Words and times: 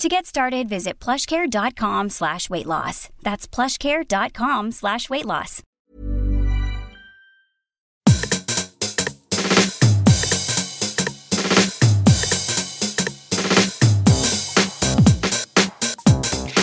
To 0.00 0.08
get 0.08 0.24
started, 0.24 0.66
visit 0.66 0.98
plushcare.com 0.98 2.08
slash 2.08 2.48
weight 2.48 2.64
loss. 2.64 3.10
That's 3.20 3.46
plushcare.com 3.46 4.72
slash 4.72 5.10
weight 5.10 5.26
loss. 5.26 5.62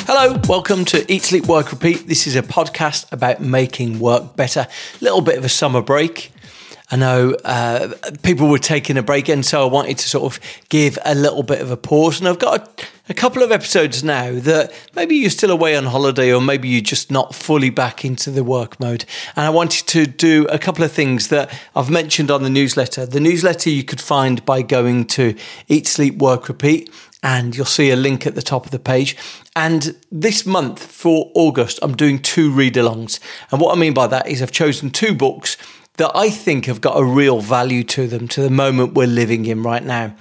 Hello, 0.07 0.41
welcome 0.49 0.83
to 0.85 1.05
Eat, 1.13 1.21
Sleep, 1.21 1.45
Work, 1.45 1.71
Repeat. 1.71 2.07
This 2.07 2.25
is 2.25 2.35
a 2.35 2.41
podcast 2.41 3.05
about 3.11 3.39
making 3.39 3.99
work 3.99 4.35
better. 4.35 4.61
A 4.99 5.03
little 5.03 5.21
bit 5.21 5.37
of 5.37 5.45
a 5.45 5.49
summer 5.49 5.83
break. 5.83 6.31
I 6.89 6.95
know 6.95 7.35
uh, 7.45 7.93
people 8.23 8.49
were 8.49 8.57
taking 8.57 8.97
a 8.97 9.03
break, 9.03 9.29
and 9.29 9.45
so 9.45 9.61
I 9.61 9.71
wanted 9.71 9.99
to 9.99 10.09
sort 10.09 10.23
of 10.33 10.39
give 10.69 10.97
a 11.05 11.13
little 11.13 11.43
bit 11.43 11.61
of 11.61 11.69
a 11.69 11.77
pause. 11.77 12.19
And 12.19 12.29
I've 12.29 12.39
got 12.39 12.81
a, 12.81 12.85
a 13.09 13.13
couple 13.13 13.41
of 13.43 13.51
episodes 13.51 14.03
now 14.03 14.31
that 14.39 14.73
maybe 14.95 15.15
you're 15.15 15.29
still 15.29 15.51
away 15.51 15.75
on 15.75 15.85
holiday, 15.85 16.33
or 16.33 16.41
maybe 16.41 16.67
you're 16.67 16.81
just 16.81 17.11
not 17.11 17.33
fully 17.33 17.69
back 17.69 18.03
into 18.03 18.31
the 18.31 18.43
work 18.43 18.79
mode. 18.79 19.05
And 19.35 19.45
I 19.45 19.49
wanted 19.49 19.87
to 19.87 20.05
do 20.05 20.45
a 20.47 20.59
couple 20.59 20.83
of 20.83 20.91
things 20.91 21.29
that 21.29 21.51
I've 21.75 21.89
mentioned 21.89 22.31
on 22.31 22.43
the 22.43 22.49
newsletter. 22.49 23.05
The 23.05 23.19
newsletter 23.19 23.69
you 23.69 23.83
could 23.83 24.01
find 24.01 24.45
by 24.45 24.61
going 24.61 25.05
to 25.07 25.35
Eat, 25.67 25.87
Sleep, 25.87 26.17
Work, 26.17 26.47
Repeat 26.47 26.91
and 27.23 27.55
you'll 27.55 27.65
see 27.65 27.89
a 27.89 27.95
link 27.95 28.27
at 28.27 28.35
the 28.35 28.41
top 28.41 28.65
of 28.65 28.71
the 28.71 28.79
page. 28.79 29.17
And 29.55 29.97
this 30.11 30.45
month 30.45 30.83
for 30.83 31.31
August, 31.33 31.79
I'm 31.81 31.95
doing 31.95 32.19
two 32.19 32.51
read 32.51 32.75
alongs. 32.75 33.19
And 33.51 33.59
what 33.59 33.75
I 33.75 33.79
mean 33.79 33.93
by 33.93 34.07
that 34.07 34.27
is 34.27 34.41
I've 34.41 34.51
chosen 34.51 34.91
two 34.91 35.15
books 35.15 35.57
that 35.97 36.11
I 36.15 36.29
think 36.29 36.65
have 36.65 36.79
got 36.79 36.97
a 36.97 37.03
real 37.03 37.41
value 37.41 37.83
to 37.85 38.07
them, 38.07 38.27
to 38.29 38.41
the 38.41 38.51
moment 38.51 38.93
we're 38.93 39.07
living 39.07 39.45
in 39.45 39.63
right 39.63 39.83
now. 39.83 40.15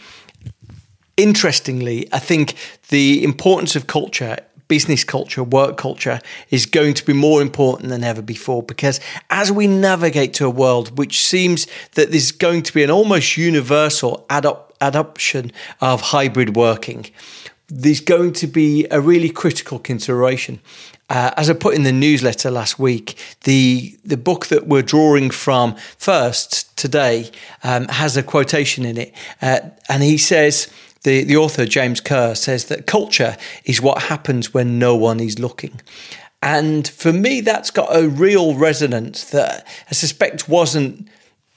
Interestingly, 1.17 2.09
I 2.13 2.19
think 2.19 2.55
the 2.89 3.25
importance 3.25 3.75
of 3.77 3.87
culture 3.87 4.37
business 4.69 5.05
culture, 5.05 5.45
work 5.45 5.77
culture 5.77 6.21
is 6.51 6.67
going 6.67 6.95
to 6.95 7.05
be 7.05 7.13
more 7.13 7.41
important 7.41 7.89
than 7.89 8.03
ever 8.03 8.23
before 8.23 8.63
because 8.63 9.01
as 9.31 9.53
we 9.53 9.67
navigate 9.67 10.35
to 10.35 10.47
a 10.47 10.51
world 10.51 10.99
which 10.99 11.25
seems 11.25 11.67
that 11.93 12.11
there's 12.11 12.33
going 12.33 12.63
to 12.63 12.73
be 12.75 12.83
an 12.83 12.91
almost 12.91 13.37
universal 13.37 14.27
adop- 14.29 14.73
adoption 14.81 15.53
of 15.81 16.01
hybrid 16.01 16.57
working, 16.57 17.07
there's 17.69 18.01
going 18.01 18.33
to 18.33 18.47
be 18.47 18.87
a 18.91 19.01
really 19.01 19.31
critical 19.31 19.79
consideration. 19.79 20.61
Uh, 21.09 21.31
as 21.37 21.49
I 21.49 21.53
put 21.53 21.75
in 21.77 21.85
the 21.85 21.93
newsletter 21.93 22.51
last 22.51 22.81
week, 22.81 23.17
the 23.45 23.97
the 24.05 24.17
book 24.17 24.47
that 24.47 24.67
we're 24.67 24.83
drawing 24.83 25.31
from 25.31 25.77
first 25.99 26.77
today 26.77 27.31
um, 27.63 27.87
has 27.87 28.17
a 28.17 28.25
quotation 28.25 28.85
in 28.85 28.99
it, 28.99 29.15
uh, 29.41 29.61
and 29.89 30.03
he 30.03 30.19
says. 30.19 30.69
The, 31.07 31.23
the 31.23 31.37
author, 31.37 31.67
James 31.67 32.01
Kerr, 32.01 32.35
says 32.35 32.65
that 32.65 32.89
culture 32.89 33.37
is 33.65 33.81
what 33.81 34.03
happens 34.03 34.53
when 34.53 34.81
no 34.81 34.97
one 34.97 35.21
is 35.21 35.39
looking. 35.39 35.81
And 36.43 36.89
for 36.89 37.13
me, 37.13 37.41
that's 37.43 37.71
got 37.71 37.95
a 37.95 38.09
real 38.09 38.57
resonance 38.57 39.31
that 39.31 39.65
I 39.89 39.95
suspect 39.95 40.49
wasn't 40.49 41.09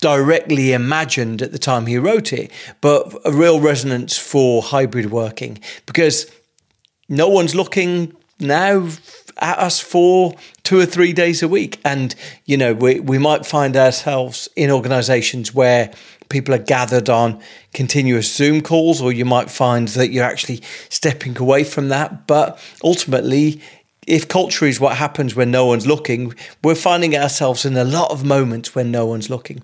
directly 0.02 0.72
imagined 0.72 1.42
at 1.42 1.52
the 1.52 1.58
time 1.58 1.88
he 1.88 1.98
wrote 1.98 2.32
it, 2.32 2.52
but 2.80 3.12
a 3.26 3.32
real 3.32 3.60
resonance 3.60 4.16
for 4.16 4.62
hybrid 4.62 5.10
working 5.10 5.58
because 5.88 6.32
no 7.10 7.28
one's 7.28 7.56
looking 7.56 8.16
now 8.40 8.88
at 9.40 9.58
us 9.58 9.80
for 9.80 10.36
two 10.62 10.80
or 10.80 10.86
three 10.86 11.12
days 11.12 11.42
a 11.42 11.48
week. 11.48 11.80
And, 11.84 12.14
you 12.46 12.56
know, 12.56 12.76
we, 12.76 13.00
we 13.00 13.18
might 13.18 13.48
find 13.48 13.76
ourselves 13.76 14.48
in 14.56 14.70
organizations 14.70 15.56
where 15.56 15.92
people 16.30 16.54
are 16.54 16.60
gathered 16.60 17.10
on 17.10 17.42
continuous 17.74 18.34
Zoom 18.34 18.62
calls, 18.62 19.02
or 19.02 19.12
you 19.12 19.26
might 19.26 19.50
find 19.50 19.88
that 19.90 20.12
you're 20.12 20.24
actually 20.24 20.62
stepping 20.90 21.38
away 21.38 21.64
from 21.64 21.90
that. 21.90 22.28
But 22.28 22.60
ultimately, 22.84 23.62
if 24.08 24.28
culture 24.28 24.66
is 24.66 24.80
what 24.80 24.98
happens 24.98 25.36
when 25.36 25.52
no 25.52 25.66
one's 25.66 25.86
looking, 25.86 26.34
we're 26.64 26.76
finding 26.76 27.16
ourselves 27.16 27.66
in 27.66 27.76
a 27.78 27.84
lot 27.84 28.12
of 28.12 28.24
moments 28.24 28.74
when 28.74 28.92
no 28.92 29.06
one's 29.06 29.30
looking. 29.30 29.62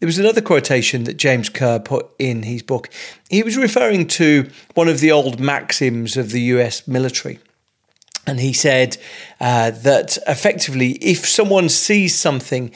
There 0.00 0.06
was 0.06 0.18
another 0.18 0.40
quotation 0.40 1.04
that 1.04 1.18
James 1.18 1.48
Kerr 1.50 1.78
put 1.78 2.10
in 2.18 2.42
his 2.42 2.62
book. 2.62 2.88
He 3.28 3.42
was 3.42 3.56
referring 3.56 4.06
to 4.08 4.48
one 4.74 4.88
of 4.88 5.00
the 5.00 5.12
old 5.12 5.40
maxims 5.40 6.16
of 6.16 6.30
the 6.30 6.40
US 6.40 6.88
military. 6.88 7.38
And 8.26 8.40
he 8.40 8.52
said 8.52 8.96
uh, 9.40 9.72
that 9.72 10.16
effectively, 10.26 10.92
if 10.92 11.26
someone 11.26 11.68
sees 11.68 12.14
something 12.16 12.70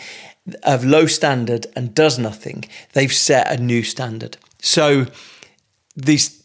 of 0.63 0.85
low 0.85 1.07
standard 1.07 1.67
and 1.75 1.95
does 1.95 2.19
nothing, 2.19 2.65
they've 2.93 3.13
set 3.13 3.51
a 3.51 3.63
new 3.63 3.83
standard. 3.83 4.37
So 4.61 5.07
these 5.97 6.45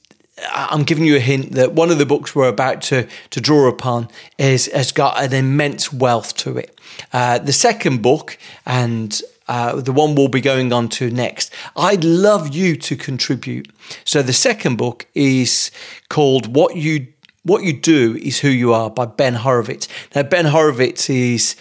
I'm 0.51 0.83
giving 0.83 1.05
you 1.05 1.15
a 1.15 1.19
hint 1.19 1.53
that 1.53 1.73
one 1.73 1.89
of 1.89 1.97
the 1.97 2.05
books 2.05 2.35
we're 2.35 2.47
about 2.47 2.81
to, 2.83 3.07
to 3.31 3.41
draw 3.41 3.67
upon 3.67 4.09
is 4.37 4.67
has 4.67 4.91
got 4.91 5.21
an 5.21 5.33
immense 5.33 5.91
wealth 5.91 6.35
to 6.37 6.57
it. 6.57 6.79
Uh, 7.13 7.39
the 7.39 7.53
second 7.53 8.01
book, 8.01 8.37
and 8.65 9.21
uh, 9.47 9.81
the 9.81 9.91
one 9.91 10.15
we'll 10.15 10.27
be 10.27 10.41
going 10.41 10.71
on 10.71 10.89
to 10.89 11.09
next, 11.09 11.53
I'd 11.75 12.03
love 12.03 12.53
you 12.53 12.75
to 12.77 12.95
contribute. 12.95 13.69
So 14.05 14.21
the 14.21 14.33
second 14.33 14.77
book 14.77 15.07
is 15.13 15.71
called 16.09 16.55
"What 16.55 16.75
You 16.75 17.07
What 17.43 17.63
You 17.63 17.73
Do 17.73 18.17
Is 18.21 18.39
Who 18.39 18.49
You 18.49 18.73
Are" 18.73 18.89
by 18.89 19.05
Ben 19.05 19.35
Horowitz. 19.35 19.87
Now 20.15 20.23
Ben 20.23 20.45
Horowitz 20.45 21.09
is 21.09 21.55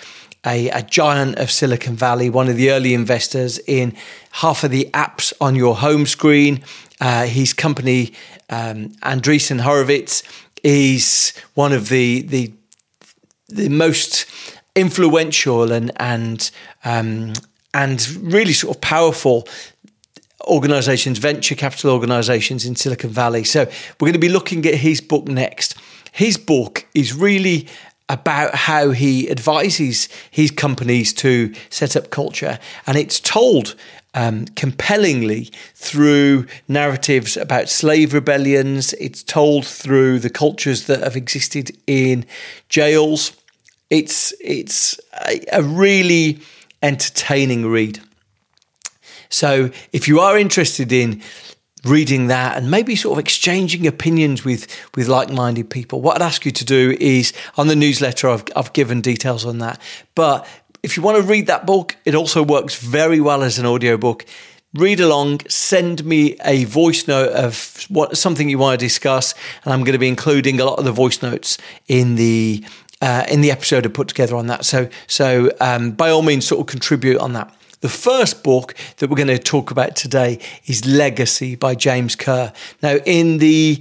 a, 0.48 0.70
a, 0.70 0.82
giant 0.82 1.38
of 1.38 1.50
Silicon 1.50 1.94
Valley, 1.94 2.30
one 2.30 2.48
of 2.48 2.56
the 2.56 2.70
early 2.70 2.94
investors 2.94 3.58
in 3.66 3.94
half 4.30 4.64
of 4.64 4.70
the 4.70 4.88
apps 4.94 5.32
on 5.40 5.54
your 5.54 5.76
home 5.76 6.06
screen. 6.06 6.62
Uh, 7.00 7.26
his 7.26 7.52
company, 7.52 8.14
um, 8.48 8.88
Andreessen 9.02 9.60
Horowitz, 9.60 10.22
is 10.64 11.34
one 11.54 11.72
of 11.72 11.90
the 11.90 12.22
the 12.22 12.52
the 13.48 13.68
most 13.68 14.26
influential 14.74 15.70
and 15.70 15.92
and 15.96 16.50
um, 16.84 17.34
and 17.74 18.08
really 18.22 18.54
sort 18.54 18.76
of 18.76 18.80
powerful 18.80 19.46
organizations, 20.46 21.18
venture 21.18 21.54
capital 21.54 21.90
organizations 21.90 22.64
in 22.64 22.74
Silicon 22.74 23.10
Valley. 23.10 23.44
So 23.44 23.64
we're 23.64 24.06
going 24.06 24.12
to 24.14 24.18
be 24.18 24.30
looking 24.30 24.64
at 24.66 24.74
his 24.74 25.00
book 25.00 25.28
next. 25.28 25.76
His 26.12 26.38
book 26.38 26.86
is 26.94 27.12
really 27.14 27.68
about 28.08 28.54
how 28.54 28.90
he 28.90 29.30
advises 29.30 30.08
his 30.30 30.50
companies 30.50 31.12
to 31.12 31.52
set 31.70 31.96
up 31.96 32.10
culture. 32.10 32.58
And 32.86 32.96
it's 32.96 33.20
told 33.20 33.74
um, 34.14 34.46
compellingly 34.56 35.50
through 35.74 36.46
narratives 36.66 37.36
about 37.36 37.68
slave 37.68 38.14
rebellions, 38.14 38.94
it's 38.94 39.22
told 39.22 39.66
through 39.66 40.20
the 40.20 40.30
cultures 40.30 40.86
that 40.86 41.02
have 41.02 41.16
existed 41.16 41.76
in 41.86 42.24
jails. 42.68 43.32
It's, 43.90 44.32
it's 44.40 44.98
a, 45.26 45.40
a 45.52 45.62
really 45.62 46.40
entertaining 46.82 47.66
read. 47.66 48.00
So 49.28 49.70
if 49.92 50.08
you 50.08 50.20
are 50.20 50.38
interested 50.38 50.92
in 50.92 51.22
reading 51.84 52.26
that 52.26 52.56
and 52.56 52.70
maybe 52.70 52.96
sort 52.96 53.16
of 53.16 53.24
exchanging 53.24 53.86
opinions 53.86 54.44
with 54.44 54.66
with 54.96 55.06
like-minded 55.06 55.70
people 55.70 56.00
what 56.00 56.16
i'd 56.16 56.24
ask 56.24 56.44
you 56.44 56.50
to 56.50 56.64
do 56.64 56.96
is 56.98 57.32
on 57.56 57.68
the 57.68 57.76
newsletter 57.76 58.28
i've, 58.28 58.44
I've 58.56 58.72
given 58.72 59.00
details 59.00 59.44
on 59.44 59.58
that 59.58 59.80
but 60.14 60.46
if 60.82 60.96
you 60.96 61.02
want 61.02 61.18
to 61.18 61.22
read 61.22 61.46
that 61.46 61.66
book 61.66 61.96
it 62.04 62.14
also 62.14 62.42
works 62.42 62.74
very 62.76 63.20
well 63.20 63.42
as 63.42 63.58
an 63.58 63.66
audiobook 63.66 64.26
read 64.74 65.00
along 65.00 65.40
send 65.48 66.04
me 66.04 66.36
a 66.44 66.64
voice 66.64 67.06
note 67.06 67.32
of 67.32 67.86
what 67.88 68.16
something 68.16 68.48
you 68.48 68.58
want 68.58 68.78
to 68.78 68.84
discuss 68.84 69.34
and 69.64 69.72
i'm 69.72 69.80
going 69.80 69.92
to 69.92 69.98
be 69.98 70.08
including 70.08 70.60
a 70.60 70.64
lot 70.64 70.78
of 70.78 70.84
the 70.84 70.92
voice 70.92 71.22
notes 71.22 71.58
in 71.86 72.16
the 72.16 72.64
uh, 73.00 73.24
in 73.28 73.40
the 73.40 73.50
episode 73.50 73.86
I 73.86 73.90
put 73.90 74.08
together 74.08 74.34
on 74.34 74.48
that. 74.48 74.64
So, 74.64 74.88
so 75.06 75.52
um, 75.60 75.92
by 75.92 76.10
all 76.10 76.22
means, 76.22 76.46
sort 76.46 76.60
of 76.60 76.66
contribute 76.66 77.18
on 77.18 77.32
that. 77.34 77.54
The 77.80 77.88
first 77.88 78.42
book 78.42 78.74
that 78.96 79.08
we're 79.08 79.16
going 79.16 79.28
to 79.28 79.38
talk 79.38 79.70
about 79.70 79.94
today 79.94 80.40
is 80.66 80.84
Legacy 80.84 81.54
by 81.54 81.76
James 81.76 82.16
Kerr. 82.16 82.52
Now, 82.82 82.96
in 83.06 83.38
the 83.38 83.80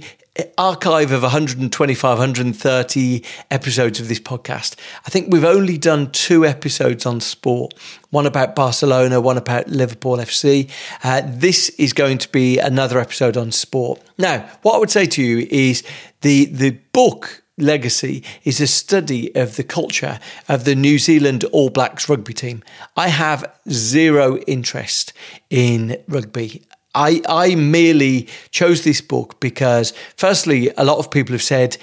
archive 0.56 1.10
of 1.10 1.22
125, 1.22 2.18
130 2.18 3.24
episodes 3.50 3.98
of 3.98 4.06
this 4.06 4.20
podcast, 4.20 4.76
I 5.04 5.10
think 5.10 5.32
we've 5.32 5.42
only 5.42 5.78
done 5.78 6.12
two 6.12 6.46
episodes 6.46 7.06
on 7.06 7.20
sport 7.20 7.74
one 8.10 8.24
about 8.24 8.54
Barcelona, 8.54 9.20
one 9.20 9.36
about 9.36 9.66
Liverpool 9.66 10.16
FC. 10.18 10.70
Uh, 11.02 11.22
this 11.26 11.68
is 11.70 11.92
going 11.92 12.18
to 12.18 12.28
be 12.30 12.58
another 12.58 13.00
episode 13.00 13.36
on 13.36 13.50
sport. 13.50 14.00
Now, 14.16 14.48
what 14.62 14.76
I 14.76 14.78
would 14.78 14.90
say 14.90 15.06
to 15.06 15.22
you 15.22 15.46
is 15.50 15.82
the, 16.20 16.46
the 16.46 16.70
book 16.92 17.42
legacy 17.58 18.22
is 18.44 18.60
a 18.60 18.66
study 18.66 19.34
of 19.34 19.56
the 19.56 19.64
culture 19.64 20.18
of 20.48 20.64
the 20.64 20.74
New 20.74 20.98
Zealand 20.98 21.44
All 21.44 21.70
Blacks 21.70 22.08
rugby 22.08 22.34
team. 22.34 22.62
I 22.96 23.08
have 23.08 23.44
zero 23.70 24.38
interest 24.46 25.12
in 25.50 26.02
rugby. 26.08 26.62
I, 26.94 27.22
I 27.28 27.54
merely 27.54 28.28
chose 28.50 28.82
this 28.82 29.00
book 29.00 29.40
because, 29.40 29.92
firstly, 30.16 30.70
a 30.76 30.84
lot 30.84 30.98
of 30.98 31.10
people 31.10 31.32
have 31.32 31.42
said 31.42 31.76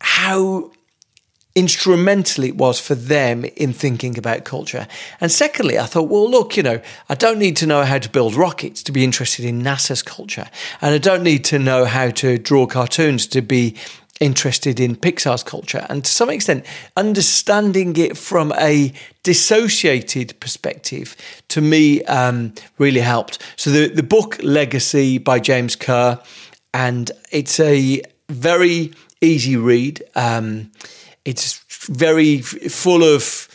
how 0.00 0.72
instrumental 1.58 2.44
it 2.44 2.56
was 2.56 2.78
for 2.78 2.94
them 2.94 3.44
in 3.44 3.72
thinking 3.72 4.16
about 4.16 4.44
culture. 4.44 4.86
And 5.20 5.32
secondly, 5.32 5.76
I 5.76 5.86
thought, 5.86 6.08
well, 6.08 6.30
look, 6.30 6.56
you 6.56 6.62
know, 6.62 6.80
I 7.08 7.16
don't 7.16 7.38
need 7.38 7.56
to 7.56 7.66
know 7.66 7.82
how 7.82 7.98
to 7.98 8.08
build 8.08 8.36
rockets 8.36 8.80
to 8.84 8.92
be 8.92 9.02
interested 9.02 9.44
in 9.44 9.62
NASA's 9.62 10.02
culture. 10.02 10.46
And 10.80 10.94
I 10.94 10.98
don't 10.98 11.24
need 11.24 11.44
to 11.46 11.58
know 11.58 11.84
how 11.84 12.10
to 12.10 12.38
draw 12.38 12.66
cartoons 12.66 13.26
to 13.28 13.42
be 13.42 13.74
interested 14.20 14.80
in 14.80 14.96
Pixar's 14.96 15.42
culture 15.42 15.86
and 15.88 16.04
to 16.04 16.10
some 16.10 16.30
extent 16.30 16.64
understanding 16.96 17.96
it 17.96 18.16
from 18.16 18.52
a 18.58 18.92
dissociated 19.22 20.38
perspective 20.40 21.16
to 21.48 21.60
me 21.60 22.02
um, 22.04 22.52
really 22.78 23.00
helped. 23.00 23.42
So 23.56 23.70
the, 23.70 23.88
the 23.88 24.02
book 24.02 24.38
Legacy 24.42 25.18
by 25.18 25.38
James 25.38 25.76
Kerr 25.76 26.20
and 26.74 27.10
it's 27.30 27.60
a 27.60 28.02
very 28.28 28.92
easy 29.20 29.56
read. 29.56 30.02
Um, 30.14 30.70
it's 31.24 31.58
very 31.86 32.40
full 32.40 33.02
of 33.02 33.48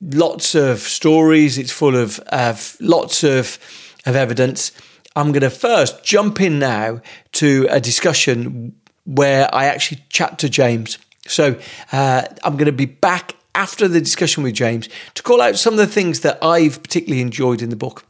lots 0.00 0.54
of 0.54 0.80
stories. 0.80 1.58
It's 1.58 1.72
full 1.72 1.96
of, 1.96 2.18
of 2.20 2.76
lots 2.80 3.22
of, 3.22 3.58
of 4.06 4.16
evidence. 4.16 4.72
I'm 5.16 5.32
going 5.32 5.42
to 5.42 5.50
first 5.50 6.04
jump 6.04 6.40
in 6.40 6.58
now 6.58 7.00
to 7.32 7.66
a 7.70 7.80
discussion 7.80 8.79
where 9.10 9.52
I 9.52 9.64
actually 9.64 10.02
chat 10.08 10.38
to 10.38 10.48
James. 10.48 10.98
So 11.26 11.58
uh, 11.92 12.22
I'm 12.44 12.56
going 12.56 12.66
to 12.66 12.72
be 12.72 12.86
back 12.86 13.34
after 13.54 13.88
the 13.88 14.00
discussion 14.00 14.44
with 14.44 14.54
James 14.54 14.88
to 15.14 15.22
call 15.22 15.40
out 15.40 15.58
some 15.58 15.74
of 15.74 15.78
the 15.78 15.86
things 15.86 16.20
that 16.20 16.42
I've 16.42 16.80
particularly 16.82 17.20
enjoyed 17.20 17.60
in 17.60 17.70
the 17.70 17.76
book. 17.76 18.04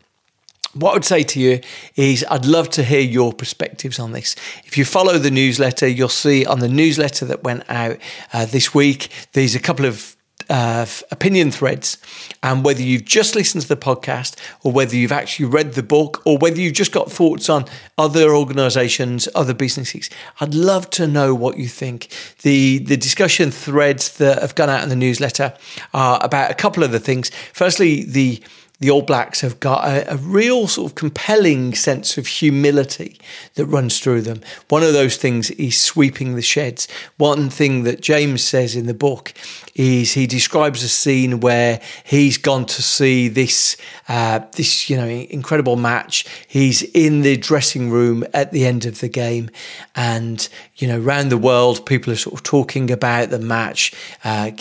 What 0.75 0.91
I 0.91 0.94
would 0.94 1.05
say 1.05 1.23
to 1.25 1.41
you 1.41 1.61
is, 1.97 2.25
I'd 2.31 2.44
love 2.44 2.70
to 2.70 2.85
hear 2.85 3.00
your 3.00 3.32
perspectives 3.32 3.99
on 3.99 4.12
this. 4.12 4.37
If 4.64 4.79
you 4.79 4.85
follow 4.85 5.19
the 5.19 5.31
newsletter, 5.31 5.88
you'll 5.88 6.08
see 6.08 6.47
on 6.47 6.61
the 6.61 6.69
newsletter 6.69 7.25
that 7.25 7.43
went 7.43 7.64
out 7.69 7.96
uh, 8.32 8.44
this 8.44 8.73
week, 8.73 9.08
there's 9.32 9.56
a 9.56 9.61
couple 9.61 9.87
of 9.87 10.14
uh, 10.50 10.85
opinion 11.11 11.50
threads. 11.50 11.97
And 12.43 12.64
whether 12.64 12.82
you've 12.82 13.05
just 13.05 13.35
listened 13.35 13.62
to 13.62 13.69
the 13.69 13.76
podcast 13.76 14.37
or 14.62 14.73
whether 14.73 14.97
you've 14.97 15.12
actually 15.12 15.47
read 15.47 15.75
the 15.75 15.82
book 15.82 16.23
or 16.26 16.37
whether 16.38 16.61
you've 16.61 16.75
just 16.75 16.93
got 16.93 17.11
thoughts 17.11 17.49
on 17.49 17.64
other 17.97 18.35
organizations, 18.35 19.29
other 19.35 19.55
businesses, 19.55 20.11
I'd 20.41 20.55
love 20.55 20.91
to 20.91 21.06
know 21.06 21.35
what 21.35 21.56
you 21.56 21.69
think. 21.69 22.08
The, 22.43 22.79
the 22.79 22.97
discussion 22.97 23.50
threads 23.50 24.17
that 24.19 24.41
have 24.41 24.55
gone 24.55 24.69
out 24.69 24.82
in 24.82 24.88
the 24.88 24.97
newsletter 24.97 25.55
are 25.94 26.23
about 26.23 26.50
a 26.50 26.55
couple 26.55 26.82
of 26.82 26.91
the 26.91 27.00
things. 27.00 27.31
Firstly, 27.53 28.05
the 28.05 28.43
the 28.81 28.91
All 28.91 29.03
Blacks 29.03 29.43
have 29.43 29.61
got 29.61 29.87
a, 29.87 30.15
a, 30.15 30.17
real 30.17 30.67
sort 30.67 30.91
of 30.91 30.94
compelling 30.97 31.75
sense 31.75 32.17
of 32.17 32.27
humility 32.27 33.19
that 33.55 33.67
runs 33.67 34.00
through 34.00 34.23
them. 34.23 34.41
One 34.69 34.82
of 34.82 34.94
those 34.94 35.19
things 35.19 35.50
is 35.53 35.79
sweeping 35.79 36.35
the 36.35 36.43
sheds. 36.43 36.88
One 37.19 37.50
thing 37.50 37.85
that 37.85 38.00
James 38.00 38.43
says 38.43 38.75
in 38.75 38.87
the 38.87 38.94
book 38.94 39.35
is 39.75 40.15
he 40.15 40.27
describes 40.27 40.82
a 40.82 40.88
scene 40.88 41.41
where 41.41 41.81
he's 42.05 42.38
gone 42.38 42.65
to 42.67 42.82
see 42.82 43.29
this 43.29 43.77
uh, 44.09 44.41
this 44.56 44.88
you 44.88 44.97
know 44.97 45.06
incredible 45.06 45.77
match. 45.77 46.25
He's 46.49 46.82
in 46.82 47.21
the 47.21 47.37
dressing 47.37 47.91
room 47.91 48.25
at 48.32 48.50
the 48.50 48.65
end 48.65 48.87
of 48.87 49.00
the 49.00 49.09
game, 49.09 49.50
and 49.94 50.49
you 50.77 50.88
know 50.88 51.00
around 51.00 51.29
the 51.29 51.38
world 51.38 51.85
people 51.85 52.12
are 52.15 52.17
sort 52.17 52.35
of 52.35 52.43
talking 52.43 52.91
about 52.91 53.29
the 53.29 53.38
match. 53.38 53.93
Uh, 54.25 54.53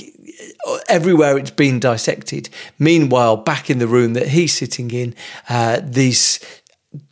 everywhere 0.87 1.37
it's 1.37 1.51
been 1.51 1.79
dissected. 1.79 2.49
Meanwhile, 2.77 3.37
back 3.37 3.69
in 3.69 3.79
the 3.79 3.87
room 3.87 4.13
that 4.13 4.29
he's 4.29 4.53
sitting 4.53 4.91
in, 4.91 5.15
uh, 5.49 5.81
these 5.83 6.39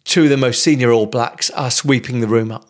two 0.03 0.23
of 0.23 0.29
the 0.29 0.37
most 0.37 0.63
senior 0.63 0.91
All 0.91 1.05
Blacks 1.05 1.49
are 1.51 1.71
sweeping 1.71 2.21
the 2.21 2.27
room 2.27 2.51
up. 2.51 2.67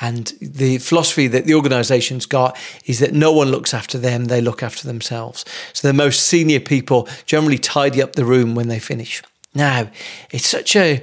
And 0.00 0.32
the 0.40 0.78
philosophy 0.78 1.26
that 1.28 1.44
the 1.44 1.54
organisation's 1.54 2.26
got 2.26 2.56
is 2.86 2.98
that 3.00 3.12
no 3.12 3.32
one 3.32 3.50
looks 3.50 3.74
after 3.74 3.98
them, 3.98 4.26
they 4.26 4.40
look 4.40 4.62
after 4.62 4.86
themselves. 4.86 5.44
So 5.72 5.88
the 5.88 5.94
most 5.94 6.20
senior 6.20 6.60
people 6.60 7.08
generally 7.26 7.58
tidy 7.58 8.02
up 8.02 8.14
the 8.14 8.24
room 8.24 8.54
when 8.54 8.68
they 8.68 8.78
finish. 8.78 9.22
Now, 9.54 9.90
it's 10.30 10.46
such 10.46 10.76
a 10.76 11.02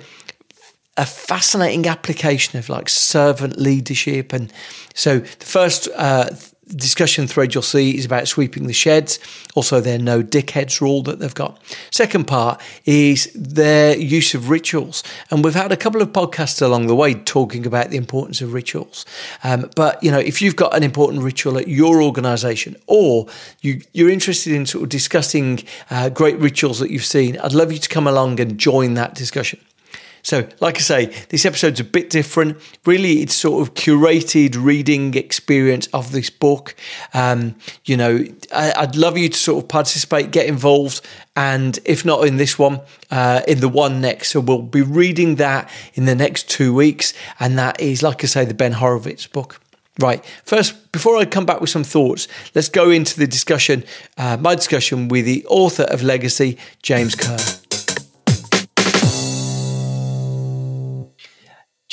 a 0.96 1.06
fascinating 1.08 1.88
application 1.88 2.60
of 2.60 2.70
like 2.70 2.88
servant 2.88 3.58
leadership. 3.58 4.32
And 4.32 4.54
so 4.94 5.20
the 5.20 5.46
first 5.46 5.90
uh, 5.96 6.30
discussion 6.68 7.27
thread 7.27 7.54
you'll 7.54 7.62
see 7.62 7.98
is 7.98 8.06
about 8.06 8.27
sweeping 8.27 8.68
the 8.68 8.74
sheds, 8.74 9.19
also 9.56 9.81
their 9.81 10.00
no 10.00 10.24
dickheads 10.24 10.81
rule 10.81 11.04
that 11.04 11.19
they've 11.19 11.33
got. 11.33 11.60
Second 11.92 12.25
part 12.25 12.62
is 12.86 13.31
their 13.33 13.98
use 13.98 14.33
of 14.33 14.50
rituals. 14.50 15.04
And 15.30 15.44
we've 15.44 15.54
had 15.54 15.71
a 15.71 15.77
couple 15.77 16.01
of 16.01 16.10
podcasts 16.10 16.62
along 16.62 16.88
the 16.88 16.95
way 16.95 17.13
talking 17.13 17.65
about 17.65 17.89
the 17.89 17.98
importance 17.98 18.42
of 18.42 18.54
rituals. 18.54 19.06
Um, 19.44 19.69
but, 19.75 20.01
you 20.04 20.12
know, 20.12 20.19
if 20.19 20.42
you've 20.42 20.56
got 20.56 20.75
an 20.75 20.83
important 20.83 21.24
ritual 21.24 21.57
at 21.57 21.68
your 21.68 22.01
organization 22.01 22.75
or 22.88 23.27
you, 23.62 23.81
you're 23.94 24.10
interested 24.10 24.54
in 24.54 24.65
sort 24.65 24.83
of 24.83 24.89
discussing 24.89 25.63
uh, 25.89 26.10
great 26.10 26.38
rituals 26.39 26.80
that 26.80 26.89
you've 26.92 27.06
seen, 27.06 27.38
I'd 27.39 27.54
love 27.54 27.71
you 27.71 27.80
to 27.80 27.89
come 27.89 28.07
along 28.07 28.39
and 28.39 28.57
join 28.57 28.94
that 28.95 29.15
discussion. 29.15 29.60
So, 30.24 30.48
like 30.62 30.78
I 30.78 30.80
say, 30.80 31.06
this 31.30 31.46
episode's 31.46 31.81
a 31.81 31.84
bit 31.84 32.10
different. 32.10 32.58
Really, 32.86 33.22
it's 33.22 33.36
sort 33.36 33.62
of 33.62 33.74
curated 33.74 34.56
reading 34.58 35.14
experience 35.16 35.88
of 35.88 36.14
this 36.14 36.30
book. 36.30 36.75
Um, 37.14 37.56
you 37.84 37.98
know, 37.98 38.25
I, 38.54 38.86
would 38.86 38.96
love 38.96 39.18
you 39.18 39.28
to 39.28 39.38
sort 39.38 39.64
of 39.64 39.70
participate, 39.70 40.31
get 40.31 40.48
involved, 40.48 41.02
and 41.36 41.78
if 41.84 42.06
not 42.06 42.25
in 42.25 42.38
this 42.38 42.58
one, 42.58 42.80
uh, 43.12 43.42
in 43.50 43.60
the 43.60 43.68
one 43.68 44.00
next. 44.00 44.32
So 44.32 44.39
we'll 44.39 44.62
be 44.62 44.82
reading 44.82 45.36
that 45.36 45.70
in 45.94 46.06
the 46.06 46.15
next 46.15 46.50
two 46.50 46.74
weeks, 46.74 47.13
and 47.39 47.58
that 47.60 47.82
is, 47.82 48.01
like 48.01 48.24
I 48.24 48.27
say, 48.27 48.46
the 48.46 48.53
Ben 48.53 48.72
Horowitz 48.72 49.27
book. 49.27 49.60
Right. 50.00 50.25
First, 50.46 50.92
before 50.92 51.18
I 51.18 51.25
come 51.25 51.46
back 51.46 51.62
with 51.62 51.70
some 51.70 51.84
thoughts, 51.84 52.27
let's 52.56 52.70
go 52.70 52.89
into 52.89 53.20
the 53.20 53.27
discussion, 53.27 53.84
uh, 54.18 54.38
my 54.38 54.56
discussion 54.56 55.08
with 55.08 55.25
the 55.25 55.46
author 55.48 55.84
of 55.84 56.01
Legacy, 56.01 56.58
James 56.82 57.13
Kerr. 57.13 57.38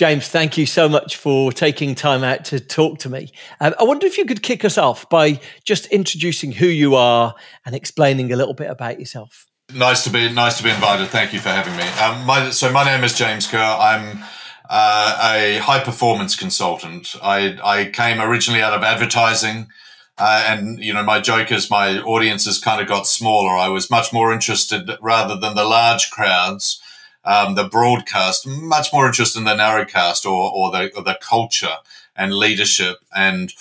James, 0.00 0.28
thank 0.28 0.56
you 0.56 0.64
so 0.64 0.88
much 0.88 1.16
for 1.16 1.52
taking 1.52 1.94
time 1.94 2.24
out 2.24 2.46
to 2.46 2.58
talk 2.58 3.00
to 3.00 3.10
me. 3.10 3.30
Um, 3.60 3.74
I 3.78 3.84
wonder 3.84 4.06
if 4.06 4.16
you 4.16 4.24
could 4.24 4.42
kick 4.42 4.64
us 4.64 4.78
off 4.78 5.06
by 5.10 5.38
just 5.66 5.84
introducing 5.88 6.52
who 6.52 6.64
you 6.64 6.94
are 6.94 7.34
and 7.66 7.74
explaining 7.74 8.32
a 8.32 8.36
little 8.36 8.54
bit 8.54 8.70
about 8.70 8.98
yourself. 8.98 9.46
Nice 9.74 10.02
to 10.04 10.10
be 10.10 10.32
nice 10.32 10.56
to 10.56 10.64
be 10.64 10.70
invited. 10.70 11.08
Thank 11.08 11.34
you 11.34 11.38
for 11.38 11.50
having 11.50 11.76
me. 11.76 11.82
Um, 12.02 12.24
my, 12.24 12.48
so 12.48 12.72
my 12.72 12.82
name 12.82 13.04
is 13.04 13.12
James 13.12 13.46
Kerr. 13.46 13.58
I'm 13.58 14.24
uh, 14.70 15.34
a 15.34 15.58
high 15.58 15.84
performance 15.84 16.34
consultant. 16.34 17.14
I, 17.22 17.58
I 17.62 17.90
came 17.90 18.22
originally 18.22 18.62
out 18.62 18.72
of 18.72 18.82
advertising. 18.82 19.68
Uh, 20.16 20.46
and 20.48 20.82
you 20.82 20.94
know, 20.94 21.02
my 21.02 21.20
joke 21.20 21.52
is 21.52 21.70
my 21.70 21.98
audiences 21.98 22.58
kind 22.58 22.80
of 22.80 22.88
got 22.88 23.06
smaller. 23.06 23.50
I 23.50 23.68
was 23.68 23.90
much 23.90 24.14
more 24.14 24.32
interested, 24.32 24.90
rather 25.02 25.36
than 25.36 25.54
the 25.54 25.64
large 25.64 26.10
crowds, 26.10 26.80
um, 27.24 27.54
the 27.54 27.68
broadcast, 27.68 28.46
much 28.46 28.92
more 28.92 29.06
interested 29.06 29.38
in 29.38 29.44
the 29.44 29.54
narrowcast 29.54 30.24
or, 30.24 30.50
or, 30.52 30.70
the, 30.70 30.94
or 30.96 31.02
the 31.02 31.18
culture 31.20 31.76
and 32.16 32.34
leadership 32.34 32.96
and 33.14 33.52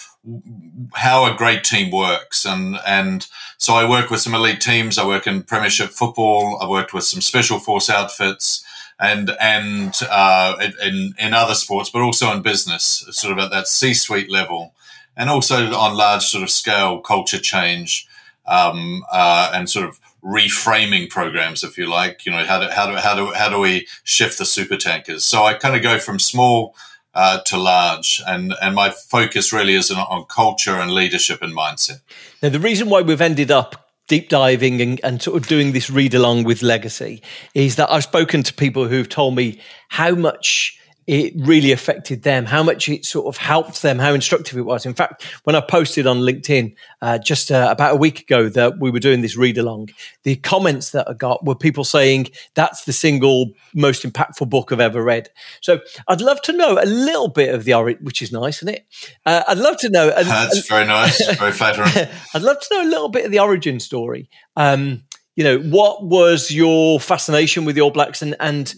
how 0.94 1.26
a 1.26 1.38
great 1.38 1.64
team 1.64 1.92
works. 1.92 2.46
And, 2.46 2.78
and 2.86 3.28
so 3.58 3.74
I 3.74 3.90
work 3.90 4.10
with 4.10 4.22
some 4.22 4.36
elite 4.36 4.62
teams. 4.62 4.98
I 4.98 5.08
work 5.08 5.28
in 5.28 5.44
premiership 5.44 5.90
football. 5.90 6.58
I 6.62 6.68
worked 6.68 6.94
with 6.94 7.04
some 7.04 7.22
special 7.22 7.60
force 7.60 7.90
outfits 7.90 8.64
and, 9.00 9.32
and, 9.40 9.98
uh, 10.10 10.58
in, 10.84 11.14
in 11.18 11.34
other 11.34 11.56
sports, 11.56 11.90
but 11.90 12.02
also 12.02 12.32
in 12.32 12.42
business, 12.42 13.06
sort 13.12 13.32
of 13.32 13.40
at 13.44 13.52
that 13.52 13.68
C 13.68 13.94
suite 13.94 14.30
level 14.30 14.74
and 15.16 15.30
also 15.30 15.74
on 15.74 15.98
large 15.98 16.26
sort 16.26 16.44
of 16.44 16.50
scale 16.50 17.00
culture 17.02 17.40
change, 17.40 18.08
um, 18.48 19.04
uh, 19.12 19.52
and 19.54 19.70
sort 19.70 19.86
of 19.86 20.00
reframing 20.24 21.10
programs, 21.10 21.64
if 21.64 21.78
you 21.78 21.88
like. 21.88 22.26
You 22.26 22.32
know, 22.32 22.46
how 22.46 22.60
do 22.60 22.68
how 22.68 22.88
do 22.88 22.96
how 22.96 23.16
do 23.16 23.34
how 23.34 23.50
do 23.50 23.60
we 23.60 23.88
shift 24.04 24.38
the 24.38 24.46
super 24.46 24.78
tankers? 24.78 25.24
So 25.24 25.44
I 25.44 25.54
kind 25.54 25.76
of 25.76 25.82
go 25.82 26.00
from 26.00 26.20
small 26.20 26.76
uh, 27.14 27.40
to 27.42 27.58
large. 27.58 28.22
And, 28.28 28.54
and 28.62 28.76
my 28.76 28.92
focus 28.92 29.52
really 29.52 29.76
is 29.76 29.92
on, 29.92 29.98
on 29.98 30.26
culture 30.26 30.76
and 30.76 30.92
leadership 30.92 31.42
and 31.42 31.56
mindset. 31.56 32.02
Now, 32.42 32.50
the 32.50 32.60
reason 32.60 32.90
why 32.90 33.02
we've 33.02 33.22
ended 33.22 33.52
up 33.52 33.90
deep 34.08 34.30
diving 34.30 34.82
and, 34.82 35.00
and 35.04 35.22
sort 35.22 35.38
of 35.38 35.48
doing 35.48 35.72
this 35.72 35.90
read 35.90 36.14
along 36.14 36.44
with 36.44 36.62
legacy 36.62 37.22
is 37.54 37.76
that 37.76 37.92
I've 37.92 38.04
spoken 38.04 38.44
to 38.44 38.54
people 38.54 38.88
who've 38.88 39.10
told 39.10 39.36
me 39.36 39.60
how 39.90 40.16
much 40.16 40.79
it 41.10 41.34
really 41.38 41.72
affected 41.72 42.22
them, 42.22 42.46
how 42.46 42.62
much 42.62 42.88
it 42.88 43.04
sort 43.04 43.26
of 43.26 43.36
helped 43.36 43.82
them, 43.82 43.98
how 43.98 44.14
instructive 44.14 44.60
it 44.60 44.62
was. 44.62 44.86
In 44.86 44.94
fact, 44.94 45.24
when 45.44 45.56
I 45.56 45.60
posted 45.60 46.06
on 46.06 46.20
LinkedIn 46.20 46.76
uh, 47.02 47.18
just 47.18 47.50
uh, 47.50 47.68
about 47.72 47.94
a 47.94 47.96
week 47.96 48.20
ago 48.22 48.48
that 48.50 48.80
we 48.80 48.92
were 48.92 49.00
doing 49.00 49.22
this 49.22 49.36
read 49.36 49.58
along, 49.58 49.90
the 50.22 50.36
comments 50.36 50.92
that 50.92 51.10
I 51.10 51.14
got 51.14 51.44
were 51.44 51.56
people 51.56 51.84
saying 51.84 52.28
that's 52.54 52.86
the 52.86 52.94
single 52.94 53.54
most 53.74 54.04
impactful 54.04 54.52
book 54.52 54.72
I've 54.72 54.80
ever 54.80 55.02
read. 55.02 55.30
So 55.62 55.80
I'd 56.08 56.22
love 56.22 56.44
to 56.44 56.54
know 56.54 56.78
a 56.80 56.86
little 56.86 57.30
bit 57.30 57.56
of 57.56 57.64
the 57.64 57.74
origin, 57.74 58.04
which 58.04 58.22
is 58.22 58.32
nice, 58.32 58.58
isn't 58.58 58.76
it? 58.76 58.86
Uh, 59.26 59.42
I'd 59.48 59.58
love 59.58 59.78
to 59.78 59.90
know. 59.90 60.12
That's 60.12 60.68
very 60.68 60.86
nice, 60.86 61.26
very 61.38 61.54
flattering. 61.54 62.08
I'd 62.36 62.44
love 62.44 62.60
to 62.60 62.68
know 62.76 62.84
a 62.84 62.90
little 62.90 63.10
bit 63.10 63.26
of 63.26 63.32
the 63.32 63.40
origin 63.40 63.80
story. 63.80 64.30
Um, 64.56 65.06
you 65.36 65.44
know, 65.44 65.58
what 65.58 66.06
was 66.06 66.52
your 66.52 67.00
fascination 67.00 67.64
with 67.64 67.76
the 67.76 67.82
All 67.82 67.92
Blacks 67.92 68.22
and, 68.22 68.36
and 68.42 68.76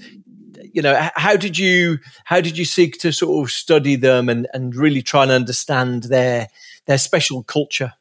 you 0.74 0.82
know 0.82 1.10
how 1.16 1.36
did 1.36 1.58
you 1.58 2.00
how 2.26 2.42
did 2.42 2.58
you 2.58 2.66
seek 2.66 3.00
to 3.00 3.12
sort 3.12 3.44
of 3.44 3.52
study 3.52 3.96
them 3.96 4.30
and 4.30 4.48
and 4.54 4.76
really 4.76 5.02
try 5.02 5.24
and 5.24 5.32
understand 5.32 6.04
their 6.04 6.48
their 6.86 6.98
special 6.98 7.44
culture 7.44 7.94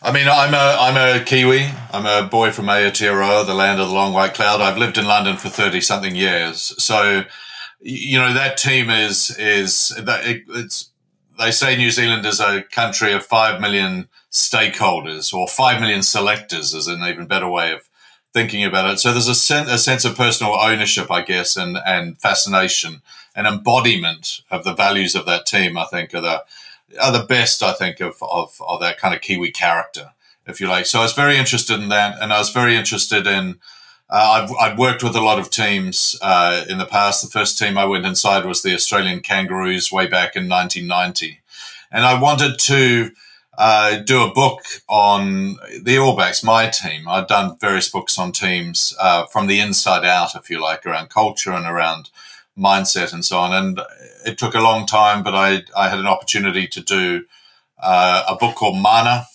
I 0.00 0.12
mean, 0.12 0.28
I'm 0.28 0.54
a 0.54 0.76
I'm 0.78 0.96
a 0.96 1.24
Kiwi. 1.24 1.68
I'm 1.92 2.06
a 2.06 2.28
boy 2.28 2.52
from 2.52 2.66
Aotearoa, 2.66 3.46
the 3.46 3.54
land 3.54 3.80
of 3.80 3.88
the 3.88 3.94
long 3.94 4.12
white 4.14 4.34
cloud. 4.34 4.60
I've 4.60 4.78
lived 4.78 4.96
in 4.96 5.06
London 5.06 5.36
for 5.36 5.48
thirty 5.48 5.80
something 5.80 6.14
years, 6.14 6.74
so 6.82 7.24
you 7.80 8.18
know 8.18 8.32
that 8.32 8.56
team 8.56 8.90
is 8.90 9.36
is 9.38 9.92
it's. 9.98 10.90
They 11.38 11.52
say 11.52 11.76
New 11.76 11.92
Zealand 11.92 12.26
is 12.26 12.40
a 12.40 12.62
country 12.62 13.12
of 13.12 13.24
five 13.24 13.60
million 13.60 14.08
stakeholders, 14.30 15.32
or 15.32 15.46
five 15.46 15.80
million 15.80 16.02
selectors, 16.02 16.74
is 16.74 16.88
an 16.88 17.02
even 17.02 17.26
better 17.26 17.48
way 17.48 17.72
of 17.72 17.87
thinking 18.38 18.64
about 18.64 18.88
it. 18.88 19.00
So 19.00 19.10
there's 19.10 19.26
a, 19.26 19.34
sen- 19.34 19.68
a 19.68 19.78
sense 19.78 20.04
of 20.04 20.16
personal 20.16 20.54
ownership, 20.54 21.10
I 21.10 21.22
guess, 21.22 21.56
and, 21.56 21.76
and 21.84 22.16
fascination 22.18 23.02
and 23.34 23.48
embodiment 23.48 24.42
of 24.48 24.62
the 24.62 24.74
values 24.74 25.16
of 25.16 25.26
that 25.26 25.44
team, 25.44 25.76
I 25.76 25.86
think, 25.86 26.14
are 26.14 26.20
the, 26.20 26.44
are 27.02 27.10
the 27.10 27.24
best, 27.24 27.64
I 27.64 27.72
think, 27.72 27.98
of, 27.98 28.14
of, 28.22 28.62
of 28.66 28.80
that 28.80 28.96
kind 28.96 29.12
of 29.12 29.22
Kiwi 29.22 29.50
character, 29.50 30.12
if 30.46 30.60
you 30.60 30.68
like. 30.68 30.86
So 30.86 31.00
I 31.00 31.02
was 31.02 31.14
very 31.14 31.36
interested 31.36 31.80
in 31.80 31.88
that. 31.88 32.22
And 32.22 32.32
I 32.32 32.38
was 32.38 32.50
very 32.50 32.76
interested 32.76 33.26
in, 33.26 33.58
uh, 34.08 34.46
I've, 34.46 34.52
I've 34.60 34.78
worked 34.78 35.02
with 35.02 35.16
a 35.16 35.20
lot 35.20 35.40
of 35.40 35.50
teams 35.50 36.16
uh, 36.22 36.64
in 36.68 36.78
the 36.78 36.86
past. 36.86 37.24
The 37.24 37.30
first 37.30 37.58
team 37.58 37.76
I 37.76 37.86
went 37.86 38.06
inside 38.06 38.46
was 38.46 38.62
the 38.62 38.74
Australian 38.74 39.18
Kangaroos 39.18 39.90
way 39.90 40.06
back 40.06 40.36
in 40.36 40.48
1990. 40.48 41.40
And 41.90 42.04
I 42.04 42.20
wanted 42.20 42.60
to 42.60 43.10
uh, 43.58 43.96
do 43.96 44.22
a 44.22 44.32
book 44.32 44.62
on 44.88 45.56
the 45.82 45.98
All 45.98 46.14
Blacks, 46.14 46.44
my 46.44 46.68
team. 46.68 47.08
I've 47.08 47.26
done 47.26 47.58
various 47.58 47.88
books 47.88 48.16
on 48.16 48.30
teams 48.30 48.94
uh, 49.00 49.26
from 49.26 49.48
the 49.48 49.58
inside 49.58 50.04
out, 50.04 50.36
if 50.36 50.48
you 50.48 50.62
like, 50.62 50.86
around 50.86 51.10
culture 51.10 51.50
and 51.50 51.66
around 51.66 52.10
mindset 52.56 53.12
and 53.12 53.24
so 53.24 53.38
on. 53.38 53.52
And 53.52 53.80
it 54.24 54.38
took 54.38 54.54
a 54.54 54.60
long 54.60 54.86
time, 54.86 55.24
but 55.24 55.34
I, 55.34 55.64
I 55.76 55.88
had 55.88 55.98
an 55.98 56.06
opportunity 56.06 56.68
to 56.68 56.80
do 56.80 57.24
uh, 57.82 58.24
a 58.28 58.36
book 58.36 58.54
called 58.54 58.78
Mana, 58.78 59.26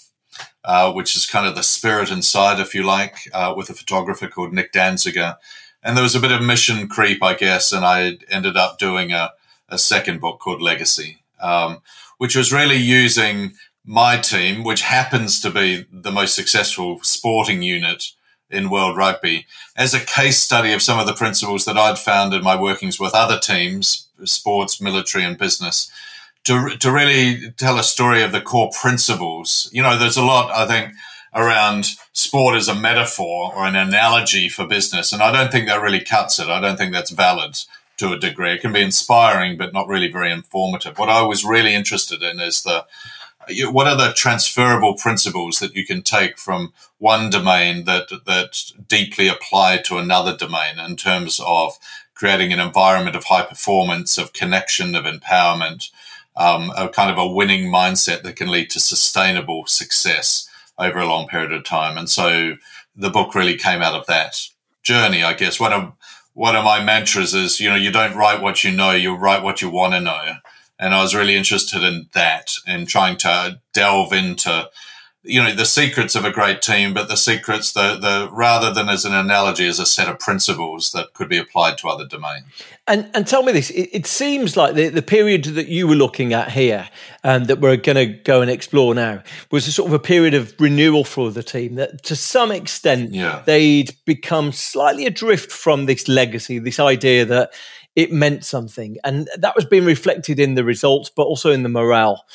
uh, 0.63 0.93
which 0.93 1.17
is 1.17 1.25
kind 1.25 1.45
of 1.45 1.55
the 1.55 1.63
spirit 1.63 2.09
inside, 2.09 2.61
if 2.61 2.73
you 2.73 2.83
like, 2.83 3.29
uh, 3.33 3.53
with 3.55 3.69
a 3.69 3.73
photographer 3.73 4.29
called 4.29 4.53
Nick 4.53 4.71
Danziger. 4.71 5.35
And 5.83 5.97
there 5.97 6.03
was 6.03 6.15
a 6.15 6.21
bit 6.21 6.31
of 6.31 6.41
mission 6.41 6.87
creep, 6.87 7.21
I 7.21 7.33
guess, 7.33 7.73
and 7.73 7.83
I 7.83 8.19
ended 8.29 8.55
up 8.55 8.79
doing 8.79 9.11
a, 9.11 9.33
a 9.67 9.77
second 9.77 10.21
book 10.21 10.39
called 10.39 10.61
Legacy, 10.61 11.23
um, 11.41 11.81
which 12.19 12.37
was 12.37 12.53
really 12.53 12.77
using 12.77 13.51
my 13.85 14.17
team, 14.17 14.63
which 14.63 14.81
happens 14.81 15.39
to 15.41 15.49
be 15.49 15.85
the 15.91 16.11
most 16.11 16.35
successful 16.35 16.99
sporting 17.01 17.61
unit 17.61 18.11
in 18.49 18.69
world 18.69 18.95
rugby, 18.95 19.45
as 19.75 19.93
a 19.93 19.99
case 19.99 20.39
study 20.39 20.71
of 20.73 20.81
some 20.81 20.99
of 20.99 21.07
the 21.07 21.13
principles 21.13 21.65
that 21.65 21.77
I'd 21.77 21.97
found 21.97 22.33
in 22.33 22.43
my 22.43 22.59
workings 22.59 22.99
with 22.99 23.13
other 23.13 23.39
teams, 23.39 24.07
sports, 24.25 24.79
military, 24.79 25.23
and 25.23 25.37
business, 25.37 25.91
to, 26.45 26.77
to 26.77 26.91
really 26.91 27.51
tell 27.57 27.79
a 27.79 27.83
story 27.83 28.21
of 28.21 28.31
the 28.31 28.41
core 28.41 28.69
principles. 28.79 29.69
You 29.73 29.81
know, 29.81 29.97
there's 29.97 30.17
a 30.17 30.23
lot, 30.23 30.51
I 30.51 30.67
think, 30.67 30.93
around 31.33 31.87
sport 32.11 32.55
as 32.55 32.67
a 32.67 32.75
metaphor 32.75 33.53
or 33.55 33.65
an 33.65 33.75
analogy 33.75 34.49
for 34.49 34.67
business. 34.67 35.11
And 35.11 35.23
I 35.23 35.31
don't 35.31 35.51
think 35.51 35.67
that 35.67 35.81
really 35.81 36.01
cuts 36.01 36.37
it. 36.39 36.47
I 36.47 36.59
don't 36.59 36.77
think 36.77 36.93
that's 36.93 37.11
valid 37.11 37.57
to 37.97 38.13
a 38.13 38.19
degree. 38.19 38.53
It 38.53 38.61
can 38.61 38.73
be 38.73 38.81
inspiring, 38.81 39.57
but 39.57 39.73
not 39.73 39.87
really 39.87 40.11
very 40.11 40.31
informative. 40.31 40.99
What 40.99 41.09
I 41.09 41.23
was 41.23 41.43
really 41.43 41.73
interested 41.73 42.21
in 42.21 42.39
is 42.39 42.63
the 42.63 42.85
what 43.71 43.87
are 43.87 43.97
the 43.97 44.13
transferable 44.13 44.95
principles 44.95 45.59
that 45.59 45.75
you 45.75 45.85
can 45.85 46.01
take 46.01 46.37
from 46.37 46.73
one 46.97 47.29
domain 47.29 47.85
that 47.85 48.09
that 48.25 48.71
deeply 48.87 49.27
apply 49.27 49.77
to 49.77 49.97
another 49.97 50.35
domain 50.35 50.79
in 50.79 50.95
terms 50.95 51.39
of 51.45 51.77
creating 52.13 52.53
an 52.53 52.59
environment 52.59 53.15
of 53.15 53.25
high 53.25 53.43
performance, 53.43 54.17
of 54.17 54.33
connection, 54.33 54.95
of 54.95 55.05
empowerment, 55.05 55.89
um, 56.35 56.71
a 56.77 56.87
kind 56.89 57.11
of 57.11 57.17
a 57.17 57.27
winning 57.27 57.71
mindset 57.71 58.23
that 58.23 58.35
can 58.35 58.49
lead 58.49 58.69
to 58.69 58.79
sustainable 58.79 59.65
success 59.67 60.47
over 60.77 60.99
a 60.99 61.07
long 61.07 61.27
period 61.27 61.51
of 61.51 61.63
time. 61.63 61.97
And 61.97 62.09
so 62.09 62.55
the 62.95 63.09
book 63.09 63.35
really 63.35 63.57
came 63.57 63.81
out 63.81 63.95
of 63.95 64.05
that 64.07 64.35
journey, 64.83 65.23
I 65.23 65.33
guess. 65.33 65.59
One 65.59 65.73
of 65.73 65.93
one 66.33 66.55
of 66.55 66.63
my 66.63 66.83
mantras 66.83 67.35
is, 67.35 67.59
you 67.59 67.69
know, 67.69 67.75
you 67.75 67.91
don't 67.91 68.15
write 68.15 68.41
what 68.41 68.63
you 68.63 68.71
know, 68.71 68.91
you 68.91 69.13
write 69.13 69.43
what 69.43 69.61
you 69.61 69.69
want 69.69 69.93
to 69.93 70.01
know 70.01 70.37
and 70.83 70.93
I 70.93 71.01
was 71.01 71.15
really 71.15 71.35
interested 71.35 71.81
in 71.81 72.09
that 72.13 72.51
and 72.67 72.87
trying 72.87 73.15
to 73.17 73.61
delve 73.73 74.11
into 74.11 74.69
you 75.25 75.41
know 75.41 75.55
the 75.55 75.65
secrets 75.65 76.15
of 76.15 76.25
a 76.25 76.31
great 76.31 76.61
team, 76.61 76.93
but 76.93 77.07
the 77.07 77.15
secrets, 77.15 77.71
the 77.71 77.95
the 77.95 78.29
rather 78.29 78.73
than 78.73 78.89
as 78.89 79.05
an 79.05 79.13
analogy, 79.13 79.65
as 79.65 79.79
a 79.79 79.85
set 79.85 80.09
of 80.09 80.19
principles 80.19 80.91
that 80.91 81.13
could 81.13 81.29
be 81.29 81.37
applied 81.37 81.77
to 81.77 81.87
other 81.87 82.05
domains. 82.05 82.43
And 82.87 83.09
and 83.13 83.25
tell 83.25 83.41
me 83.41 83.53
this: 83.53 83.69
it, 83.69 83.89
it 83.93 84.05
seems 84.05 84.57
like 84.57 84.75
the, 84.75 84.89
the 84.89 85.01
period 85.01 85.45
that 85.45 85.69
you 85.69 85.87
were 85.87 85.95
looking 85.95 86.33
at 86.33 86.51
here, 86.51 86.89
and 87.23 87.43
um, 87.43 87.47
that 87.47 87.61
we're 87.61 87.77
going 87.77 87.95
to 87.95 88.05
go 88.05 88.41
and 88.41 88.51
explore 88.51 88.93
now, 88.93 89.23
was 89.49 89.65
a 89.65 89.71
sort 89.71 89.87
of 89.87 89.93
a 89.93 89.99
period 89.99 90.33
of 90.33 90.53
renewal 90.59 91.05
for 91.05 91.31
the 91.31 91.43
team. 91.43 91.75
That 91.75 92.03
to 92.03 92.17
some 92.17 92.51
extent, 92.51 93.13
yeah. 93.13 93.43
they'd 93.45 93.95
become 94.03 94.51
slightly 94.51 95.05
adrift 95.05 95.53
from 95.53 95.85
this 95.85 96.09
legacy, 96.09 96.59
this 96.59 96.81
idea 96.81 97.23
that 97.23 97.53
it 97.95 98.11
meant 98.11 98.43
something. 98.43 98.97
And 99.03 99.29
that 99.37 99.55
was 99.55 99.65
being 99.65 99.85
reflected 99.85 100.39
in 100.39 100.55
the 100.55 100.63
results, 100.63 101.11
but 101.15 101.23
also 101.23 101.51
in 101.51 101.63
the 101.63 101.69
morale. 101.69 102.25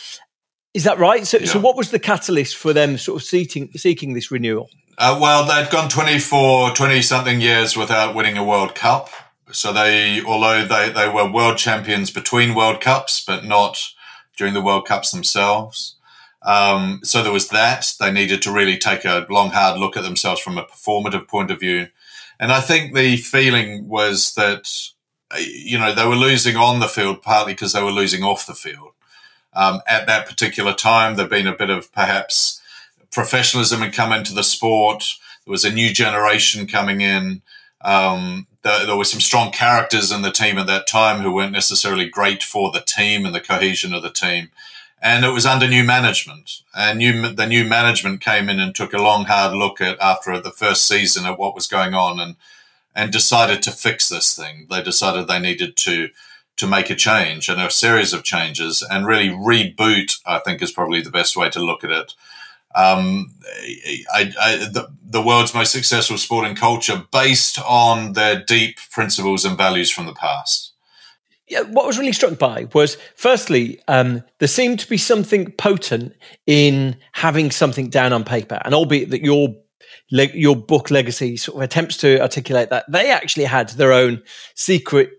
Is 0.74 0.84
that 0.84 0.98
right? 0.98 1.26
So, 1.26 1.38
yeah. 1.38 1.46
so 1.46 1.58
what 1.58 1.76
was 1.76 1.90
the 1.90 1.98
catalyst 1.98 2.56
for 2.56 2.72
them 2.72 2.98
sort 2.98 3.20
of 3.20 3.26
seeking, 3.26 3.72
seeking 3.72 4.14
this 4.14 4.30
renewal? 4.30 4.68
Uh, 4.96 5.18
well, 5.20 5.44
they'd 5.44 5.70
gone 5.70 5.88
24, 5.88 6.70
20 6.70 7.02
something 7.02 7.40
years 7.40 7.76
without 7.76 8.14
winning 8.14 8.36
a 8.36 8.44
World 8.44 8.74
Cup. 8.74 9.10
So 9.50 9.72
they, 9.72 10.22
although 10.22 10.64
they, 10.64 10.90
they 10.90 11.08
were 11.08 11.30
world 11.30 11.56
champions 11.56 12.10
between 12.10 12.54
World 12.54 12.80
Cups, 12.80 13.24
but 13.24 13.44
not 13.44 13.78
during 14.36 14.54
the 14.54 14.62
World 14.62 14.86
Cups 14.86 15.10
themselves. 15.10 15.96
Um, 16.42 17.00
so 17.02 17.22
there 17.22 17.32
was 17.32 17.48
that. 17.48 17.94
They 17.98 18.12
needed 18.12 18.42
to 18.42 18.52
really 18.52 18.76
take 18.76 19.04
a 19.04 19.26
long, 19.30 19.50
hard 19.50 19.78
look 19.78 19.96
at 19.96 20.02
themselves 20.02 20.40
from 20.40 20.58
a 20.58 20.64
performative 20.64 21.26
point 21.26 21.50
of 21.50 21.60
view. 21.60 21.88
And 22.38 22.52
I 22.52 22.60
think 22.60 22.94
the 22.94 23.16
feeling 23.16 23.88
was 23.88 24.34
that 24.34 24.70
you 25.36 25.78
know, 25.78 25.94
they 25.94 26.06
were 26.06 26.16
losing 26.16 26.56
on 26.56 26.80
the 26.80 26.88
field 26.88 27.22
partly 27.22 27.52
because 27.52 27.72
they 27.72 27.82
were 27.82 27.90
losing 27.90 28.22
off 28.22 28.46
the 28.46 28.54
field. 28.54 28.92
Um, 29.52 29.80
at 29.86 30.06
that 30.06 30.26
particular 30.26 30.72
time, 30.72 31.16
there'd 31.16 31.30
been 31.30 31.46
a 31.46 31.56
bit 31.56 31.70
of 31.70 31.92
perhaps 31.92 32.60
professionalism 33.10 33.80
had 33.80 33.92
come 33.92 34.12
into 34.12 34.34
the 34.34 34.44
sport. 34.44 35.04
There 35.44 35.52
was 35.52 35.64
a 35.64 35.72
new 35.72 35.92
generation 35.92 36.66
coming 36.66 37.00
in. 37.00 37.42
Um, 37.80 38.46
there, 38.62 38.86
there 38.86 38.96
were 38.96 39.04
some 39.04 39.20
strong 39.20 39.50
characters 39.50 40.12
in 40.12 40.22
the 40.22 40.30
team 40.30 40.58
at 40.58 40.66
that 40.66 40.86
time 40.86 41.20
who 41.22 41.32
weren't 41.32 41.52
necessarily 41.52 42.08
great 42.08 42.42
for 42.42 42.70
the 42.70 42.80
team 42.80 43.24
and 43.24 43.34
the 43.34 43.40
cohesion 43.40 43.94
of 43.94 44.02
the 44.02 44.10
team. 44.10 44.50
And 45.00 45.24
it 45.24 45.30
was 45.30 45.46
under 45.46 45.68
new 45.68 45.84
management. 45.84 46.62
And 46.74 46.98
new, 46.98 47.28
the 47.28 47.46
new 47.46 47.64
management 47.64 48.20
came 48.20 48.48
in 48.48 48.58
and 48.58 48.74
took 48.74 48.92
a 48.92 49.02
long, 49.02 49.26
hard 49.26 49.54
look 49.54 49.80
at 49.80 49.98
after 50.00 50.40
the 50.40 50.50
first 50.50 50.86
season 50.86 51.24
at 51.24 51.38
what 51.38 51.54
was 51.54 51.66
going 51.66 51.94
on 51.94 52.18
and 52.18 52.36
and 52.94 53.12
decided 53.12 53.62
to 53.62 53.70
fix 53.70 54.08
this 54.08 54.34
thing. 54.34 54.66
They 54.70 54.82
decided 54.82 55.26
they 55.26 55.40
needed 55.40 55.76
to 55.78 56.08
to 56.56 56.66
make 56.66 56.90
a 56.90 56.96
change 56.96 57.48
and 57.48 57.60
a 57.60 57.70
series 57.70 58.12
of 58.12 58.24
changes 58.24 58.82
and 58.82 59.06
really 59.06 59.28
reboot. 59.28 60.20
I 60.26 60.40
think 60.40 60.60
is 60.60 60.72
probably 60.72 61.00
the 61.00 61.10
best 61.10 61.36
way 61.36 61.50
to 61.50 61.60
look 61.60 61.84
at 61.84 61.90
it. 61.90 62.14
Um, 62.74 63.34
I, 64.12 64.32
I, 64.40 64.56
the, 64.56 64.88
the 65.02 65.22
world's 65.22 65.54
most 65.54 65.72
successful 65.72 66.18
sporting 66.18 66.54
culture 66.54 67.02
based 67.10 67.58
on 67.60 68.12
their 68.12 68.44
deep 68.44 68.76
principles 68.90 69.44
and 69.44 69.56
values 69.56 69.90
from 69.90 70.06
the 70.06 70.12
past. 70.12 70.72
Yeah, 71.48 71.62
what 71.62 71.86
was 71.86 71.98
really 71.98 72.12
struck 72.12 72.38
by 72.38 72.68
was, 72.74 72.98
firstly, 73.16 73.80
um, 73.88 74.22
there 74.38 74.48
seemed 74.48 74.80
to 74.80 74.88
be 74.88 74.98
something 74.98 75.50
potent 75.52 76.14
in 76.46 76.98
having 77.12 77.50
something 77.50 77.88
down 77.88 78.12
on 78.12 78.22
paper, 78.22 78.60
and 78.64 78.74
albeit 78.74 79.10
that 79.10 79.22
your 79.22 79.56
le- 80.10 80.26
your 80.34 80.56
book 80.56 80.90
legacy 80.90 81.36
sort 81.36 81.56
of 81.56 81.62
attempts 81.62 81.96
to 81.98 82.20
articulate 82.20 82.70
that 82.70 82.90
they 82.90 83.10
actually 83.10 83.44
had 83.44 83.70
their 83.70 83.92
own 83.92 84.22
secret 84.54 85.10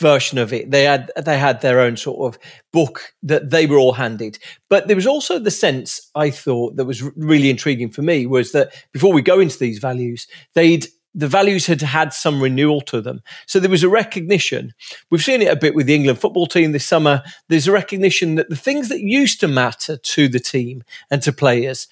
version 0.00 0.38
of 0.38 0.52
it. 0.52 0.70
They 0.70 0.84
had 0.84 1.10
they 1.16 1.38
had 1.38 1.60
their 1.60 1.80
own 1.80 1.96
sort 1.96 2.34
of 2.34 2.40
book 2.72 3.14
that 3.22 3.50
they 3.50 3.66
were 3.66 3.78
all 3.78 3.92
handed. 3.92 4.38
But 4.68 4.86
there 4.86 4.96
was 4.96 5.06
also 5.06 5.38
the 5.38 5.50
sense 5.50 6.10
I 6.14 6.30
thought 6.30 6.76
that 6.76 6.84
was 6.84 7.02
really 7.16 7.50
intriguing 7.50 7.90
for 7.90 8.02
me 8.02 8.26
was 8.26 8.52
that 8.52 8.74
before 8.92 9.12
we 9.12 9.22
go 9.22 9.40
into 9.40 9.58
these 9.58 9.78
values, 9.78 10.26
they'd 10.54 10.86
the 11.14 11.26
values 11.26 11.66
had 11.66 11.80
had 11.80 12.12
some 12.12 12.42
renewal 12.42 12.82
to 12.82 13.00
them. 13.00 13.22
So 13.46 13.58
there 13.58 13.70
was 13.70 13.82
a 13.82 13.88
recognition. 13.88 14.74
We've 15.10 15.24
seen 15.24 15.40
it 15.40 15.50
a 15.50 15.56
bit 15.56 15.74
with 15.74 15.86
the 15.86 15.94
England 15.94 16.18
football 16.18 16.46
team 16.46 16.72
this 16.72 16.84
summer. 16.84 17.22
There's 17.48 17.66
a 17.66 17.72
recognition 17.72 18.34
that 18.34 18.50
the 18.50 18.56
things 18.56 18.90
that 18.90 19.00
used 19.00 19.40
to 19.40 19.48
matter 19.48 19.96
to 19.96 20.28
the 20.28 20.38
team 20.38 20.84
and 21.10 21.22
to 21.22 21.32
players 21.32 21.88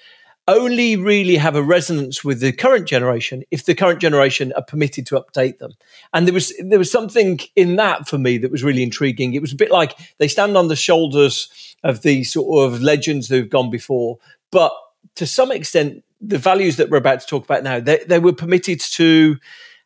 only 0.46 0.96
really 0.96 1.36
have 1.36 1.56
a 1.56 1.62
resonance 1.62 2.22
with 2.22 2.40
the 2.40 2.52
current 2.52 2.86
generation 2.86 3.42
if 3.50 3.64
the 3.64 3.74
current 3.74 4.00
generation 4.00 4.52
are 4.56 4.62
permitted 4.62 5.06
to 5.06 5.20
update 5.20 5.58
them. 5.58 5.72
And 6.12 6.26
there 6.26 6.34
was 6.34 6.52
there 6.58 6.78
was 6.78 6.90
something 6.90 7.40
in 7.56 7.76
that 7.76 8.08
for 8.08 8.18
me 8.18 8.38
that 8.38 8.50
was 8.50 8.62
really 8.62 8.82
intriguing. 8.82 9.34
It 9.34 9.40
was 9.40 9.52
a 9.52 9.56
bit 9.56 9.70
like 9.70 9.96
they 10.18 10.28
stand 10.28 10.56
on 10.56 10.68
the 10.68 10.76
shoulders 10.76 11.74
of 11.82 12.02
the 12.02 12.24
sort 12.24 12.72
of 12.72 12.82
legends 12.82 13.28
who've 13.28 13.48
gone 13.48 13.70
before, 13.70 14.18
but 14.50 14.72
to 15.16 15.26
some 15.26 15.52
extent, 15.52 16.02
the 16.20 16.38
values 16.38 16.76
that 16.76 16.90
we're 16.90 16.98
about 16.98 17.20
to 17.20 17.26
talk 17.26 17.44
about 17.44 17.62
now, 17.62 17.78
they, 17.80 17.98
they 18.06 18.18
were 18.18 18.32
permitted 18.32 18.80
to 18.80 19.36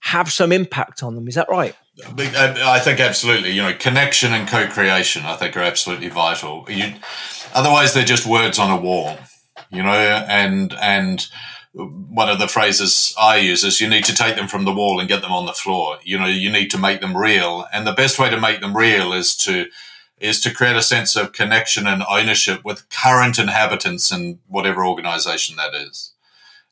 have 0.01 0.33
some 0.33 0.53
impact 0.53 1.03
on 1.03 1.15
them. 1.15 1.27
Is 1.27 1.35
that 1.35 1.49
right? 1.49 1.75
Um, 2.07 2.15
I 2.17 2.79
think 2.79 3.01
absolutely. 3.01 3.51
You 3.51 3.63
know, 3.63 3.75
connection 3.75 4.33
and 4.33 4.49
co-creation, 4.49 5.25
I 5.25 5.35
think, 5.35 5.57
are 5.57 5.61
absolutely 5.61 6.09
vital. 6.09 6.65
You, 6.69 6.95
otherwise, 7.53 7.95
they're 7.95 8.05
just 8.05 8.25
words 8.25 8.59
on 8.61 8.71
a 8.71 8.81
wall 8.81 9.19
you 9.71 9.83
know, 9.83 10.25
and 10.29 10.75
and 10.75 11.27
one 11.73 12.29
of 12.29 12.39
the 12.39 12.49
phrases 12.49 13.15
I 13.21 13.37
use 13.37 13.63
is 13.63 13.81
you 13.81 13.89
need 13.89 14.05
to 14.05 14.15
take 14.15 14.37
them 14.37 14.49
from 14.49 14.65
the 14.65 14.73
wall 14.73 14.99
and 14.99 15.09
get 15.09 15.23
them 15.23 15.33
on 15.33 15.47
the 15.47 15.53
floor. 15.53 15.99
You 16.03 16.19
know, 16.19 16.27
you 16.27 16.51
need 16.51 16.71
to 16.73 16.79
make 16.79 17.01
them 17.01 17.17
real, 17.17 17.67
and 17.73 17.87
the 17.87 17.93
best 17.93 18.19
way 18.19 18.31
to 18.31 18.41
make 18.41 18.61
them 18.61 18.77
real 18.77 19.13
is 19.13 19.37
to 19.39 19.67
is 20.21 20.41
to 20.41 20.55
create 20.55 20.77
a 20.77 20.83
sense 20.83 21.15
of 21.15 21.33
connection 21.33 21.87
and 21.87 22.03
ownership 22.09 22.65
with 22.65 22.89
current 22.91 23.39
inhabitants 23.39 24.11
in 24.11 24.41
whatever 24.49 24.85
organization 24.85 25.57
that 25.57 25.75
is. 25.75 26.13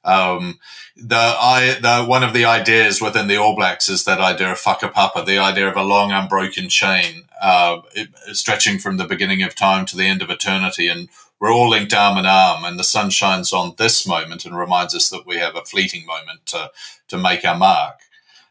Um, 0.05 0.59
the 0.97 1.17
I 1.17 1.79
the 1.81 2.05
one 2.05 2.23
of 2.23 2.33
the 2.33 2.45
ideas 2.45 3.03
within 3.03 3.27
the 3.27 3.37
All 3.37 3.57
Blacks 3.57 3.89
is 3.89 4.05
that 4.05 4.21
idea 4.21 4.53
of 4.53 4.59
whakapapa, 4.59 5.27
the 5.27 5.39
idea 5.39 5.69
of 5.69 5.77
a 5.77 5.83
long 5.83 6.13
unbroken 6.13 6.69
chain, 6.69 7.25
uh, 7.43 7.81
it, 7.93 8.09
stretching 8.33 8.79
from 8.79 8.97
the 8.97 9.05
beginning 9.05 9.43
of 9.43 9.55
time 9.55 9.85
to 9.87 9.97
the 9.97 10.07
end 10.07 10.23
of 10.23 10.31
eternity, 10.31 10.89
and 10.89 11.09
we're 11.41 11.53
all 11.53 11.69
linked 11.69 11.95
arm 11.95 12.19
in 12.19 12.27
arm, 12.27 12.65
and 12.65 12.79
the 12.79 12.85
sun 12.85 13.11
shines 13.11 13.53
on 13.53 13.75
this 13.77 14.07
moment 14.07 14.45
and 14.45 14.57
reminds 14.57 14.95
us 14.95 15.09
that 15.11 15.27
we 15.27 15.37
have 15.37 15.57
a 15.57 15.65
fleeting 15.65 16.07
moment 16.07 16.47
to, 16.47 16.71
to 17.09 17.19
make 17.19 17.45
our 17.45 17.57
mark. 17.57 18.01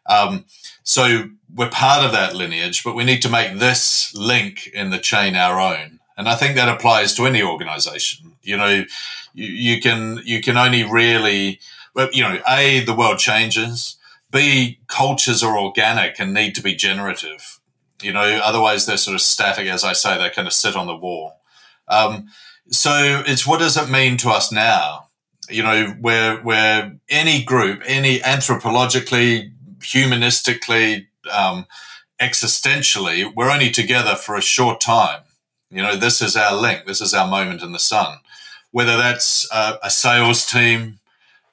Um, 0.06 0.46
so 0.84 1.30
we're 1.54 1.70
part 1.70 2.06
of 2.06 2.12
that 2.12 2.36
lineage, 2.36 2.84
but 2.84 2.96
we 2.96 3.04
need 3.04 3.22
to 3.24 3.30
make 3.30 3.58
this 3.58 4.15
link 4.15 4.68
in 4.68 4.92
the 4.92 5.00
chain 5.00 5.36
our 5.36 5.60
own. 5.60 6.00
And 6.18 6.30
I 6.30 6.36
think 6.36 6.56
that 6.56 6.70
applies 6.70 7.13
to 7.15 7.25
any 7.25 7.42
organization. 7.42 8.34
You 8.44 8.58
know, 8.58 8.86
you, 9.34 9.48
you 9.48 9.82
can, 9.82 10.22
you 10.24 10.42
can 10.42 10.58
only 10.58 10.84
really, 10.84 11.60
you 12.13 12.22
know, 12.22 12.39
A, 12.48 12.82
the 12.82 12.96
world 12.96 13.18
changes. 13.18 13.98
B, 14.32 14.80
cultures 14.88 15.44
are 15.44 15.58
organic 15.58 16.20
and 16.20 16.34
need 16.34 16.56
to 16.56 16.62
be 16.62 16.75
generative. 16.75 17.60
You 18.01 18.13
know, 18.13 18.39
otherwise 18.44 18.86
they're 18.86 18.98
sort 18.98 19.15
of 19.15 19.22
static, 19.22 19.68
as 19.68 19.84
I 19.84 19.94
say, 19.94 20.18
they 20.18 20.30
kind 20.30 20.48
of 20.48 20.54
sit 20.54 20.75
on 20.75 20.88
the 20.88 20.96
wall. 20.96 21.39
Um, 21.88 22.30
so 22.69 23.24
it's 23.25 23.45
what 23.45 23.60
does 23.60 23.77
it 23.77 23.89
mean 23.89 24.17
to 24.17 24.29
us 24.29 24.51
now? 24.51 25.07
You 25.50 25.63
know, 25.63 25.88
where 26.00 26.38
where 26.38 26.98
any 27.10 27.43
group, 27.43 27.81
any 27.86 28.19
anthropologically, 28.19 29.51
humanistically, 29.79 31.07
um, 31.31 31.67
existentially, 32.19 33.31
we're 33.36 33.51
only 33.51 33.69
together 33.69 34.15
for 34.15 34.36
a 34.36 34.41
short 34.41 34.81
time. 34.81 35.22
You 35.69 35.81
know, 35.81 35.95
this 35.95 36.22
is 36.22 36.36
our 36.36 36.55
link. 36.55 36.86
This 36.86 37.01
is 37.01 37.13
our 37.13 37.27
moment 37.27 37.62
in 37.62 37.72
the 37.72 37.79
sun. 37.79 38.19
Whether 38.72 38.98
that's 38.98 39.48
uh, 39.51 39.77
a 39.84 39.89
sales 39.89 40.45
team 40.45 41.00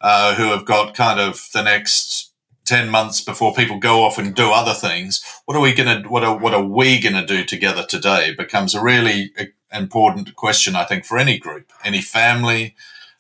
uh, 0.01 0.35
who 0.35 0.45
have 0.51 0.65
got 0.65 0.95
kind 0.95 1.21
of 1.21 1.49
the 1.53 1.63
next 1.63 2.31
10 2.65 2.89
months 2.89 3.21
before 3.21 3.55
people 3.55 3.79
go 3.79 4.05
off 4.05 4.19
and 4.19 4.37
do 4.37 4.53
other 4.53 4.73
things 4.73 5.21
what 5.47 5.57
are 5.57 5.61
we 5.61 5.75
to 5.75 6.05
what 6.09 6.23
are 6.23 6.39
what 6.39 6.55
are 6.55 6.63
we 6.63 7.01
to 7.01 7.27
do 7.27 7.45
together 7.45 7.85
today 7.85 8.33
becomes 8.37 8.73
a 8.73 8.81
really 8.81 9.33
important 9.73 10.37
question, 10.37 10.77
I 10.77 10.85
think, 10.85 11.05
for 11.05 11.19
any 11.19 11.39
group, 11.39 11.73
any 11.85 12.01
family, 12.01 12.75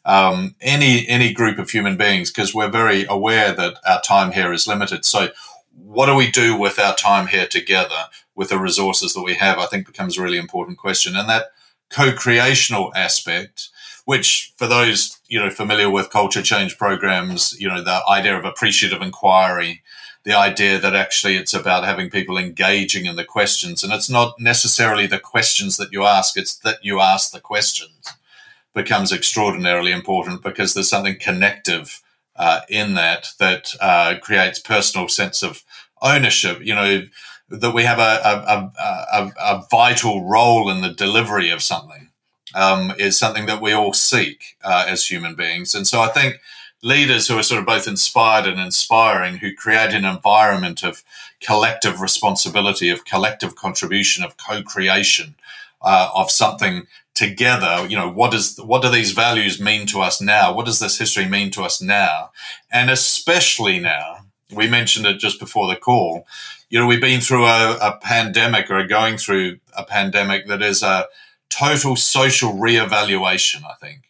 um, 0.05 0.55
any 0.61 1.07
any 1.09 1.33
group 1.33 1.59
of 1.59 1.71
human 1.71 1.97
beings, 1.97 2.31
because 2.31 2.55
we're 2.55 2.71
very 2.71 3.05
aware 3.09 3.53
that 3.53 3.75
our 3.87 4.01
time 4.03 4.33
here 4.33 4.53
is 4.53 4.67
limited. 4.67 5.05
So, 5.05 5.29
what 5.77 6.07
do 6.07 6.15
we 6.15 6.31
do 6.31 6.57
with 6.57 6.79
our 6.79 6.95
time 6.95 7.29
here 7.29 7.47
together, 7.47 8.07
with 8.35 8.49
the 8.49 8.59
resources 8.59 9.15
that 9.15 9.23
we 9.23 9.35
have? 9.35 9.59
I 9.59 9.67
think 9.67 9.87
becomes 9.87 10.19
a 10.19 10.23
really 10.23 10.39
important 10.39 10.79
question, 10.79 11.17
and 11.17 11.29
that 11.29 11.47
co-creational 11.91 12.93
aspect, 12.97 13.69
which 14.05 14.53
for 14.57 14.67
those 14.67 15.19
you 15.29 15.39
know 15.39 15.51
familiar 15.51 15.91
with 15.91 16.11
culture 16.11 16.43
change 16.43 16.79
programs, 16.79 17.55
you 17.61 17.69
know 17.69 17.83
the 17.83 18.01
idea 18.09 18.37
of 18.37 18.45
appreciative 18.45 19.03
inquiry 19.03 19.83
the 20.25 20.37
idea 20.37 20.79
that 20.79 20.95
actually 20.95 21.37
it's 21.37 21.55
about 21.55 21.85
having 21.85 22.11
people 22.11 22.39
engaging 22.39 23.07
in 23.07 23.17
the 23.17 23.25
questions. 23.25 23.83
And 23.83 23.93
it's 23.93 24.11
not 24.11 24.39
necessarily 24.39 25.07
the 25.07 25.19
questions 25.19 25.77
that 25.77 25.93
you 25.93 26.05
ask, 26.05 26.37
it's 26.37 26.57
that 26.59 26.79
you 26.83 27.01
ask 27.01 27.33
the 27.33 27.41
questions 27.41 28.09
becomes 28.75 29.13
extraordinarily 29.13 29.93
important 29.93 30.43
because 30.43 30.75
there's 30.75 30.89
something 30.89 31.19
connective 31.19 32.01
uh, 32.37 32.61
in 32.69 32.95
that 32.95 33.29
that 33.39 33.75
uh, 33.81 34.15
creates 34.23 34.59
personal 34.59 35.09
sense 35.09 35.43
of 35.43 35.63
ownership. 36.01 36.61
You 36.63 36.75
know, 36.75 37.03
that 37.49 37.75
we 37.75 37.83
have 37.83 37.99
a, 37.99 38.21
a, 38.25 38.73
a, 39.13 39.33
a 39.39 39.67
vital 39.71 40.25
role 40.25 40.71
in 40.71 40.81
the 40.81 40.91
delivery 40.91 41.51
of 41.51 41.63
something 41.63 42.09
um, 42.55 42.93
is 42.99 43.19
something 43.19 43.47
that 43.47 43.61
we 43.61 43.73
all 43.73 43.93
seek 43.93 44.57
uh, 44.65 44.87
as 44.89 45.07
human 45.07 45.35
beings. 45.35 45.75
And 45.75 45.87
so 45.87 46.01
I 46.01 46.09
think 46.09 46.37
leaders 46.83 47.29
who 47.29 47.39
are 47.39 47.43
sort 47.43 47.61
of 47.61 47.67
both 47.67 47.87
inspired 47.87 48.47
and 48.47 48.61
inspiring, 48.61 49.39
who 49.39 49.55
create 49.55 49.95
an 49.95 50.05
environment 50.05 50.83
of 50.83 51.05
collective 51.41 52.01
responsibility, 52.01 52.91
of 52.91 53.05
collective 53.05 53.55
contribution, 53.55 54.25
of 54.25 54.37
co-creation 54.37 55.37
uh, 55.83 56.11
of 56.15 56.31
something 56.31 56.87
together. 57.15 57.87
You 57.89 57.97
know, 57.97 58.11
what 58.11 58.35
is 58.35 58.59
what 58.59 58.83
do 58.83 58.91
these 58.91 59.13
values 59.13 59.61
mean 59.61 59.87
to 59.89 60.01
us 60.01 60.21
now? 60.21 60.53
What 60.55 60.67
does 60.67 60.79
this 60.79 60.99
history 60.99 61.27
mean 61.27 61.51
to 61.53 61.63
us 61.63 61.83
now? 61.83 62.31
And 62.71 62.91
especially 62.91 63.79
now, 63.79 64.19
we 64.53 64.69
mentioned 64.69 65.07
it 65.07 65.19
just 65.19 65.39
before 65.39 65.69
the 65.69 65.77
call. 65.77 66.27
You 66.71 66.79
know, 66.79 66.87
we've 66.87 67.01
been 67.01 67.21
through 67.21 67.45
a, 67.45 67.77
a 67.81 67.99
pandemic 68.01 68.71
or 68.71 68.87
going 68.87 69.19
through 69.19 69.59
a 69.77 69.85
pandemic 69.85 70.47
that 70.47 70.63
is 70.63 70.83
a 70.83 71.07
total 71.51 71.97
social 71.97 72.55
reevaluation. 72.55 73.63
I 73.65 73.75
think 73.81 74.09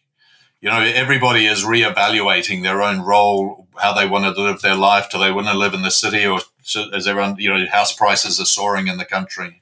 you 0.63 0.69
know, 0.69 0.79
everybody 0.79 1.45
is 1.45 1.65
reevaluating 1.65 2.63
their 2.63 2.81
own 2.81 3.01
role, 3.01 3.67
how 3.75 3.91
they 3.91 4.07
want 4.07 4.23
to 4.23 4.41
live 4.41 4.61
their 4.61 4.77
life. 4.77 5.09
Do 5.09 5.19
they 5.19 5.29
want 5.29 5.47
to 5.47 5.53
live 5.53 5.73
in 5.73 5.81
the 5.81 5.91
city 5.91 6.25
or 6.25 6.39
is 6.93 7.05
everyone, 7.05 7.35
you 7.37 7.49
know, 7.49 7.65
house 7.65 7.93
prices 7.93 8.39
are 8.39 8.45
soaring 8.45 8.87
in 8.87 8.97
the 8.97 9.03
country? 9.03 9.61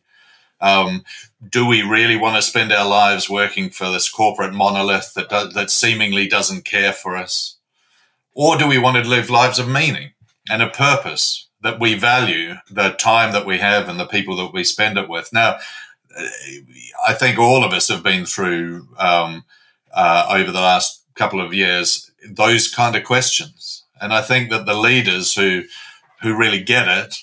Um, 0.60 1.04
do 1.50 1.66
we 1.66 1.82
really 1.82 2.18
want 2.18 2.36
to 2.36 2.42
spend 2.44 2.72
our 2.72 2.88
lives 2.88 3.28
working 3.28 3.72
for 3.72 3.90
this 3.90 4.12
corporate 4.12 4.54
monolith 4.54 5.16
that, 5.16 5.30
do, 5.30 5.50
that 5.50 5.72
seemingly 5.72 6.28
doesn't 6.28 6.66
care 6.66 6.94
for 6.94 7.18
us? 7.18 7.56
Or 8.36 8.56
do 8.56 8.68
we 8.68 8.78
want 8.78 9.04
to 9.04 9.10
live 9.10 9.32
lives 9.32 9.58
of 9.58 9.68
meaning 9.68 10.12
and 10.52 10.62
a 10.62 10.70
purpose 10.70 11.48
that 11.64 11.80
we 11.80 11.96
value 11.96 12.58
the 12.70 12.90
time 12.90 13.34
that 13.34 13.48
we 13.48 13.58
have 13.58 13.90
and 13.90 14.00
the 14.00 14.06
people 14.06 14.36
that 14.36 14.54
we 14.54 14.64
spend 14.64 15.00
it 15.00 15.10
with? 15.10 15.34
Now, 15.34 15.58
I 17.08 17.16
think 17.16 17.40
all 17.40 17.64
of 17.64 17.74
us 17.74 17.88
have 17.88 18.04
been 18.04 18.28
through, 18.28 18.88
um, 19.00 19.46
uh, 19.94 20.28
over 20.30 20.52
the 20.52 20.62
last 20.62 21.04
couple 21.16 21.42
of 21.42 21.54
years 21.54 22.12
those 22.30 22.68
kind 22.70 22.96
of 22.96 23.04
questions. 23.04 23.86
And 24.00 24.14
I 24.14 24.22
think 24.22 24.50
that 24.50 24.66
the 24.66 24.76
leaders 24.76 25.36
who 25.36 25.64
who 26.22 26.38
really 26.38 26.62
get 26.62 26.88
it 26.88 27.16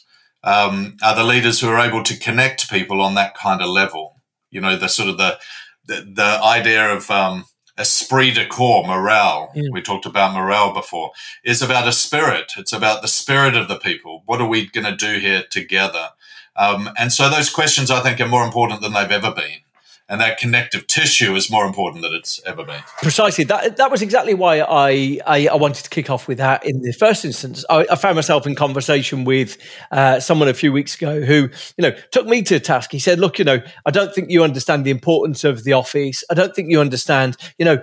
um, 0.43 0.97
are 1.03 1.15
the 1.15 1.25
leaders 1.25 1.61
who 1.61 1.69
are 1.69 1.79
able 1.79 2.03
to 2.03 2.19
connect 2.19 2.71
people 2.71 3.01
on 3.01 3.15
that 3.15 3.37
kind 3.37 3.63
of 3.63 3.69
level. 3.69 4.21
You 4.51 4.61
know, 4.61 4.77
the 4.77 4.89
sort 4.89 5.09
of 5.09 5.19
the 5.19 5.39
the, 5.87 6.07
the 6.15 6.41
idea 6.43 6.93
of 6.93 7.11
um, 7.11 7.45
esprit 7.79 8.33
de 8.33 8.47
corps, 8.47 8.87
morale. 8.87 9.51
Yeah. 9.55 9.69
We 9.73 9.83
talked 9.83 10.07
about 10.07 10.35
morale 10.35 10.75
before. 10.75 11.13
Is 11.45 11.63
about 11.63 11.89
a 11.89 11.93
spirit. 11.93 12.53
It's 12.57 12.73
about 12.73 13.03
the 13.03 13.09
spirit 13.09 13.57
of 13.57 13.69
the 13.69 13.79
people. 13.79 14.23
What 14.27 14.41
are 14.41 14.49
we 14.49 14.67
going 14.67 14.87
to 14.87 14.97
do 14.97 15.19
here 15.19 15.45
together? 15.49 16.11
Um, 16.57 16.91
and 16.99 17.13
so 17.13 17.31
those 17.31 17.51
questions, 17.51 17.89
I 17.89 18.01
think, 18.01 18.21
are 18.21 18.27
more 18.27 18.45
important 18.45 18.83
than 18.83 18.93
they've 18.93 19.11
ever 19.11 19.33
been 19.33 19.61
and 20.09 20.21
that 20.21 20.39
connective 20.39 20.87
tissue 20.87 21.35
is 21.35 21.51
more 21.51 21.67
important 21.67 22.03
than 22.03 22.15
it's 22.15 22.41
ever 22.47 22.65
been. 22.65 22.81
Precisely. 23.03 23.45
That 23.45 23.77
that 23.77 23.91
was 23.91 24.01
exactly 24.01 24.35
why 24.35 24.61
I 24.61 25.19
I, 25.27 25.49
I 25.49 25.55
wanted 25.57 25.85
to 25.85 25.91
kick 25.91 26.09
off 26.09 26.29
with 26.29 26.39
that 26.39 26.65
in 26.65 26.81
the 26.81 26.93
first 26.93 27.25
instance. 27.25 27.65
I, 27.69 27.87
I 27.91 27.97
found 27.97 28.17
myself 28.17 28.47
in 28.47 28.55
conversation 28.55 29.25
with 29.25 29.59
uh, 29.91 30.21
someone 30.21 30.49
a 30.49 30.55
few 30.55 30.73
weeks 30.73 30.95
ago 30.95 31.21
who 31.21 31.51
you 31.77 31.83
know 31.83 31.93
took 32.11 32.27
me 32.27 32.43
to 32.43 32.59
task. 32.59 32.93
He 32.93 32.99
said, 32.99 33.19
"Look, 33.19 33.39
you 33.39 33.45
know, 33.45 33.61
I 33.85 33.91
don't 33.91 34.15
think 34.15 34.31
you 34.31 34.43
understand 34.43 34.85
the 34.85 34.91
importance 34.91 35.45
of 35.45 35.65
the 35.65 35.75
office. 35.75 36.25
I 36.31 36.35
don't 36.35 36.55
think 36.55 36.71
you 36.71 36.81
understand, 36.81 37.37
you 37.59 37.65
know." 37.65 37.83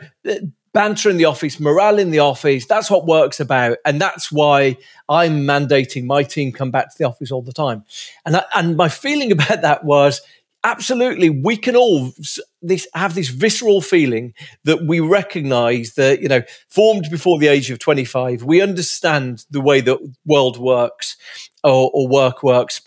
banter 0.73 1.09
in 1.09 1.15
the 1.15 1.23
office, 1.23 1.57
morale 1.57 1.97
in 1.97 2.11
the 2.11 2.19
office. 2.19 2.65
That's 2.65 2.91
what 2.91 3.05
work's 3.05 3.39
about. 3.39 3.77
And 3.85 4.01
that's 4.01 4.29
why 4.29 4.75
I'm 5.07 5.45
mandating 5.45 6.03
my 6.03 6.21
team 6.23 6.51
come 6.51 6.69
back 6.69 6.91
to 6.91 6.97
the 6.97 7.05
office 7.05 7.31
all 7.31 7.41
the 7.41 7.53
time. 7.53 7.85
And, 8.25 8.35
I, 8.35 8.43
and 8.53 8.75
my 8.75 8.89
feeling 8.89 9.31
about 9.31 9.61
that 9.61 9.85
was 9.85 10.21
absolutely 10.65 11.30
we 11.30 11.56
can 11.56 11.75
all 11.75 12.12
this 12.62 12.88
have 12.93 13.13
this 13.13 13.30
visceral 13.30 13.82
feeling 13.82 14.34
that 14.63 14.86
we 14.86 14.99
recognize 14.99 15.93
that 15.93 16.21
you 16.21 16.28
know 16.28 16.41
formed 16.67 17.08
before 17.12 17.38
the 17.39 17.47
age 17.47 17.69
of 17.69 17.80
25 17.80 18.43
we 18.43 18.62
understand 18.62 19.45
the 19.51 19.62
way 19.62 19.80
that 19.80 19.97
world 20.25 20.58
works 20.58 21.15
or, 21.63 21.91
or 21.93 22.08
work 22.08 22.43
works 22.43 22.82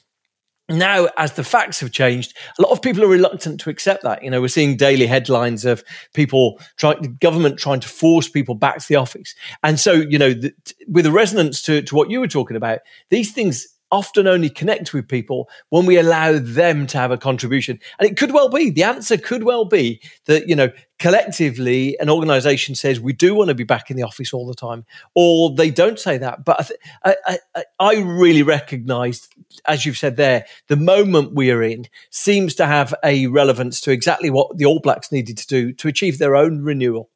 now, 0.71 1.09
as 1.17 1.33
the 1.33 1.45
facts 1.45 1.81
have 1.81 1.93
changed, 1.93 2.37
a 2.59 2.63
lot 2.63 2.73
of 2.73 2.83
people 2.83 3.03
are 3.03 3.09
reluctant 3.09 3.59
to 3.61 3.71
accept 3.71 4.03
that. 4.03 4.23
You 4.23 4.31
know, 4.31 4.43
we're 4.43 4.49
seeing 4.49 4.77
daily 4.77 5.07
headlines 5.07 5.65
of 5.65 5.83
people 6.13 6.61
trying, 6.77 7.01
the 7.01 7.09
government 7.09 7.59
trying 7.59 7.81
to 7.81 7.89
force 7.89 8.29
people 8.29 8.55
back 8.55 8.79
to 8.79 8.87
the 8.87 8.97
office. 8.97 9.35
And 9.63 9.81
so, 9.81 9.93
you 9.93 10.19
know, 10.19 10.35
the, 10.35 10.53
with 10.87 11.07
a 11.07 11.11
resonance 11.11 11.63
to, 11.63 11.81
to 11.81 11.95
what 11.95 12.11
you 12.11 12.21
were 12.21 12.29
talking 12.29 12.57
about, 12.57 12.81
these 13.09 13.33
things 13.33 13.67
often 13.91 14.27
only 14.27 14.51
connect 14.51 14.93
with 14.93 15.09
people 15.09 15.49
when 15.71 15.87
we 15.87 15.99
allow 15.99 16.39
them 16.39 16.87
to 16.87 16.99
have 16.99 17.11
a 17.11 17.17
contribution. 17.17 17.79
And 17.99 18.09
it 18.09 18.17
could 18.17 18.33
well 18.33 18.49
be, 18.49 18.71
the 18.71 18.83
answer 18.83 19.17
could 19.17 19.45
well 19.45 19.65
be 19.65 20.01
that, 20.27 20.49
you 20.49 20.57
know, 20.57 20.71
collectively 20.99 21.97
an 22.01 22.11
organization 22.11 22.75
says 22.75 23.01
we 23.01 23.13
do 23.13 23.35
want 23.35 23.49
to 23.49 23.55
be 23.55 23.65
back 23.65 23.91
in 23.91 23.97
the 23.97 24.03
office 24.03 24.33
all 24.33 24.47
the 24.47 24.55
time, 24.55 24.85
or 25.15 25.55
they 25.55 25.71
don't 25.71 25.99
say 25.99 26.19
that. 26.19 26.45
But 26.45 26.71
I, 27.05 27.17
I, 27.27 27.39
I, 27.55 27.65
I 27.79 27.95
really 28.01 28.43
recognize, 28.43 29.29
as 29.67 29.87
you've 29.87 29.99
said 29.99 30.17
there, 30.17 30.45
the 30.67 30.77
moment 30.77 31.35
we 31.35 31.51
are 31.51 31.63
in 31.63 31.87
seems 32.11 32.55
to 32.57 32.67
have 32.67 32.95
a 33.05 33.27
relevance 33.29 33.81
to 33.83 33.93
exactly 33.93 34.31
what 34.31 34.59
the 34.59 34.67
All 34.67 34.81
Blacks 34.81 35.13
needed 35.13 35.39
to 35.39 35.47
do 35.47 35.73
to 35.75 35.89
achieve 35.89 36.19
their 36.19 36.37
own 36.37 36.63
renewal. 36.63 37.11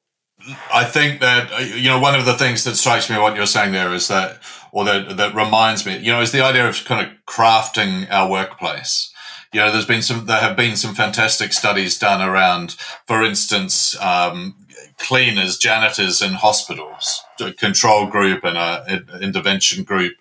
I 0.73 0.85
think 0.85 1.21
that, 1.21 1.77
you 1.77 1.89
know, 1.89 2.01
one 2.01 2.15
of 2.15 2.25
the 2.25 2.35
things 2.35 2.65
that 2.65 2.77
strikes 2.77 3.09
me 3.09 3.19
what 3.19 3.37
you're 3.37 3.47
saying 3.47 3.73
there 3.73 3.93
is 3.93 4.09
that 4.09 4.41
or 4.73 4.85
that, 4.87 5.17
that 5.19 5.35
reminds 5.35 5.85
me, 5.85 5.99
you 5.99 6.11
know, 6.11 6.21
is 6.21 6.33
the 6.33 6.41
idea 6.41 6.67
of 6.67 6.85
kind 6.85 7.07
of 7.07 7.13
crafting 7.27 8.11
our 8.11 8.29
workplace. 8.31 9.13
You 9.53 9.61
know, 9.61 9.71
there's 9.71 9.87
been 9.87 10.03
some, 10.03 10.25
there 10.25 10.41
have 10.41 10.57
been 10.57 10.77
some 10.77 10.95
fantastic 10.95 11.53
studies 11.53 11.99
done 11.99 12.27
around, 12.27 12.73
for 13.07 13.23
instance, 13.23 14.01
um, 14.01 14.57
cleaners, 14.99 15.59
janitors 15.59 16.23
in 16.23 16.33
hospitals, 16.33 17.23
a 17.39 17.53
control 17.53 18.07
group 18.07 18.45
and 18.45 18.57
a, 18.57 19.05
intervention 19.21 19.85
group. 19.85 20.15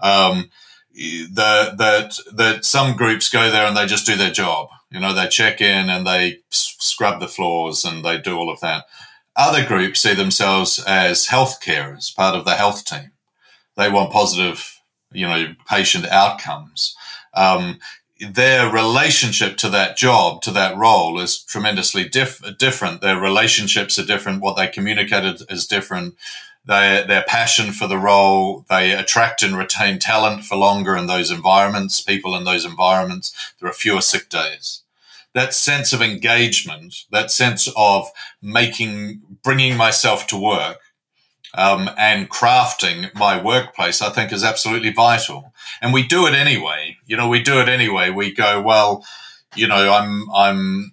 Um, 0.00 0.50
the, 0.94 1.74
that 1.78 2.18
that 2.34 2.64
some 2.64 2.96
groups 2.96 3.30
go 3.30 3.50
there 3.50 3.66
and 3.66 3.76
they 3.76 3.86
just 3.86 4.04
do 4.04 4.16
their 4.16 4.30
job. 4.32 4.68
You 4.90 5.00
know, 5.00 5.14
they 5.14 5.28
check 5.28 5.60
in 5.60 5.88
and 5.88 6.06
they 6.06 6.40
scrub 6.50 7.20
the 7.20 7.28
floors 7.28 7.84
and 7.84 8.04
they 8.04 8.18
do 8.18 8.36
all 8.36 8.50
of 8.50 8.60
that. 8.60 8.84
Other 9.36 9.64
groups 9.64 10.00
see 10.00 10.14
themselves 10.14 10.82
as 10.86 11.28
healthcare, 11.28 11.96
as 11.96 12.10
part 12.10 12.36
of 12.36 12.44
the 12.44 12.54
health 12.54 12.84
team. 12.84 13.12
They 13.76 13.90
want 13.90 14.12
positive, 14.12 14.80
you 15.10 15.26
know, 15.26 15.54
patient 15.68 16.06
outcomes. 16.06 16.94
Um, 17.34 17.78
their 18.20 18.70
relationship 18.70 19.56
to 19.58 19.68
that 19.70 19.96
job, 19.96 20.42
to 20.42 20.50
that 20.52 20.76
role, 20.76 21.18
is 21.18 21.42
tremendously 21.42 22.08
diff- 22.08 22.42
different. 22.58 23.00
Their 23.00 23.18
relationships 23.18 23.98
are 23.98 24.06
different. 24.06 24.42
What 24.42 24.56
they 24.56 24.68
communicated 24.68 25.42
is 25.50 25.66
different. 25.66 26.14
Their, 26.64 27.04
their 27.04 27.24
passion 27.26 27.72
for 27.72 27.88
the 27.88 27.98
role, 27.98 28.64
they 28.68 28.92
attract 28.92 29.42
and 29.42 29.56
retain 29.56 29.98
talent 29.98 30.44
for 30.44 30.56
longer 30.56 30.94
in 30.94 31.06
those 31.06 31.30
environments, 31.30 32.00
people 32.00 32.36
in 32.36 32.44
those 32.44 32.64
environments. 32.64 33.54
There 33.58 33.68
are 33.68 33.72
fewer 33.72 34.00
sick 34.00 34.28
days. 34.28 34.82
That 35.34 35.54
sense 35.54 35.92
of 35.92 36.02
engagement, 36.02 36.94
that 37.10 37.30
sense 37.30 37.68
of 37.76 38.10
making, 38.42 39.22
bringing 39.42 39.76
myself 39.76 40.26
to 40.28 40.36
work 40.36 40.78
um, 41.54 41.90
and 41.96 42.30
crafting 42.30 43.14
my 43.14 43.42
workplace, 43.42 44.00
I 44.02 44.10
think 44.10 44.32
is 44.32 44.44
absolutely 44.44 44.92
vital. 44.92 45.52
And 45.80 45.92
we 45.92 46.06
do 46.06 46.26
it 46.26 46.34
anyway. 46.34 46.96
You 47.06 47.16
know, 47.16 47.28
we 47.28 47.42
do 47.42 47.60
it 47.60 47.68
anyway. 47.68 48.10
We 48.10 48.32
go, 48.32 48.60
well, 48.60 49.04
you 49.54 49.68
know, 49.68 49.92
I'm, 49.92 50.30
I'm, 50.34 50.92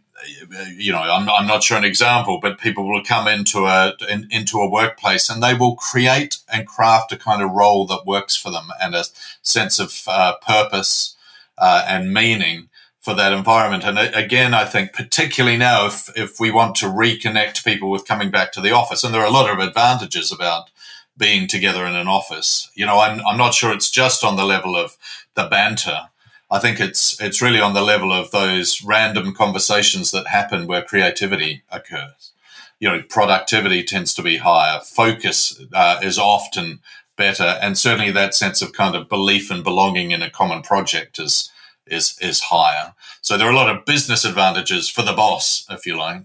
you 0.75 0.91
know, 0.91 0.99
I'm, 0.99 1.30
I'm 1.30 1.47
not 1.47 1.63
sure 1.63 1.78
an 1.78 1.86
example, 1.86 2.39
but 2.41 2.60
people 2.60 2.89
will 2.89 3.04
come 3.04 3.28
into 3.28 3.65
a 3.65 3.93
in, 4.10 4.28
into 4.32 4.60
a 4.60 4.69
workplace 4.69 5.30
and 5.30 5.41
they 5.41 5.54
will 5.54 5.75
create 5.75 6.39
and 6.52 6.67
craft 6.67 7.12
a 7.12 7.17
kind 7.17 7.41
of 7.41 7.52
role 7.52 7.86
that 7.88 8.06
works 8.06 8.36
for 8.36 8.52
them 8.52 8.67
and 8.82 8.95
a 8.95 9.06
sense 9.41 9.80
of 9.80 10.04
uh, 10.08 10.34
purpose 10.45 11.15
uh, 11.58 11.86
and 11.88 12.13
meaning 12.13 12.68
for 13.10 13.15
that 13.15 13.34
environment. 13.34 13.84
And 13.84 13.98
again, 13.98 14.54
I 14.54 14.65
think 14.65 14.93
particularly 14.93 15.58
now, 15.58 15.88
if, 15.88 16.15
if 16.15 16.39
we 16.39 16.52
want 16.52 16.76
to 16.76 16.86
reconnect 16.86 17.65
people 17.65 17.89
with 17.89 18.08
coming 18.08 18.30
back 18.30 18.52
to 18.52 18.62
the 18.62 18.72
office, 18.72 19.04
and 19.04 19.12
there 19.12 19.22
are 19.22 19.28
a 19.28 19.32
lot 19.32 19.50
of 19.50 19.58
advantages 19.58 20.32
about 20.32 20.69
being 21.17 21.48
together 21.48 21.88
in 21.88 21.95
an 21.95 22.08
office. 22.08 22.69
You 22.76 22.86
know, 22.86 23.00
I'm, 23.00 23.19
I'm 23.26 23.38
not 23.38 23.56
sure 23.56 23.74
it's 23.74 23.89
just 23.89 24.24
on 24.24 24.36
the 24.36 24.45
level 24.45 24.76
of 24.76 24.95
the 25.34 25.45
banter. 25.45 26.10
I 26.52 26.60
think 26.60 26.80
it's 26.80 27.19
it's 27.19 27.41
really 27.41 27.60
on 27.60 27.74
the 27.74 27.82
level 27.82 28.13
of 28.13 28.30
those 28.30 28.84
random 28.84 29.34
conversations 29.34 30.12
that 30.12 30.28
happen 30.28 30.67
where 30.67 30.84
creativity 30.84 31.63
occurs. 31.72 32.32
You 32.80 32.89
know, 32.89 33.02
productivity 33.10 33.84
tends 33.84 34.13
to 34.13 34.22
be 34.22 34.38
higher. 34.38 34.82
Focus 34.82 35.60
uh, 35.74 36.00
is 36.04 36.19
often 36.19 36.80
better, 37.17 37.58
and 37.60 37.76
certainly 37.76 38.12
that 38.12 38.36
sense 38.36 38.62
of 38.62 38.74
kind 38.74 38.95
of 38.95 39.10
belief 39.10 39.50
and 39.50 39.63
belonging 39.63 40.12
in 40.12 40.22
a 40.22 40.30
common 40.30 40.62
project 40.62 41.17
is 41.17 41.52
is 41.89 42.17
is 42.21 42.41
higher. 42.41 42.93
So 43.21 43.38
there 43.38 43.47
are 43.47 43.54
a 43.54 43.56
lot 43.56 43.75
of 43.75 43.86
business 43.86 44.25
advantages 44.25 44.89
for 44.89 45.02
the 45.02 45.13
boss, 45.13 45.65
if 45.69 45.86
you 45.86 45.97
like. 45.97 46.23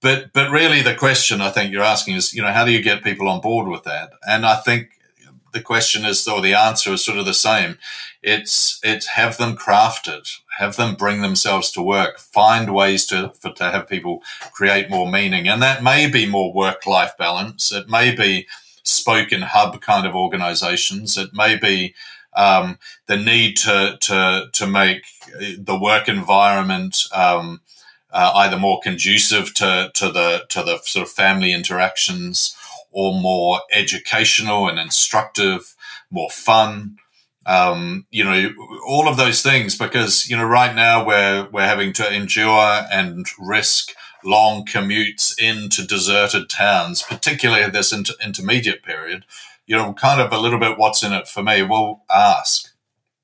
But 0.00 0.32
but 0.32 0.50
really 0.50 0.82
the 0.82 0.94
question 0.94 1.40
I 1.40 1.50
think 1.50 1.72
you're 1.72 1.82
asking 1.82 2.16
is, 2.16 2.34
you 2.34 2.42
know, 2.42 2.52
how 2.52 2.64
do 2.64 2.72
you 2.72 2.82
get 2.82 3.04
people 3.04 3.28
on 3.28 3.40
board 3.40 3.68
with 3.68 3.84
that? 3.84 4.10
And 4.26 4.44
I 4.44 4.56
think 4.56 4.90
the 5.54 5.62
question 5.62 6.04
is 6.04 6.28
or 6.28 6.42
the 6.42 6.52
answer 6.52 6.92
is 6.92 7.04
sort 7.04 7.16
of 7.16 7.24
the 7.24 7.32
same. 7.32 7.78
It's 8.22 8.80
it's 8.82 9.06
have 9.06 9.38
them 9.38 9.56
crafted, 9.56 10.28
have 10.58 10.76
them 10.76 10.96
bring 10.96 11.22
themselves 11.22 11.70
to 11.72 11.82
work, 11.82 12.18
find 12.18 12.74
ways 12.74 13.06
to 13.06 13.32
for, 13.40 13.52
to 13.52 13.70
have 13.70 13.88
people 13.88 14.22
create 14.52 14.90
more 14.90 15.10
meaning. 15.10 15.48
And 15.48 15.62
that 15.62 15.82
may 15.82 16.10
be 16.10 16.28
more 16.28 16.52
work 16.52 16.86
life 16.86 17.16
balance. 17.16 17.72
It 17.72 17.88
may 17.88 18.14
be 18.14 18.46
spoken 18.82 19.42
hub 19.42 19.80
kind 19.80 20.06
of 20.06 20.14
organizations. 20.14 21.16
It 21.16 21.30
may 21.32 21.56
be 21.56 21.94
um, 22.36 22.78
the 23.06 23.16
need 23.16 23.56
to 23.58 23.98
to 24.00 24.48
to 24.52 24.66
make 24.66 25.04
the 25.58 25.78
work 25.78 26.08
environment 26.08 27.04
um, 27.12 27.60
uh, 28.12 28.32
either 28.36 28.58
more 28.58 28.80
conducive 28.82 29.54
to 29.54 29.90
to 29.94 30.10
the 30.10 30.44
to 30.48 30.62
the 30.62 30.78
sort 30.84 31.06
of 31.06 31.12
family 31.12 31.52
interactions 31.52 32.56
or 32.90 33.20
more 33.20 33.60
educational 33.72 34.68
and 34.68 34.78
instructive, 34.78 35.74
more 36.10 36.30
fun. 36.30 36.96
Um, 37.46 38.06
you 38.10 38.24
know, 38.24 38.52
all 38.88 39.06
of 39.06 39.18
those 39.18 39.42
things 39.42 39.76
because 39.76 40.30
you 40.30 40.36
know 40.36 40.46
right 40.46 40.74
now 40.74 41.04
we're 41.04 41.48
we're 41.52 41.66
having 41.66 41.92
to 41.94 42.12
endure 42.12 42.86
and 42.90 43.26
risk 43.38 43.92
long 44.24 44.64
commutes 44.64 45.38
into 45.38 45.86
deserted 45.86 46.48
towns, 46.48 47.02
particularly 47.02 47.68
this 47.68 47.92
inter- 47.92 48.14
intermediate 48.24 48.82
period 48.82 49.26
you 49.66 49.76
know, 49.76 49.92
kind 49.94 50.20
of 50.20 50.32
a 50.32 50.40
little 50.40 50.58
bit 50.58 50.78
what's 50.78 51.02
in 51.02 51.12
it 51.12 51.28
for 51.28 51.42
me. 51.42 51.62
Well, 51.62 52.02
ask, 52.14 52.72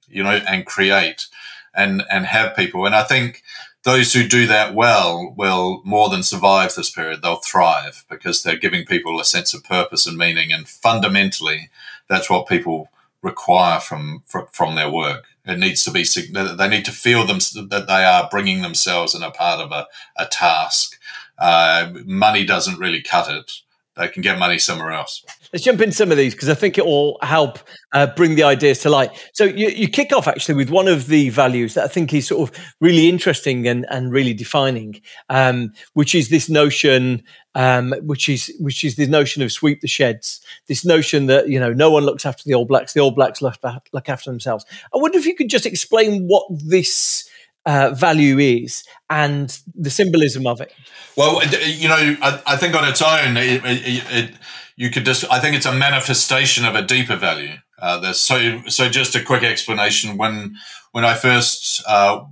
you 0.08 0.22
know, 0.22 0.40
and 0.48 0.66
create 0.66 1.26
and, 1.74 2.02
and 2.10 2.26
have 2.26 2.56
people. 2.56 2.86
And 2.86 2.94
I 2.94 3.02
think 3.02 3.42
those 3.82 4.12
who 4.12 4.26
do 4.26 4.46
that 4.46 4.74
well 4.74 5.34
will 5.36 5.82
more 5.84 6.08
than 6.10 6.22
survive 6.22 6.74
this 6.74 6.90
period. 6.90 7.22
They'll 7.22 7.36
thrive 7.36 8.04
because 8.10 8.42
they're 8.42 8.56
giving 8.56 8.84
people 8.84 9.20
a 9.20 9.24
sense 9.24 9.54
of 9.54 9.64
purpose 9.64 10.06
and 10.06 10.18
meaning. 10.18 10.52
And 10.52 10.68
fundamentally, 10.68 11.70
that's 12.08 12.28
what 12.28 12.48
people 12.48 12.90
require 13.22 13.80
from, 13.80 14.22
from, 14.26 14.46
from 14.52 14.74
their 14.74 14.90
work. 14.90 15.26
It 15.46 15.58
needs 15.58 15.84
to 15.84 15.90
be, 15.90 16.04
they 16.04 16.68
need 16.68 16.84
to 16.84 16.92
feel 16.92 17.26
them 17.26 17.38
that 17.68 17.86
they 17.88 18.04
are 18.04 18.28
bringing 18.30 18.62
themselves 18.62 19.14
in 19.14 19.22
a 19.22 19.30
part 19.30 19.60
of 19.60 19.72
a, 19.72 19.86
a 20.16 20.26
task. 20.26 20.98
Uh, 21.38 21.92
money 22.04 22.44
doesn't 22.44 22.78
really 22.78 23.02
cut 23.02 23.30
it. 23.30 23.52
They 24.00 24.08
can 24.08 24.22
get 24.22 24.38
money 24.38 24.58
somewhere 24.58 24.92
else. 24.92 25.22
Let's 25.52 25.62
jump 25.62 25.82
in 25.82 25.92
some 25.92 26.10
of 26.10 26.16
these 26.16 26.34
because 26.34 26.48
I 26.48 26.54
think 26.54 26.78
it 26.78 26.86
will 26.86 27.18
help 27.20 27.58
uh, 27.92 28.06
bring 28.16 28.34
the 28.34 28.44
ideas 28.44 28.78
to 28.80 28.88
light. 28.88 29.10
So 29.34 29.44
you, 29.44 29.68
you 29.68 29.88
kick 29.88 30.10
off 30.10 30.26
actually 30.26 30.54
with 30.54 30.70
one 30.70 30.88
of 30.88 31.08
the 31.08 31.28
values 31.28 31.74
that 31.74 31.84
I 31.84 31.88
think 31.88 32.14
is 32.14 32.26
sort 32.28 32.48
of 32.48 32.64
really 32.80 33.10
interesting 33.10 33.68
and, 33.68 33.84
and 33.90 34.10
really 34.10 34.32
defining, 34.32 35.02
um, 35.28 35.74
which 35.92 36.14
is 36.14 36.30
this 36.30 36.48
notion, 36.48 37.22
um, 37.54 37.92
which 38.00 38.26
is 38.30 38.50
which 38.58 38.84
is 38.84 38.96
the 38.96 39.06
notion 39.06 39.42
of 39.42 39.52
sweep 39.52 39.82
the 39.82 39.88
sheds. 39.88 40.40
This 40.66 40.82
notion 40.82 41.26
that 41.26 41.50
you 41.50 41.60
know 41.60 41.74
no 41.74 41.90
one 41.90 42.04
looks 42.04 42.24
after 42.24 42.42
the 42.46 42.54
All 42.54 42.64
Blacks, 42.64 42.94
the 42.94 43.00
All 43.00 43.10
Blacks 43.10 43.42
look, 43.42 43.58
look 43.92 44.08
after 44.08 44.30
themselves. 44.30 44.64
I 44.94 44.98
wonder 44.98 45.18
if 45.18 45.26
you 45.26 45.34
could 45.34 45.50
just 45.50 45.66
explain 45.66 46.26
what 46.26 46.44
this 46.50 47.28
uh, 47.66 47.90
value 47.90 48.38
is 48.38 48.84
and 49.08 49.60
the 49.74 49.90
symbolism 49.90 50.46
of 50.46 50.60
it. 50.60 50.72
Well, 51.16 51.42
you 51.64 51.88
know, 51.88 52.16
I, 52.22 52.42
I 52.46 52.56
think 52.56 52.74
on 52.74 52.88
its 52.88 53.02
own, 53.02 53.36
it, 53.36 53.62
it, 53.64 54.04
it 54.10 54.34
you 54.76 54.90
could 54.90 55.04
just, 55.04 55.24
I 55.30 55.40
think 55.40 55.56
it's 55.56 55.66
a 55.66 55.74
manifestation 55.74 56.64
of 56.64 56.74
a 56.74 56.82
deeper 56.82 57.16
value. 57.16 57.56
Uh, 57.78 58.12
so, 58.12 58.62
so 58.68 58.88
just 58.88 59.14
a 59.14 59.22
quick 59.22 59.42
explanation. 59.42 60.16
When, 60.16 60.56
when 60.92 61.04
I 61.04 61.14
first, 61.14 61.82
uh, 61.86 62.24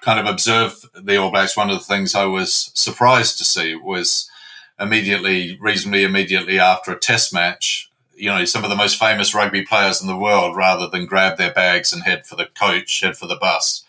kind 0.00 0.20
of 0.20 0.26
observed 0.26 0.86
the 0.94 1.16
All 1.16 1.30
Blacks, 1.30 1.56
one 1.56 1.70
of 1.70 1.78
the 1.78 1.84
things 1.84 2.14
I 2.14 2.26
was 2.26 2.70
surprised 2.74 3.38
to 3.38 3.44
see 3.44 3.74
was, 3.74 4.30
immediately, 4.80 5.56
reasonably 5.60 6.02
immediately 6.02 6.58
after 6.58 6.90
a 6.90 6.98
test 6.98 7.32
match, 7.32 7.88
you 8.16 8.28
know, 8.28 8.44
some 8.44 8.64
of 8.64 8.70
the 8.70 8.76
most 8.76 8.98
famous 8.98 9.32
rugby 9.32 9.62
players 9.62 10.02
in 10.02 10.08
the 10.08 10.16
world, 10.16 10.56
rather 10.56 10.88
than 10.88 11.06
grab 11.06 11.38
their 11.38 11.52
bags 11.52 11.92
and 11.92 12.02
head 12.02 12.26
for 12.26 12.34
the 12.34 12.46
coach, 12.46 13.00
head 13.00 13.16
for 13.16 13.28
the 13.28 13.36
bus, 13.36 13.84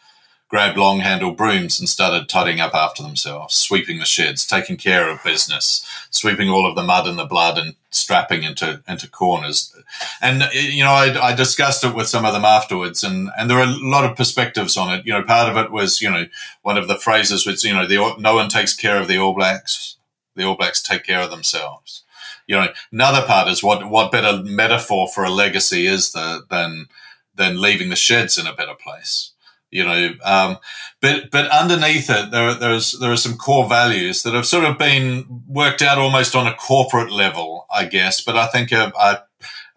grabbed 0.47 0.77
long 0.77 0.99
handled 0.99 1.38
brooms 1.38 1.79
and 1.79 1.89
started 1.89 2.29
tidying 2.29 2.60
up 2.60 2.75
after 2.75 3.01
themselves, 3.01 3.55
sweeping 3.55 3.97
the 3.97 4.05
sheds, 4.05 4.45
taking 4.45 4.77
care 4.77 5.10
of 5.10 5.23
business, 5.23 5.86
sweeping 6.12 6.49
all 6.49 6.67
of 6.67 6.75
the 6.75 6.84
mud 6.84 7.08
and 7.08 7.17
the 7.17 7.25
blood 7.25 7.58
and 7.58 7.75
strapping 7.89 8.43
into, 8.43 8.81
into 8.88 9.10
corners. 9.10 9.75
And, 10.21 10.43
you 10.53 10.84
know, 10.84 10.91
I, 10.91 11.29
I 11.29 11.36
discussed 11.36 11.84
it 11.84 11.95
with 11.95 12.08
some 12.08 12.25
of 12.25 12.34
them 12.34 12.45
afterwards 12.45 13.03
and, 13.03 13.29
and 13.38 13.49
there 13.49 13.58
are 13.58 13.63
a 13.63 13.77
lot 13.77 14.10
of 14.10 14.15
perspectives 14.15 14.77
on 14.77 14.93
it. 14.93 15.05
You 15.05 15.13
know, 15.13 15.23
part 15.23 15.49
of 15.49 15.58
it 15.58 15.71
was, 15.71 15.99
you 15.99 16.12
know, 16.12 16.27
one 16.62 16.77
of 16.77 16.88
the 16.88 16.95
phrases 16.95 17.47
was, 17.47 17.63
you 17.63 17.73
know, 17.73 17.88
the, 17.88 18.15
no 18.19 18.36
one 18.36 18.49
takes 18.49 18.75
care 18.75 19.01
of 19.01 19.08
the 19.08 19.17
All 19.17 19.34
Blacks. 19.34 19.97
The 20.36 20.43
All 20.43 20.55
Blacks 20.55 20.81
take 20.81 21.03
care 21.03 21.21
of 21.21 21.31
themselves. 21.31 22.03
You 22.45 22.58
know, 22.58 22.67
another 22.91 23.25
part 23.25 23.47
is 23.47 23.63
what, 23.63 23.89
what 23.89 24.12
better 24.12 24.43
metaphor 24.43 25.08
for 25.08 25.23
a 25.23 25.31
legacy 25.31 25.88
is 25.88 26.12
the, 26.12 26.45
than, 26.51 26.88
than 27.34 27.60
leaving 27.60 27.89
the 27.89 27.95
sheds 27.95 28.38
in 28.38 28.45
a 28.45 28.53
better 28.53 28.75
place 28.75 29.31
you 29.76 29.84
know. 29.84 30.14
Um, 30.24 30.58
but 31.02 31.30
but 31.32 31.52
underneath 31.52 32.10
it, 32.10 32.32
there 32.32 32.54
there's 32.54 32.98
there 33.00 33.12
are 33.12 33.18
some 33.18 33.38
core 33.38 33.68
values 33.68 34.24
that 34.24 34.34
have 34.34 34.46
sort 34.46 34.64
of 34.64 34.78
been 34.78 35.44
worked 35.48 35.82
out 35.82 35.98
almost 35.98 36.36
on 36.36 36.48
a 36.48 36.56
corporate 36.56 37.12
level, 37.12 37.68
I 37.74 37.86
guess. 37.86 38.22
But 38.22 38.38
I 38.38 38.48
think 38.48 38.72
out 38.72 38.86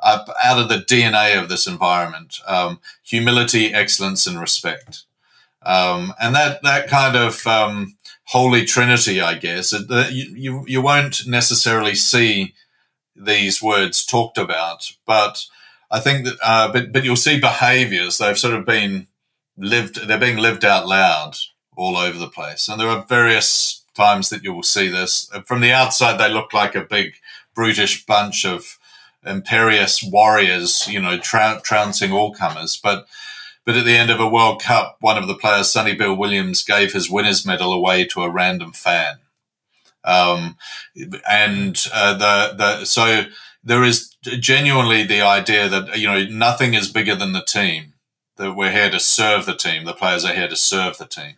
of 0.00 0.68
the 0.68 0.84
DNA 0.88 1.40
of 1.40 1.48
this 1.48 1.66
environment: 1.66 2.38
um, 2.46 2.80
humility, 3.02 3.74
excellence, 3.74 4.26
and 4.26 4.40
respect. 4.40 5.04
Um, 5.62 6.14
and 6.20 6.34
that 6.36 6.62
that 6.62 6.86
kind 6.86 7.16
of 7.16 7.44
um, 7.46 7.96
holy 8.26 8.64
trinity, 8.64 9.20
I 9.20 9.34
guess, 9.34 9.70
that 9.70 10.12
you, 10.12 10.34
you 10.36 10.64
you 10.68 10.80
won't 10.80 11.26
necessarily 11.26 11.96
see 11.96 12.54
these 13.16 13.60
words 13.60 14.06
talked 14.06 14.38
about, 14.38 14.92
but 15.04 15.44
I 15.90 15.98
think 15.98 16.24
that, 16.24 16.36
uh, 16.44 16.72
but 16.72 16.92
but 16.92 17.02
you'll 17.04 17.16
see 17.16 17.40
behaviours. 17.40 18.18
They've 18.18 18.38
sort 18.38 18.54
of 18.54 18.64
been 18.64 19.08
lived, 19.58 20.06
they're 20.06 20.18
being 20.18 20.38
lived 20.38 20.64
out 20.64 20.86
loud 20.86 21.36
all 21.76 21.96
over 21.96 22.18
the 22.18 22.28
place. 22.28 22.68
And 22.68 22.80
there 22.80 22.88
are 22.88 23.04
various 23.04 23.84
times 23.94 24.30
that 24.30 24.42
you 24.42 24.52
will 24.52 24.62
see 24.62 24.88
this. 24.88 25.30
From 25.44 25.60
the 25.60 25.72
outside, 25.72 26.18
they 26.18 26.30
look 26.30 26.52
like 26.52 26.74
a 26.74 26.82
big, 26.82 27.14
brutish 27.54 28.06
bunch 28.06 28.44
of 28.44 28.78
imperious 29.24 30.02
warriors, 30.02 30.86
you 30.88 31.00
know, 31.00 31.18
trouncing 31.18 32.12
all 32.12 32.32
comers. 32.32 32.76
But, 32.76 33.06
but 33.64 33.76
at 33.76 33.84
the 33.84 33.96
end 33.96 34.10
of 34.10 34.20
a 34.20 34.28
World 34.28 34.62
Cup, 34.62 34.96
one 35.00 35.18
of 35.18 35.26
the 35.26 35.34
players, 35.34 35.70
Sonny 35.70 35.94
Bill 35.94 36.14
Williams, 36.14 36.64
gave 36.64 36.92
his 36.92 37.10
winner's 37.10 37.44
medal 37.44 37.72
away 37.72 38.04
to 38.06 38.22
a 38.22 38.30
random 38.30 38.72
fan. 38.72 39.18
Um, 40.04 40.56
and 41.28 41.84
uh, 41.92 42.14
the 42.14 42.56
the 42.56 42.84
so 42.84 43.24
there 43.62 43.84
is 43.84 44.16
genuinely 44.22 45.02
the 45.02 45.20
idea 45.20 45.68
that 45.68 45.98
you 45.98 46.06
know 46.06 46.24
nothing 46.24 46.72
is 46.72 46.90
bigger 46.90 47.14
than 47.14 47.32
the 47.32 47.44
team 47.44 47.94
that 48.38 48.54
we're 48.54 48.72
here 48.72 48.90
to 48.90 49.00
serve 49.00 49.46
the 49.46 49.54
team. 49.54 49.84
The 49.84 49.92
players 49.92 50.24
are 50.24 50.34
here 50.34 50.48
to 50.48 50.56
serve 50.56 50.98
the 50.98 51.06
team. 51.06 51.34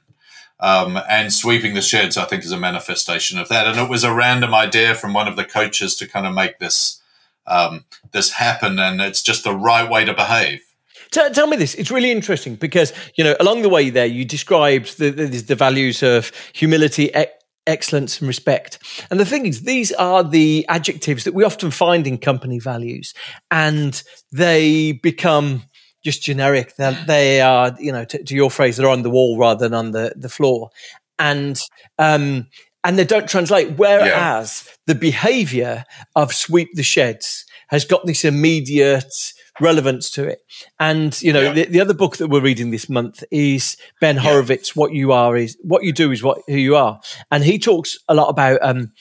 Um, 0.61 1.01
and 1.09 1.33
sweeping 1.33 1.75
the 1.75 1.81
sheds, 1.81 2.17
I 2.17 2.25
think, 2.27 2.45
is 2.45 2.53
a 2.53 2.59
manifestation 2.59 3.39
of 3.39 3.49
that. 3.49 3.67
And 3.67 3.79
it 3.79 3.89
was 3.89 4.05
a 4.05 4.15
random 4.15 4.55
idea 4.55 4.95
from 4.95 5.15
one 5.15 5.27
of 5.27 5.37
the 5.37 5.45
coaches 5.45 5.97
to 5.97 6.07
kind 6.07 6.27
of 6.27 6.35
make 6.35 6.59
this 6.59 7.01
um, 7.47 7.85
this 8.13 8.33
happen, 8.33 8.79
and 8.79 9.01
it's 9.01 9.23
just 9.23 9.45
the 9.45 9.55
right 9.55 9.89
way 9.89 10.05
to 10.05 10.15
behave. 10.15 10.63
Tell, 11.11 11.31
tell, 11.31 11.49
me 11.49 11.57
this. 11.57 11.75
It's 11.75 11.91
really 11.91 12.13
interesting 12.13 12.55
because 12.55 12.93
you 13.17 13.25
know 13.25 13.35
along 13.41 13.63
the 13.63 13.69
way 13.69 13.91
there 13.91 14.07
you 14.07 14.25
described 14.25 14.99
the, 14.99 15.11
the, 15.11 15.27
the 15.27 15.55
values 15.57 16.03
of 16.03 16.31
humility, 16.53 17.11
e- 17.17 17.27
excellence, 17.67 18.21
and 18.21 18.29
respect. 18.29 18.79
And 19.11 19.19
the 19.19 19.25
thing 19.25 19.47
is, 19.47 19.63
these 19.63 19.93
are 19.93 20.23
the 20.23 20.65
adjectives 20.69 21.25
that 21.25 21.35
we 21.35 21.43
often 21.43 21.71
find 21.71 22.07
in 22.07 22.19
company 22.19 22.61
values, 22.61 23.15
and 23.51 24.01
they 24.31 24.93
become 24.93 25.65
just 26.05 26.23
generic. 26.23 26.77
They're, 26.77 26.99
they 27.07 27.41
are, 27.41 27.75
you 27.79 27.93
know, 27.93 28.05
to, 28.05 28.23
to, 28.23 28.35
your 28.35 28.51
phrase, 28.51 28.77
they're 28.77 28.89
on 28.89 29.03
the 29.03 29.11
wall 29.11 29.39
rather 29.39 29.69
than 29.69 29.75
on 29.75 29.91
the, 29.93 30.13
the 30.17 30.29
floor. 30.29 30.71
And, 31.19 31.61
um, 31.99 32.49
and 32.85 32.99
they 32.99 33.05
don't 33.05 33.29
translate. 33.29 33.77
Whereas 33.77 34.65
yeah. 34.67 34.73
the 34.87 34.95
behavior 34.95 35.85
of 36.17 36.33
sweep 36.33 36.71
the 36.75 36.83
sheds 36.83 37.45
has 37.69 37.85
got 37.85 38.07
this 38.07 38.25
immediate 38.25 39.13
relevance 39.61 40.11
to 40.13 40.27
it. 40.27 40.41
And, 40.79 41.21
you 41.23 41.33
know, 41.33 41.43
yeah. 41.43 41.53
the, 41.53 41.65
the, 41.67 41.81
other 41.81 41.95
book 41.95 42.17
that 42.17 42.29
we're 42.29 42.41
reading 42.41 42.71
this 42.71 42.89
month 42.89 43.23
is 43.31 43.77
Ben 44.01 44.17
yeah. 44.17 44.23
Horowitz, 44.23 44.75
What 44.75 44.93
You 44.93 45.13
Are 45.13 45.37
is 45.37 45.57
What 45.63 45.85
You 45.85 45.93
Do 45.93 46.11
is 46.11 46.23
What 46.23 46.39
Who 46.47 46.57
You 46.57 46.77
Are. 46.77 47.01
And 47.31 47.45
he 47.45 47.59
talks 47.59 47.99
a 48.09 48.15
lot 48.15 48.29
about, 48.29 48.59
um, 48.63 48.93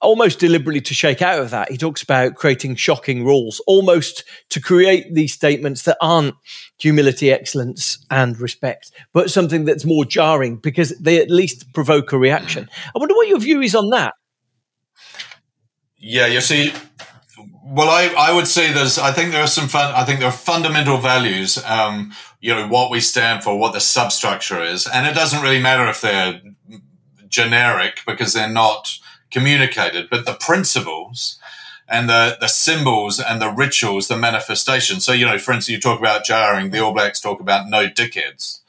almost 0.00 0.40
deliberately 0.40 0.80
to 0.80 0.94
shake 0.94 1.22
out 1.22 1.38
of 1.38 1.50
that, 1.50 1.70
he 1.70 1.76
talks 1.76 2.02
about 2.02 2.34
creating 2.34 2.74
shocking 2.74 3.24
rules, 3.24 3.60
almost 3.66 4.24
to 4.50 4.60
create 4.60 5.14
these 5.14 5.32
statements 5.32 5.82
that 5.82 5.96
aren't 6.00 6.34
humility, 6.78 7.30
excellence, 7.30 8.04
and 8.10 8.40
respect, 8.40 8.90
but 9.12 9.30
something 9.30 9.64
that's 9.64 9.84
more 9.84 10.04
jarring 10.04 10.56
because 10.56 10.90
they 10.98 11.20
at 11.20 11.30
least 11.30 11.72
provoke 11.72 12.12
a 12.12 12.18
reaction. 12.18 12.68
I 12.94 12.98
wonder 12.98 13.14
what 13.14 13.28
your 13.28 13.38
view 13.38 13.60
is 13.60 13.74
on 13.76 13.90
that. 13.90 14.14
Yeah, 15.96 16.26
you 16.26 16.40
see, 16.40 16.72
well, 17.64 17.88
I, 17.88 18.12
I 18.18 18.34
would 18.34 18.48
say 18.48 18.72
there's, 18.72 18.98
I 18.98 19.12
think 19.12 19.30
there 19.30 19.44
are 19.44 19.46
some 19.46 19.68
fun, 19.68 19.94
I 19.94 20.04
think 20.04 20.18
there 20.18 20.28
are 20.28 20.32
fundamental 20.32 20.98
values, 20.98 21.62
um, 21.64 22.12
you 22.40 22.52
know, 22.52 22.66
what 22.66 22.90
we 22.90 22.98
stand 22.98 23.44
for, 23.44 23.56
what 23.56 23.72
the 23.72 23.80
substructure 23.80 24.60
is. 24.60 24.88
And 24.88 25.06
it 25.06 25.14
doesn't 25.14 25.40
really 25.40 25.62
matter 25.62 25.88
if 25.88 26.00
they're 26.00 26.40
generic 27.28 28.00
because 28.04 28.32
they're 28.32 28.48
not, 28.48 28.98
communicated, 29.32 30.08
but 30.10 30.26
the 30.26 30.34
principles 30.34 31.38
and 31.88 32.08
the, 32.08 32.36
the 32.40 32.48
symbols 32.48 33.18
and 33.18 33.40
the 33.40 33.50
rituals, 33.50 34.08
the 34.08 34.16
manifestations. 34.16 35.04
So, 35.04 35.12
you 35.12 35.26
know, 35.26 35.38
for 35.38 35.52
instance, 35.52 35.74
you 35.74 35.80
talk 35.80 35.98
about 35.98 36.24
jarring, 36.24 36.70
the 36.70 36.78
All 36.80 36.92
Blacks 36.92 37.20
talk 37.20 37.40
about 37.40 37.68
no 37.68 37.88
dickheads. 37.88 38.60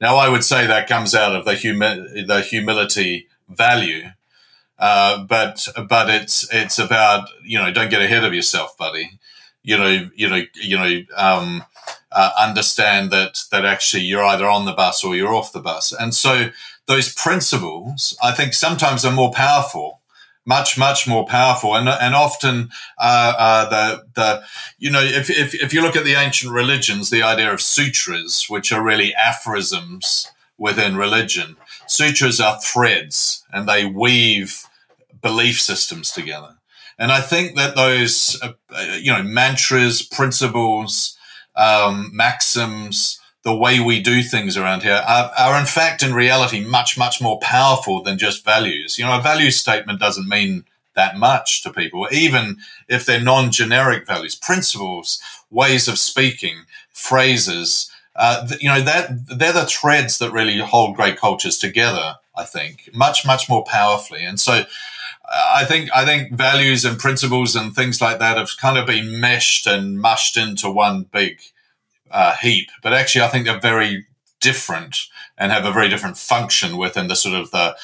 Now, 0.00 0.16
I 0.16 0.28
would 0.28 0.44
say 0.44 0.66
that 0.66 0.88
comes 0.88 1.14
out 1.14 1.34
of 1.34 1.44
the, 1.44 1.54
humi- 1.54 2.24
the 2.24 2.40
humility 2.40 3.26
value. 3.48 4.10
Uh, 4.78 5.24
but, 5.24 5.66
but 5.88 6.08
it's, 6.08 6.46
it's 6.54 6.78
about, 6.78 7.28
you 7.42 7.58
know, 7.58 7.72
don't 7.72 7.90
get 7.90 8.02
ahead 8.02 8.24
of 8.24 8.32
yourself, 8.32 8.76
buddy. 8.76 9.18
You 9.64 9.76
know, 9.76 10.08
you 10.14 10.28
know, 10.28 10.42
you 10.54 10.76
know, 10.76 11.02
um, 11.16 11.64
uh, 12.12 12.30
understand 12.38 13.10
that, 13.10 13.40
that 13.50 13.64
actually 13.64 14.04
you're 14.04 14.24
either 14.24 14.46
on 14.46 14.66
the 14.66 14.72
bus 14.72 15.02
or 15.02 15.16
you're 15.16 15.34
off 15.34 15.52
the 15.52 15.60
bus. 15.60 15.92
And 15.92 16.14
so 16.14 16.50
those 16.86 17.12
principles, 17.12 18.16
I 18.22 18.30
think 18.30 18.54
sometimes 18.54 19.04
are 19.04 19.12
more 19.12 19.32
powerful 19.32 19.97
much 20.48 20.78
much 20.78 21.06
more 21.06 21.26
powerful. 21.26 21.76
And 21.76 21.88
and 21.88 22.14
often 22.14 22.70
uh, 22.98 23.34
uh, 23.38 23.68
the 23.68 24.04
the 24.14 24.42
you 24.78 24.90
know 24.90 25.02
if, 25.02 25.28
if 25.30 25.54
if 25.54 25.72
you 25.74 25.82
look 25.82 25.96
at 25.96 26.04
the 26.04 26.14
ancient 26.14 26.52
religions 26.52 27.10
the 27.10 27.22
idea 27.22 27.52
of 27.52 27.60
sutras 27.60 28.46
which 28.48 28.72
are 28.72 28.82
really 28.82 29.14
aphorisms 29.14 30.26
within 30.56 30.96
religion 30.96 31.56
sutras 31.86 32.40
are 32.40 32.60
threads 32.60 33.44
and 33.52 33.68
they 33.68 33.84
weave 33.84 34.64
belief 35.20 35.60
systems 35.60 36.10
together. 36.10 36.54
And 36.98 37.12
I 37.12 37.20
think 37.20 37.56
that 37.56 37.76
those 37.76 38.40
uh, 38.42 38.52
you 38.98 39.12
know 39.12 39.22
mantras 39.22 40.02
principles 40.02 41.16
um, 41.54 42.10
maxims 42.12 43.20
the 43.48 43.54
way 43.54 43.80
we 43.80 43.98
do 44.00 44.22
things 44.22 44.56
around 44.58 44.82
here 44.82 45.02
are, 45.08 45.32
are 45.38 45.58
in 45.58 45.66
fact 45.66 46.02
in 46.02 46.12
reality 46.12 46.60
much 46.60 46.98
much 46.98 47.20
more 47.20 47.38
powerful 47.40 48.02
than 48.02 48.18
just 48.18 48.44
values. 48.44 48.98
You 48.98 49.06
know 49.06 49.18
a 49.18 49.22
value 49.22 49.50
statement 49.50 50.00
doesn't 50.00 50.28
mean 50.28 50.64
that 50.94 51.16
much 51.16 51.62
to 51.62 51.72
people 51.72 52.06
even 52.12 52.58
if 52.88 53.06
they're 53.06 53.20
non-generic 53.20 54.06
values. 54.06 54.34
Principles 54.34 55.20
ways 55.50 55.88
of 55.88 55.98
speaking 55.98 56.56
phrases 56.90 57.90
uh, 58.16 58.46
you 58.60 58.68
know 58.68 58.82
that 58.82 59.04
they're 59.38 59.52
the 59.52 59.64
threads 59.64 60.18
that 60.18 60.32
really 60.32 60.58
hold 60.58 60.96
great 60.96 61.16
cultures 61.16 61.56
together 61.56 62.16
i 62.36 62.44
think 62.44 62.90
much 62.92 63.24
much 63.24 63.48
more 63.48 63.64
powerfully. 63.64 64.24
And 64.24 64.38
so 64.38 64.64
I 65.30 65.64
think 65.64 65.90
I 65.94 66.04
think 66.04 66.32
values 66.32 66.84
and 66.84 66.98
principles 66.98 67.54
and 67.54 67.74
things 67.74 68.00
like 68.00 68.18
that 68.18 68.38
have 68.38 68.50
kind 68.60 68.78
of 68.78 68.86
been 68.86 69.20
meshed 69.20 69.66
and 69.66 70.00
mushed 70.00 70.36
into 70.36 70.70
one 70.70 71.06
big 71.12 71.40
uh, 72.10 72.36
heap, 72.36 72.70
but 72.82 72.92
actually, 72.92 73.22
I 73.22 73.28
think 73.28 73.46
they're 73.46 73.60
very 73.60 74.06
different 74.40 74.98
and 75.36 75.52
have 75.52 75.64
a 75.64 75.72
very 75.72 75.88
different 75.88 76.16
function 76.16 76.76
within 76.76 77.08
the 77.08 77.16
sort 77.16 77.34
of 77.34 77.50
the 77.50 77.76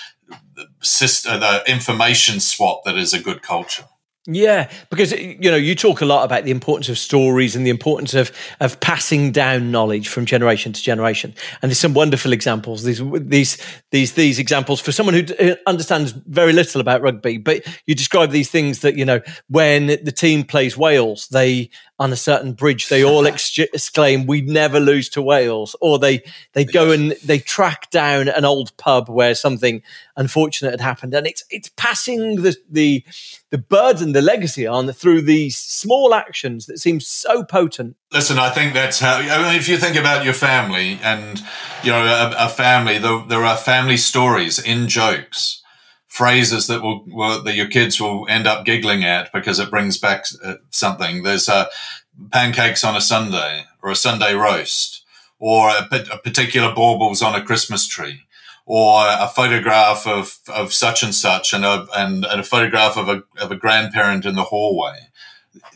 the, 0.54 0.66
system, 0.80 1.40
the 1.40 1.62
information 1.66 2.40
swap 2.40 2.84
that 2.84 2.96
is 2.96 3.12
a 3.12 3.20
good 3.20 3.42
culture. 3.42 3.84
Yeah, 4.26 4.70
because 4.88 5.12
you 5.12 5.50
know 5.50 5.56
you 5.56 5.74
talk 5.74 6.00
a 6.00 6.06
lot 6.06 6.24
about 6.24 6.44
the 6.44 6.50
importance 6.50 6.88
of 6.88 6.96
stories 6.96 7.54
and 7.54 7.66
the 7.66 7.70
importance 7.70 8.14
of 8.14 8.32
of 8.58 8.80
passing 8.80 9.32
down 9.32 9.70
knowledge 9.70 10.08
from 10.08 10.24
generation 10.24 10.72
to 10.72 10.82
generation, 10.82 11.34
and 11.60 11.70
there's 11.70 11.78
some 11.78 11.92
wonderful 11.92 12.32
examples. 12.32 12.84
These 12.84 13.02
these 13.12 13.58
these 13.90 14.14
these 14.14 14.38
examples 14.38 14.80
for 14.80 14.92
someone 14.92 15.14
who 15.14 15.56
understands 15.66 16.12
very 16.12 16.54
little 16.54 16.80
about 16.80 17.02
rugby, 17.02 17.36
but 17.36 17.66
you 17.84 17.94
describe 17.94 18.30
these 18.30 18.50
things 18.50 18.80
that 18.80 18.96
you 18.96 19.04
know 19.04 19.20
when 19.48 19.88
the 19.88 20.12
team 20.12 20.44
plays 20.44 20.74
Wales, 20.74 21.28
they 21.28 21.68
on 21.98 22.12
a 22.12 22.16
certain 22.16 22.52
bridge 22.52 22.88
they 22.88 23.04
all 23.04 23.26
ex- 23.26 23.58
exclaim, 23.58 24.26
"We 24.26 24.40
never 24.40 24.80
lose 24.80 25.08
to 25.10 25.22
Wales," 25.22 25.76
or 25.80 25.98
they 25.98 26.22
they 26.52 26.64
go 26.64 26.90
and 26.90 27.12
they 27.24 27.38
track 27.38 27.90
down 27.90 28.28
an 28.28 28.44
old 28.44 28.76
pub 28.76 29.08
where 29.08 29.34
something 29.34 29.82
unfortunate 30.16 30.72
had 30.72 30.80
happened, 30.80 31.14
and 31.14 31.26
it's 31.26 31.44
it's 31.50 31.70
passing 31.76 32.42
the 32.42 32.56
the 32.68 33.04
the 33.50 33.58
burden, 33.58 34.12
the 34.12 34.22
legacy 34.22 34.66
on 34.66 34.90
through 34.92 35.22
these 35.22 35.56
small 35.56 36.14
actions 36.14 36.66
that 36.66 36.78
seem 36.78 37.00
so 37.00 37.44
potent. 37.44 37.96
Listen, 38.12 38.38
I 38.38 38.50
think 38.50 38.74
that's 38.74 39.00
how. 39.00 39.16
I 39.16 39.42
mean, 39.42 39.56
if 39.56 39.68
you 39.68 39.76
think 39.76 39.96
about 39.96 40.24
your 40.24 40.34
family, 40.34 40.98
and 41.02 41.42
you 41.82 41.90
know, 41.90 42.04
a, 42.04 42.46
a 42.46 42.48
family, 42.48 42.98
there, 42.98 43.22
there 43.28 43.44
are 43.44 43.56
family 43.56 43.96
stories 43.96 44.58
in 44.58 44.88
jokes 44.88 45.63
phrases 46.14 46.68
that 46.68 46.80
will, 46.80 47.02
will, 47.08 47.42
that 47.42 47.56
your 47.56 47.66
kids 47.66 48.00
will 48.00 48.24
end 48.28 48.46
up 48.46 48.64
giggling 48.64 49.02
at 49.02 49.32
because 49.32 49.58
it 49.58 49.68
brings 49.68 49.98
back 49.98 50.24
uh, 50.44 50.54
something. 50.70 51.24
There's 51.24 51.48
uh, 51.48 51.66
pancakes 52.30 52.84
on 52.84 52.94
a 52.94 53.00
Sunday 53.00 53.64
or 53.82 53.90
a 53.90 53.96
Sunday 53.96 54.32
roast 54.34 55.04
or 55.40 55.70
a, 55.70 55.88
a 56.12 56.18
particular 56.18 56.72
baubles 56.72 57.20
on 57.20 57.34
a 57.34 57.42
Christmas 57.42 57.88
tree 57.88 58.20
or 58.64 59.06
a 59.08 59.26
photograph 59.26 60.06
of, 60.06 60.38
of 60.48 60.72
such 60.72 61.02
and 61.02 61.12
such 61.12 61.52
and 61.52 61.64
a, 61.64 61.88
and, 61.96 62.24
and 62.24 62.40
a 62.40 62.44
photograph 62.44 62.96
of 62.96 63.08
a, 63.08 63.24
of 63.40 63.50
a 63.50 63.56
grandparent 63.56 64.24
in 64.24 64.36
the 64.36 64.44
hallway. 64.44 65.08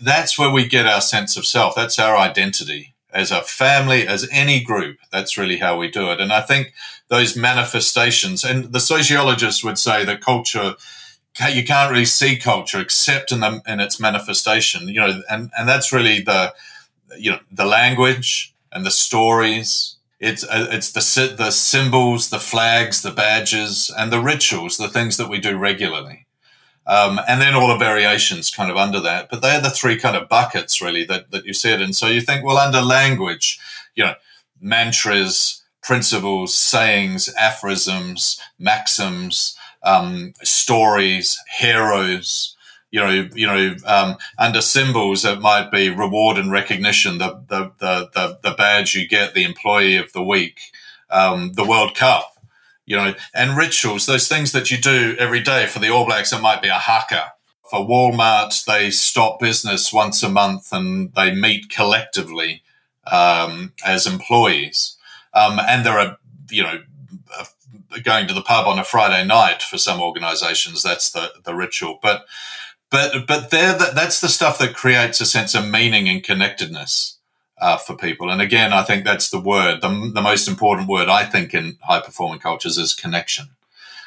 That's 0.00 0.38
where 0.38 0.52
we 0.52 0.68
get 0.68 0.86
our 0.86 1.00
sense 1.00 1.36
of 1.36 1.46
self. 1.46 1.74
That's 1.74 1.98
our 1.98 2.16
identity 2.16 2.94
as 3.12 3.32
a 3.32 3.42
family, 3.42 4.06
as 4.06 4.28
any 4.30 4.62
group. 4.62 4.98
That's 5.10 5.36
really 5.36 5.56
how 5.56 5.76
we 5.76 5.90
do 5.90 6.12
it. 6.12 6.20
And 6.20 6.32
I 6.32 6.42
think 6.42 6.72
those 7.08 7.36
manifestations. 7.36 8.44
And 8.44 8.72
the 8.72 8.80
sociologists 8.80 9.64
would 9.64 9.78
say 9.78 10.04
that 10.04 10.20
culture, 10.20 10.74
you 11.52 11.64
can't 11.64 11.90
really 11.90 12.04
see 12.04 12.36
culture 12.36 12.80
except 12.80 13.32
in 13.32 13.40
the 13.40 13.62
in 13.66 13.80
its 13.80 14.00
manifestation. 14.00 14.88
You 14.88 15.00
know, 15.00 15.22
and 15.30 15.50
and 15.58 15.68
that's 15.68 15.92
really 15.92 16.20
the 16.20 16.54
you 17.16 17.30
know 17.30 17.40
the 17.50 17.66
language 17.66 18.54
and 18.72 18.84
the 18.84 18.90
stories. 18.90 19.96
It's 20.20 20.44
uh, 20.44 20.68
it's 20.70 20.92
the 20.92 21.34
the 21.36 21.50
symbols, 21.50 22.30
the 22.30 22.40
flags, 22.40 23.02
the 23.02 23.12
badges, 23.12 23.90
and 23.96 24.12
the 24.12 24.20
rituals, 24.20 24.76
the 24.76 24.88
things 24.88 25.16
that 25.16 25.28
we 25.28 25.38
do 25.38 25.56
regularly. 25.56 26.26
Um, 26.88 27.20
and 27.28 27.40
then 27.40 27.54
all 27.54 27.68
the 27.68 27.76
variations 27.76 28.50
kind 28.50 28.70
of 28.70 28.78
under 28.78 28.98
that. 29.00 29.28
But 29.28 29.42
they're 29.42 29.60
the 29.60 29.68
three 29.68 29.98
kind 29.98 30.16
of 30.16 30.26
buckets 30.26 30.80
really 30.80 31.04
that, 31.04 31.30
that 31.32 31.44
you 31.44 31.52
see 31.52 31.70
it 31.70 31.82
in. 31.82 31.92
So 31.92 32.06
you 32.06 32.22
think, 32.22 32.42
well, 32.42 32.56
under 32.56 32.80
language, 32.80 33.60
you 33.94 34.04
know, 34.04 34.14
mantras, 34.58 35.62
principles, 35.88 36.54
sayings, 36.54 37.30
aphorisms, 37.38 38.38
maxims, 38.58 39.56
um, 39.82 40.34
stories, 40.42 41.40
heroes. 41.58 42.54
You 42.90 43.00
know, 43.00 43.28
you 43.34 43.46
know, 43.46 43.74
um, 43.86 44.18
under 44.38 44.60
symbols 44.60 45.24
it 45.24 45.40
might 45.40 45.70
be 45.72 45.88
reward 45.88 46.36
and 46.36 46.52
recognition, 46.52 47.16
the 47.16 47.42
the 47.48 47.72
the 47.78 48.10
the, 48.12 48.38
the 48.42 48.54
badge 48.54 48.94
you 48.94 49.08
get, 49.08 49.32
the 49.32 49.44
employee 49.44 49.96
of 49.96 50.12
the 50.12 50.22
week, 50.22 50.60
um, 51.08 51.54
the 51.54 51.64
World 51.64 51.94
Cup. 51.94 52.34
You 52.84 52.96
know, 52.96 53.14
and 53.32 53.56
rituals, 53.56 54.04
those 54.04 54.28
things 54.28 54.52
that 54.52 54.70
you 54.70 54.76
do 54.76 55.16
every 55.18 55.40
day. 55.40 55.66
For 55.66 55.78
the 55.78 55.88
All 55.88 56.04
Blacks, 56.04 56.34
it 56.34 56.42
might 56.42 56.60
be 56.60 56.68
a 56.68 56.74
haka. 56.74 57.32
For 57.70 57.80
Walmart, 57.80 58.62
they 58.66 58.90
stop 58.90 59.40
business 59.40 59.90
once 59.90 60.22
a 60.22 60.28
month 60.28 60.70
and 60.70 61.14
they 61.14 61.34
meet 61.34 61.70
collectively 61.70 62.62
um, 63.06 63.72
as 63.86 64.06
employees. 64.06 64.97
Um, 65.38 65.58
and 65.58 65.84
there 65.84 65.98
are, 65.98 66.18
you 66.50 66.62
know, 66.62 66.82
uh, 67.38 67.44
going 68.02 68.26
to 68.28 68.34
the 68.34 68.42
pub 68.42 68.66
on 68.66 68.78
a 68.78 68.84
Friday 68.84 69.24
night 69.26 69.62
for 69.62 69.78
some 69.78 70.00
organisations. 70.00 70.82
That's 70.82 71.10
the 71.10 71.32
the 71.44 71.54
ritual. 71.54 71.98
But 72.02 72.26
but 72.90 73.26
but 73.26 73.50
there, 73.50 73.78
that's 73.78 74.20
the 74.20 74.28
stuff 74.28 74.58
that 74.58 74.74
creates 74.74 75.20
a 75.20 75.26
sense 75.26 75.54
of 75.54 75.68
meaning 75.68 76.08
and 76.08 76.22
connectedness 76.22 77.18
uh, 77.60 77.76
for 77.76 77.96
people. 77.96 78.30
And 78.30 78.40
again, 78.40 78.72
I 78.72 78.82
think 78.82 79.04
that's 79.04 79.30
the 79.30 79.40
word, 79.40 79.80
the, 79.80 80.10
the 80.14 80.22
most 80.22 80.48
important 80.48 80.88
word 80.88 81.08
I 81.08 81.24
think 81.24 81.54
in 81.54 81.78
high 81.82 82.00
performing 82.00 82.40
cultures 82.40 82.78
is 82.78 82.94
connection. 82.94 83.48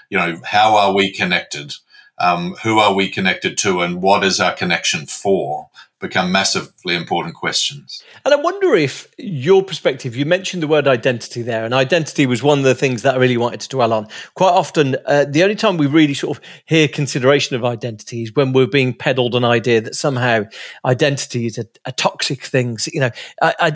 You 0.10 0.18
know, 0.18 0.42
how 0.46 0.76
are 0.76 0.94
we 0.94 1.12
connected? 1.12 1.74
Um, 2.18 2.56
who 2.64 2.78
are 2.78 2.94
we 2.94 3.10
connected 3.10 3.58
to, 3.60 3.82
and 3.82 4.02
what 4.02 4.24
is 4.24 4.40
our 4.40 4.54
connection 4.54 5.08
for? 5.08 5.71
Become 6.02 6.32
massively 6.32 6.96
important 6.96 7.36
questions. 7.36 8.04
And 8.26 8.34
I 8.34 8.38
wonder 8.38 8.74
if 8.74 9.08
your 9.18 9.64
perspective, 9.64 10.16
you 10.16 10.26
mentioned 10.26 10.64
the 10.64 10.68
word 10.68 10.88
identity 10.88 11.44
there, 11.44 11.64
and 11.64 11.74
identity 11.74 12.26
was 12.26 12.42
one 12.42 12.58
of 12.58 12.66
the 12.66 12.76
things 12.76 13.04
that 13.04 13.14
I 13.14 13.18
really 13.18 13.38
wanted 13.38 13.62
to 13.62 13.70
dwell 13.70 13.94
on. 13.94 14.08
Quite 14.34 14.52
often, 14.52 14.98
uh, 15.06 15.26
the 15.30 15.44
only 15.44 15.56
time 15.56 15.78
we 15.78 15.86
really 15.86 16.16
sort 16.16 16.38
of 16.38 16.44
hear 16.66 16.88
consideration 16.88 17.56
of 17.56 17.64
identity 17.64 18.24
is 18.24 18.36
when 18.36 18.52
we're 18.52 18.68
being 18.68 18.94
peddled 18.94 19.36
an 19.36 19.46
idea 19.46 19.80
that 19.82 19.96
somehow 19.96 20.44
identity 20.84 21.46
is 21.46 21.58
a, 21.60 21.66
a 21.86 21.92
toxic 21.92 22.44
thing. 22.44 22.80
So, 22.80 22.92
you 22.94 23.00
know, 23.00 23.12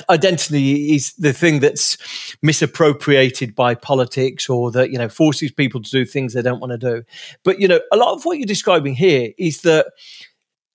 identity 0.09 0.95
is 0.95 1.13
the 1.13 1.31
thing 1.31 1.59
that's 1.59 1.97
misappropriated 2.41 3.53
by 3.53 3.75
politics 3.75 4.49
or 4.49 4.71
that, 4.71 4.89
you 4.89 4.97
know, 4.97 5.09
forces 5.09 5.51
people 5.51 5.81
to 5.81 5.91
do 5.91 6.05
things 6.05 6.33
they 6.33 6.41
don't 6.41 6.59
want 6.59 6.71
to 6.71 6.77
do. 6.77 7.03
But, 7.43 7.59
you 7.59 7.67
know, 7.67 7.79
a 7.91 7.97
lot 7.97 8.15
of 8.15 8.25
what 8.25 8.39
you're 8.39 8.47
describing 8.47 8.95
here 8.95 9.31
is 9.37 9.61
that 9.61 9.87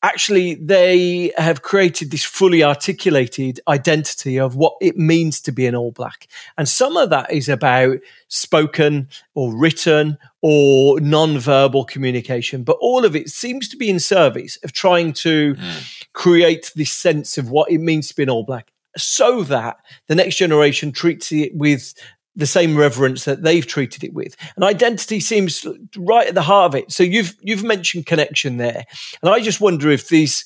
actually 0.03 0.55
they 0.55 1.33
have 1.37 1.63
created 1.63 2.11
this 2.11 2.25
fully 2.25 2.65
articulated 2.65 3.61
identity 3.69 4.39
of 4.39 4.57
what 4.57 4.75
it 4.81 4.97
means 4.97 5.41
to 5.41 5.53
be 5.53 5.67
an 5.67 5.75
all 5.75 5.93
black 5.93 6.27
and 6.57 6.69
some 6.69 6.97
of 6.97 7.11
that 7.11 7.31
is 7.33 7.49
about 7.49 7.99
spoken 8.29 9.09
or 9.35 9.55
written 9.55 10.17
or 10.41 11.01
non-verbal 11.01 11.85
communication 11.85 12.63
but 12.63 12.79
all 12.81 13.05
of 13.05 13.15
it 13.15 13.29
seems 13.29 13.69
to 13.69 13.77
be 13.77 13.91
in 13.91 14.01
service 14.01 14.57
of 14.65 14.73
trying 14.73 15.13
to 15.13 15.55
mm. 15.55 16.05
create 16.13 16.73
this 16.77 16.93
sense 16.93 17.37
of 17.37 17.51
what 17.51 17.71
it 17.71 17.79
means 17.79 18.09
to 18.09 18.17
be 18.17 18.23
an 18.23 18.31
all 18.31 18.45
black 18.45 18.73
so 18.97 19.43
that 19.45 19.79
the 20.09 20.15
next 20.15 20.37
generation 20.37 20.93
treats 20.93 21.31
it 21.33 21.55
with 21.55 21.95
the 22.37 22.47
same 22.47 22.77
reverence 22.77 23.25
that 23.25 23.43
they've 23.43 23.67
treated 23.67 24.05
it 24.05 24.15
with. 24.15 24.37
And 24.55 24.65
identity 24.65 25.21
seems 25.21 25.67
right 25.97 26.29
at 26.29 26.35
the 26.35 26.43
heart 26.43 26.71
of 26.71 26.75
it. 26.75 26.93
So 26.93 27.03
you've 27.03 27.35
you've 27.41 27.65
mentioned 27.65 28.07
connection 28.07 28.57
there, 28.57 28.85
and 29.23 29.31
I 29.33 29.41
just 29.41 29.61
wonder 29.61 29.91
if 29.91 30.09
these 30.09 30.45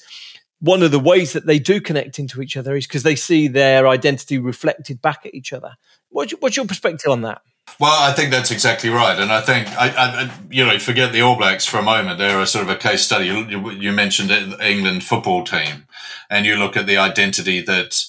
one 0.61 0.83
of 0.83 0.91
the 0.91 0.99
ways 0.99 1.35
that 1.35 1.47
they 1.47 1.59
do 1.59 1.81
connect 1.81 2.19
into 2.19 2.41
each 2.41 2.57
other 2.57 2.75
is 2.75 2.87
because 2.87 3.03
they 3.03 3.17
see 3.17 3.49
their 3.49 3.87
identity 3.87 4.39
reflected 4.39 5.03
back 5.03 5.27
at 5.27 5.35
each 5.35 5.53
other. 5.53 5.75
What's 6.09 6.33
your, 6.33 6.39
what's 6.39 6.57
your 6.57 6.65
perspective 6.65 7.11
on 7.11 7.21
that? 7.23 7.43
Well, 7.79 7.93
I 7.93 8.13
think 8.13 8.31
that's 8.31 8.51
exactly 8.51 8.91
right, 8.91 9.19
and 9.19 9.33
I 9.33 9.41
think 9.41 9.69
I, 9.69 9.89
I, 9.89 10.31
you 10.51 10.65
know, 10.65 10.79
forget 10.79 11.13
the 11.13 11.23
All 11.23 11.37
Blacks 11.37 11.67
for 11.67 11.79
a 11.79 11.83
moment. 11.83 12.19
They're 12.19 12.41
a 12.41 12.47
sort 12.47 12.65
of 12.65 12.71
a 12.71 12.77
case 12.77 13.03
study. 13.03 13.27
You, 13.27 13.71
you 13.71 13.93
mentioned 13.93 14.31
England 14.61 15.03
football 15.03 15.45
team, 15.45 15.87
and 16.31 16.47
you 16.47 16.57
look 16.57 16.77
at 16.77 16.87
the 16.87 16.99
identity 16.99 17.61
that 17.63 18.05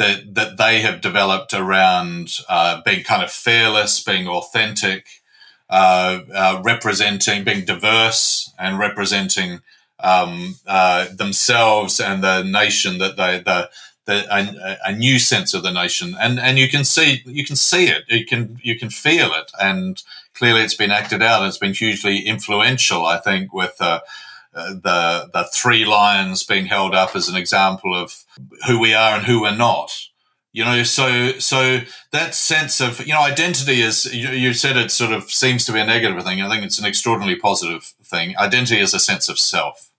that 0.00 0.34
that 0.34 0.56
they 0.56 0.80
have 0.80 1.02
developed 1.02 1.52
around 1.52 2.38
uh, 2.48 2.80
being 2.86 3.04
kind 3.04 3.22
of 3.22 3.30
fearless, 3.30 4.02
being 4.02 4.26
authentic, 4.26 5.06
uh, 5.68 6.20
uh, 6.34 6.62
representing, 6.64 7.44
being 7.44 7.66
diverse, 7.66 8.50
and 8.58 8.78
representing 8.78 9.60
um, 10.02 10.56
uh, 10.66 11.06
themselves 11.14 12.00
and 12.00 12.24
the 12.24 12.42
nation 12.42 12.98
that 12.98 13.16
they 13.16 13.38
the. 13.40 13.68
a, 14.08 14.76
a, 14.86 14.92
new 14.92 15.20
sense 15.20 15.54
of 15.54 15.62
the 15.62 15.70
nation, 15.70 16.16
and 16.18 16.40
and 16.40 16.58
you 16.58 16.68
can 16.68 16.84
see 16.84 17.22
you 17.26 17.44
can 17.44 17.54
see 17.54 17.86
it, 17.86 18.02
you 18.08 18.24
can 18.24 18.58
you 18.62 18.76
can 18.76 18.90
feel 18.90 19.30
it, 19.34 19.52
and 19.60 20.02
clearly 20.34 20.62
it's 20.62 20.74
been 20.74 20.90
acted 20.90 21.22
out. 21.22 21.46
It's 21.46 21.58
been 21.58 21.74
hugely 21.74 22.26
influential, 22.26 23.06
I 23.06 23.18
think, 23.18 23.52
with 23.52 23.76
uh, 23.80 24.00
uh, 24.54 24.70
the 24.70 25.30
the 25.32 25.44
three 25.52 25.84
lions 25.84 26.42
being 26.42 26.66
held 26.66 26.94
up 26.94 27.14
as 27.14 27.28
an 27.28 27.36
example 27.36 27.94
of 27.94 28.24
who 28.66 28.78
we 28.78 28.94
are 28.94 29.16
and 29.16 29.24
who 29.24 29.42
we're 29.42 29.56
not. 29.56 29.92
You 30.52 30.64
know, 30.64 30.82
so 30.82 31.38
so 31.38 31.80
that 32.10 32.34
sense 32.34 32.80
of 32.80 33.06
you 33.06 33.12
know 33.12 33.22
identity 33.22 33.82
is 33.82 34.12
you, 34.12 34.30
you 34.30 34.52
said 34.52 34.76
it 34.76 34.90
sort 34.90 35.12
of 35.12 35.30
seems 35.30 35.64
to 35.66 35.72
be 35.72 35.78
a 35.78 35.84
negative 35.84 36.24
thing. 36.24 36.42
I 36.42 36.48
think 36.48 36.64
it's 36.64 36.78
an 36.78 36.86
extraordinarily 36.86 37.38
positive 37.38 37.84
thing. 38.02 38.36
Identity 38.36 38.80
is 38.80 38.92
a 38.92 38.98
sense 38.98 39.28
of 39.28 39.38
self. 39.38 39.90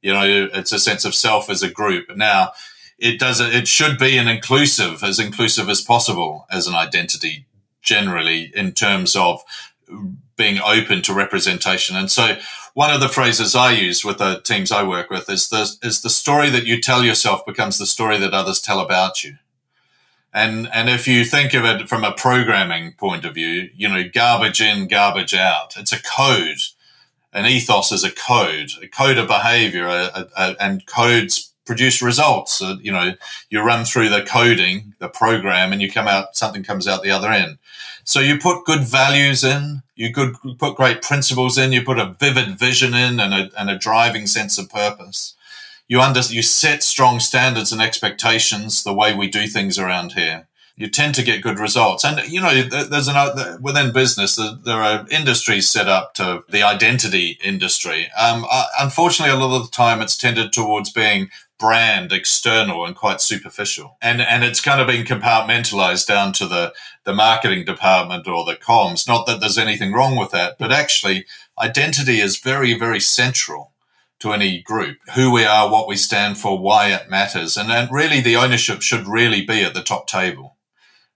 You 0.00 0.14
know, 0.14 0.48
it's 0.54 0.72
a 0.72 0.78
sense 0.78 1.04
of 1.04 1.14
self 1.14 1.50
as 1.50 1.62
a 1.62 1.70
group. 1.70 2.16
Now, 2.16 2.52
it 2.98 3.18
does 3.18 3.40
it 3.40 3.68
should 3.68 3.98
be 3.98 4.16
an 4.16 4.28
inclusive, 4.28 5.04
as 5.04 5.18
inclusive 5.18 5.68
as 5.68 5.82
possible 5.82 6.46
as 6.50 6.66
an 6.66 6.74
identity 6.74 7.44
generally 7.82 8.50
in 8.54 8.72
terms 8.72 9.14
of 9.14 9.42
being 10.36 10.60
open 10.60 11.02
to 11.02 11.14
representation. 11.14 11.96
And 11.96 12.10
so 12.10 12.36
one 12.74 12.92
of 12.92 13.00
the 13.00 13.08
phrases 13.08 13.54
I 13.54 13.72
use 13.72 14.04
with 14.04 14.18
the 14.18 14.40
teams 14.40 14.72
I 14.72 14.82
work 14.82 15.10
with 15.10 15.28
is 15.28 15.48
the, 15.48 15.70
is 15.82 16.02
the 16.02 16.10
story 16.10 16.50
that 16.50 16.66
you 16.66 16.80
tell 16.80 17.04
yourself 17.04 17.44
becomes 17.44 17.78
the 17.78 17.86
story 17.86 18.18
that 18.18 18.32
others 18.32 18.60
tell 18.60 18.80
about 18.80 19.22
you. 19.22 19.36
And, 20.32 20.68
and 20.72 20.88
if 20.88 21.06
you 21.06 21.24
think 21.24 21.52
of 21.52 21.64
it 21.64 21.88
from 21.88 22.04
a 22.04 22.12
programming 22.12 22.92
point 22.92 23.24
of 23.26 23.34
view, 23.34 23.68
you 23.74 23.88
know, 23.88 24.02
garbage 24.08 24.62
in, 24.62 24.88
garbage 24.88 25.34
out. 25.34 25.76
It's 25.76 25.92
a 25.92 26.02
code. 26.02 26.58
An 27.34 27.46
ethos 27.46 27.92
is 27.92 28.04
a 28.04 28.10
code, 28.10 28.70
a 28.82 28.88
code 28.88 29.18
of 29.18 29.28
behavior, 29.28 29.86
a, 29.86 30.28
a, 30.36 30.56
and 30.58 30.86
codes 30.86 31.51
produce 31.72 32.02
results. 32.02 32.60
Uh, 32.60 32.76
you 32.82 32.92
know, 32.92 33.14
you 33.48 33.62
run 33.62 33.86
through 33.86 34.10
the 34.10 34.22
coding, 34.22 34.92
the 34.98 35.08
program, 35.08 35.72
and 35.72 35.80
you 35.80 35.90
come 35.90 36.06
out, 36.06 36.36
something 36.36 36.62
comes 36.62 36.86
out 36.86 37.02
the 37.02 37.16
other 37.18 37.30
end. 37.30 37.56
So 38.04 38.20
you 38.20 38.36
put 38.38 38.66
good 38.66 38.84
values 38.84 39.42
in, 39.42 39.82
you 39.96 40.12
could 40.12 40.34
put 40.58 40.76
great 40.76 41.00
principles 41.00 41.56
in, 41.56 41.72
you 41.72 41.82
put 41.82 41.98
a 41.98 42.14
vivid 42.20 42.58
vision 42.58 42.92
in 42.92 43.18
and 43.18 43.32
a, 43.32 43.50
and 43.58 43.70
a 43.70 43.78
driving 43.78 44.26
sense 44.26 44.58
of 44.58 44.68
purpose. 44.68 45.34
You 45.88 46.02
under, 46.02 46.20
you 46.20 46.42
set 46.42 46.82
strong 46.82 47.20
standards 47.20 47.72
and 47.72 47.80
expectations 47.80 48.82
the 48.82 48.98
way 49.00 49.14
we 49.14 49.28
do 49.28 49.46
things 49.46 49.78
around 49.78 50.12
here. 50.12 50.46
you 50.76 50.88
tend 50.88 51.14
to 51.14 51.22
get 51.22 51.42
good 51.42 51.58
results. 51.58 52.04
And 52.04 52.20
you 52.28 52.40
know, 52.40 52.62
there's 52.62 53.08
an 53.08 53.62
within 53.62 53.92
business 53.92 54.36
there 54.64 54.82
are 54.82 55.06
industries 55.10 55.68
set 55.68 55.88
up 55.88 56.14
to 56.14 56.44
the 56.48 56.62
identity 56.62 57.38
industry. 57.42 58.10
Um, 58.18 58.44
uh, 58.50 58.66
unfortunately, 58.80 59.34
a 59.34 59.38
lot 59.38 59.56
of 59.56 59.66
the 59.66 59.70
time 59.70 60.00
it's 60.00 60.16
tended 60.16 60.52
towards 60.52 60.90
being 60.90 61.30
brand 61.62 62.12
external 62.12 62.84
and 62.84 62.96
quite 62.96 63.20
superficial. 63.20 63.96
And 64.02 64.20
and 64.20 64.42
it's 64.42 64.60
kind 64.60 64.80
of 64.80 64.88
been 64.88 65.06
compartmentalized 65.06 66.08
down 66.08 66.32
to 66.34 66.48
the 66.48 66.74
the 67.04 67.14
marketing 67.14 67.64
department 67.64 68.26
or 68.26 68.44
the 68.44 68.56
comms. 68.56 69.06
Not 69.06 69.26
that 69.26 69.38
there's 69.38 69.56
anything 69.56 69.92
wrong 69.92 70.16
with 70.16 70.32
that 70.32 70.58
but 70.58 70.72
actually 70.72 71.24
identity 71.56 72.18
is 72.18 72.38
very 72.38 72.76
very 72.76 72.98
central 72.98 73.72
to 74.18 74.32
any 74.32 74.60
group. 74.60 74.98
Who 75.14 75.30
we 75.30 75.44
are 75.44 75.70
what 75.70 75.86
we 75.86 75.96
stand 75.96 76.36
for 76.36 76.58
why 76.58 76.88
it 76.88 77.08
matters. 77.08 77.56
And 77.56 77.70
then 77.70 77.88
really 77.92 78.20
the 78.20 78.36
ownership 78.36 78.82
should 78.82 79.06
really 79.06 79.46
be 79.46 79.62
at 79.62 79.72
the 79.72 79.82
top 79.82 80.08
table. 80.08 80.56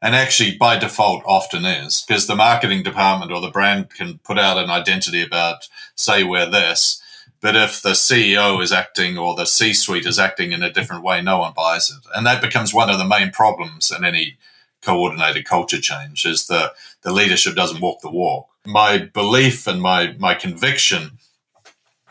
And 0.01 0.15
actually 0.15 0.57
by 0.57 0.79
default 0.79 1.25
often 1.27 1.65
is 1.65 2.05
because 2.07 2.29
the 2.29 2.37
marketing 2.37 2.85
department 2.85 3.33
or 3.33 3.41
the 3.41 3.51
brand 3.51 3.91
can 3.91 4.19
put 4.19 4.39
out 4.39 4.59
an 4.59 4.71
identity 4.71 5.23
about 5.23 5.69
say 5.97 6.23
we're 6.23 6.49
this 6.49 7.03
but 7.41 7.57
if 7.57 7.83
the 7.83 7.91
CEO 7.91 8.63
is 8.63 8.73
acting 8.73 9.19
or 9.19 9.35
the 9.35 9.45
C 9.45 9.73
suite 9.73 10.07
is 10.07 10.19
acting 10.19 10.53
in 10.53 10.63
a 10.63 10.73
different 10.73 11.03
way, 11.03 11.21
no 11.21 11.39
one 11.39 11.53
buys 11.55 11.91
it. 11.91 12.09
And 12.15 12.27
that 12.27 12.43
becomes 12.43 12.73
one 12.73 12.91
of 12.91 12.99
the 12.99 13.05
main 13.05 13.31
problems 13.31 13.91
in 13.91 14.05
any 14.05 14.39
coordinated 14.83 15.45
culture 15.45 15.81
change 15.81 16.25
is 16.25 16.47
the, 16.47 16.73
the 17.03 17.13
leadership 17.13 17.55
doesn't 17.55 17.81
walk 17.81 18.01
the 18.01 18.11
walk. 18.11 18.49
My 18.65 18.99
belief 18.99 19.67
and 19.67 19.83
my, 19.83 20.15
my 20.19 20.35
conviction 20.35 21.19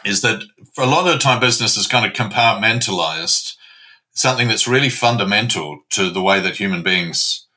is 0.03 0.21
that 0.21 0.43
for 0.73 0.83
a 0.83 0.87
lot 0.87 1.07
of 1.07 1.13
the 1.13 1.19
time 1.19 1.39
business 1.39 1.77
is 1.77 1.87
kind 1.87 2.05
of 2.05 2.13
compartmentalized 2.13 3.55
something 4.11 4.47
that's 4.47 4.67
really 4.67 4.89
fundamental 4.89 5.79
to 5.89 6.09
the 6.09 6.21
way 6.21 6.39
that 6.39 6.57
human 6.57 6.83
beings 6.83 7.47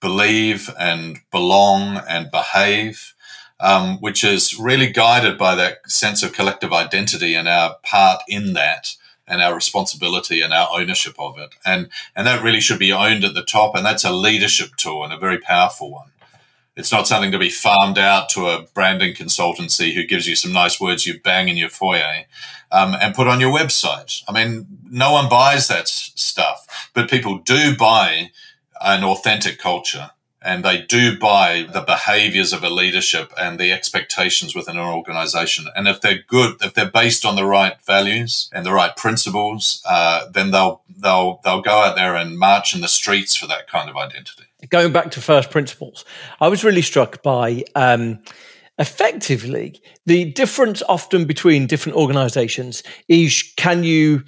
believe 0.00 0.70
and 0.78 1.18
belong 1.30 1.96
and 2.08 2.30
behave 2.30 3.13
um, 3.60 3.98
which 4.00 4.24
is 4.24 4.58
really 4.58 4.88
guided 4.88 5.38
by 5.38 5.54
that 5.54 5.90
sense 5.90 6.22
of 6.22 6.32
collective 6.32 6.72
identity 6.72 7.34
and 7.34 7.48
our 7.48 7.76
part 7.82 8.22
in 8.28 8.52
that 8.54 8.96
and 9.26 9.40
our 9.40 9.54
responsibility 9.54 10.40
and 10.40 10.52
our 10.52 10.68
ownership 10.72 11.14
of 11.18 11.38
it. 11.38 11.54
And, 11.64 11.88
and 12.14 12.26
that 12.26 12.42
really 12.42 12.60
should 12.60 12.78
be 12.78 12.92
owned 12.92 13.24
at 13.24 13.34
the 13.34 13.42
top. 13.42 13.74
And 13.74 13.86
that's 13.86 14.04
a 14.04 14.12
leadership 14.12 14.76
tool 14.76 15.02
and 15.04 15.12
a 15.12 15.18
very 15.18 15.38
powerful 15.38 15.90
one. 15.90 16.08
It's 16.76 16.92
not 16.92 17.06
something 17.06 17.30
to 17.30 17.38
be 17.38 17.50
farmed 17.50 17.98
out 17.98 18.28
to 18.30 18.48
a 18.48 18.62
branding 18.74 19.14
consultancy 19.14 19.94
who 19.94 20.06
gives 20.06 20.26
you 20.26 20.34
some 20.34 20.52
nice 20.52 20.80
words 20.80 21.06
you 21.06 21.20
bang 21.20 21.48
in 21.48 21.56
your 21.56 21.68
foyer 21.68 22.24
um, 22.72 22.96
and 23.00 23.14
put 23.14 23.28
on 23.28 23.40
your 23.40 23.56
website. 23.56 24.22
I 24.28 24.32
mean, 24.32 24.66
no 24.90 25.12
one 25.12 25.28
buys 25.28 25.68
that 25.68 25.86
stuff, 25.88 26.90
but 26.92 27.08
people 27.08 27.38
do 27.38 27.76
buy 27.76 28.32
an 28.84 29.04
authentic 29.04 29.58
culture 29.58 30.10
and 30.44 30.62
they 30.62 30.82
do 30.82 31.18
buy 31.18 31.66
the 31.72 31.80
behaviors 31.80 32.52
of 32.52 32.62
a 32.62 32.68
leadership 32.68 33.32
and 33.38 33.58
the 33.58 33.72
expectations 33.72 34.54
within 34.54 34.76
an 34.76 34.86
organization. 34.86 35.66
And 35.74 35.88
if 35.88 36.02
they're 36.02 36.22
good, 36.26 36.56
if 36.60 36.74
they're 36.74 36.90
based 36.90 37.24
on 37.24 37.34
the 37.34 37.46
right 37.46 37.80
values 37.86 38.50
and 38.52 38.64
the 38.64 38.72
right 38.72 38.94
principles, 38.94 39.82
uh, 39.88 40.28
then 40.30 40.50
they'll 40.50 40.82
they'll 40.96 41.40
they'll 41.42 41.62
go 41.62 41.78
out 41.78 41.96
there 41.96 42.14
and 42.14 42.38
march 42.38 42.74
in 42.74 42.82
the 42.82 42.88
streets 42.88 43.34
for 43.34 43.46
that 43.46 43.66
kind 43.66 43.88
of 43.88 43.96
identity. 43.96 44.44
Going 44.68 44.92
back 44.92 45.10
to 45.12 45.20
first 45.20 45.50
principles, 45.50 46.04
I 46.40 46.48
was 46.48 46.62
really 46.62 46.82
struck 46.82 47.22
by. 47.22 47.64
Um, 47.74 48.20
effectively, 48.78 49.80
the 50.04 50.32
difference 50.32 50.82
often 50.88 51.26
between 51.26 51.66
different 51.66 51.96
organizations 51.96 52.82
is 53.08 53.52
can 53.56 53.84
you 53.84 54.24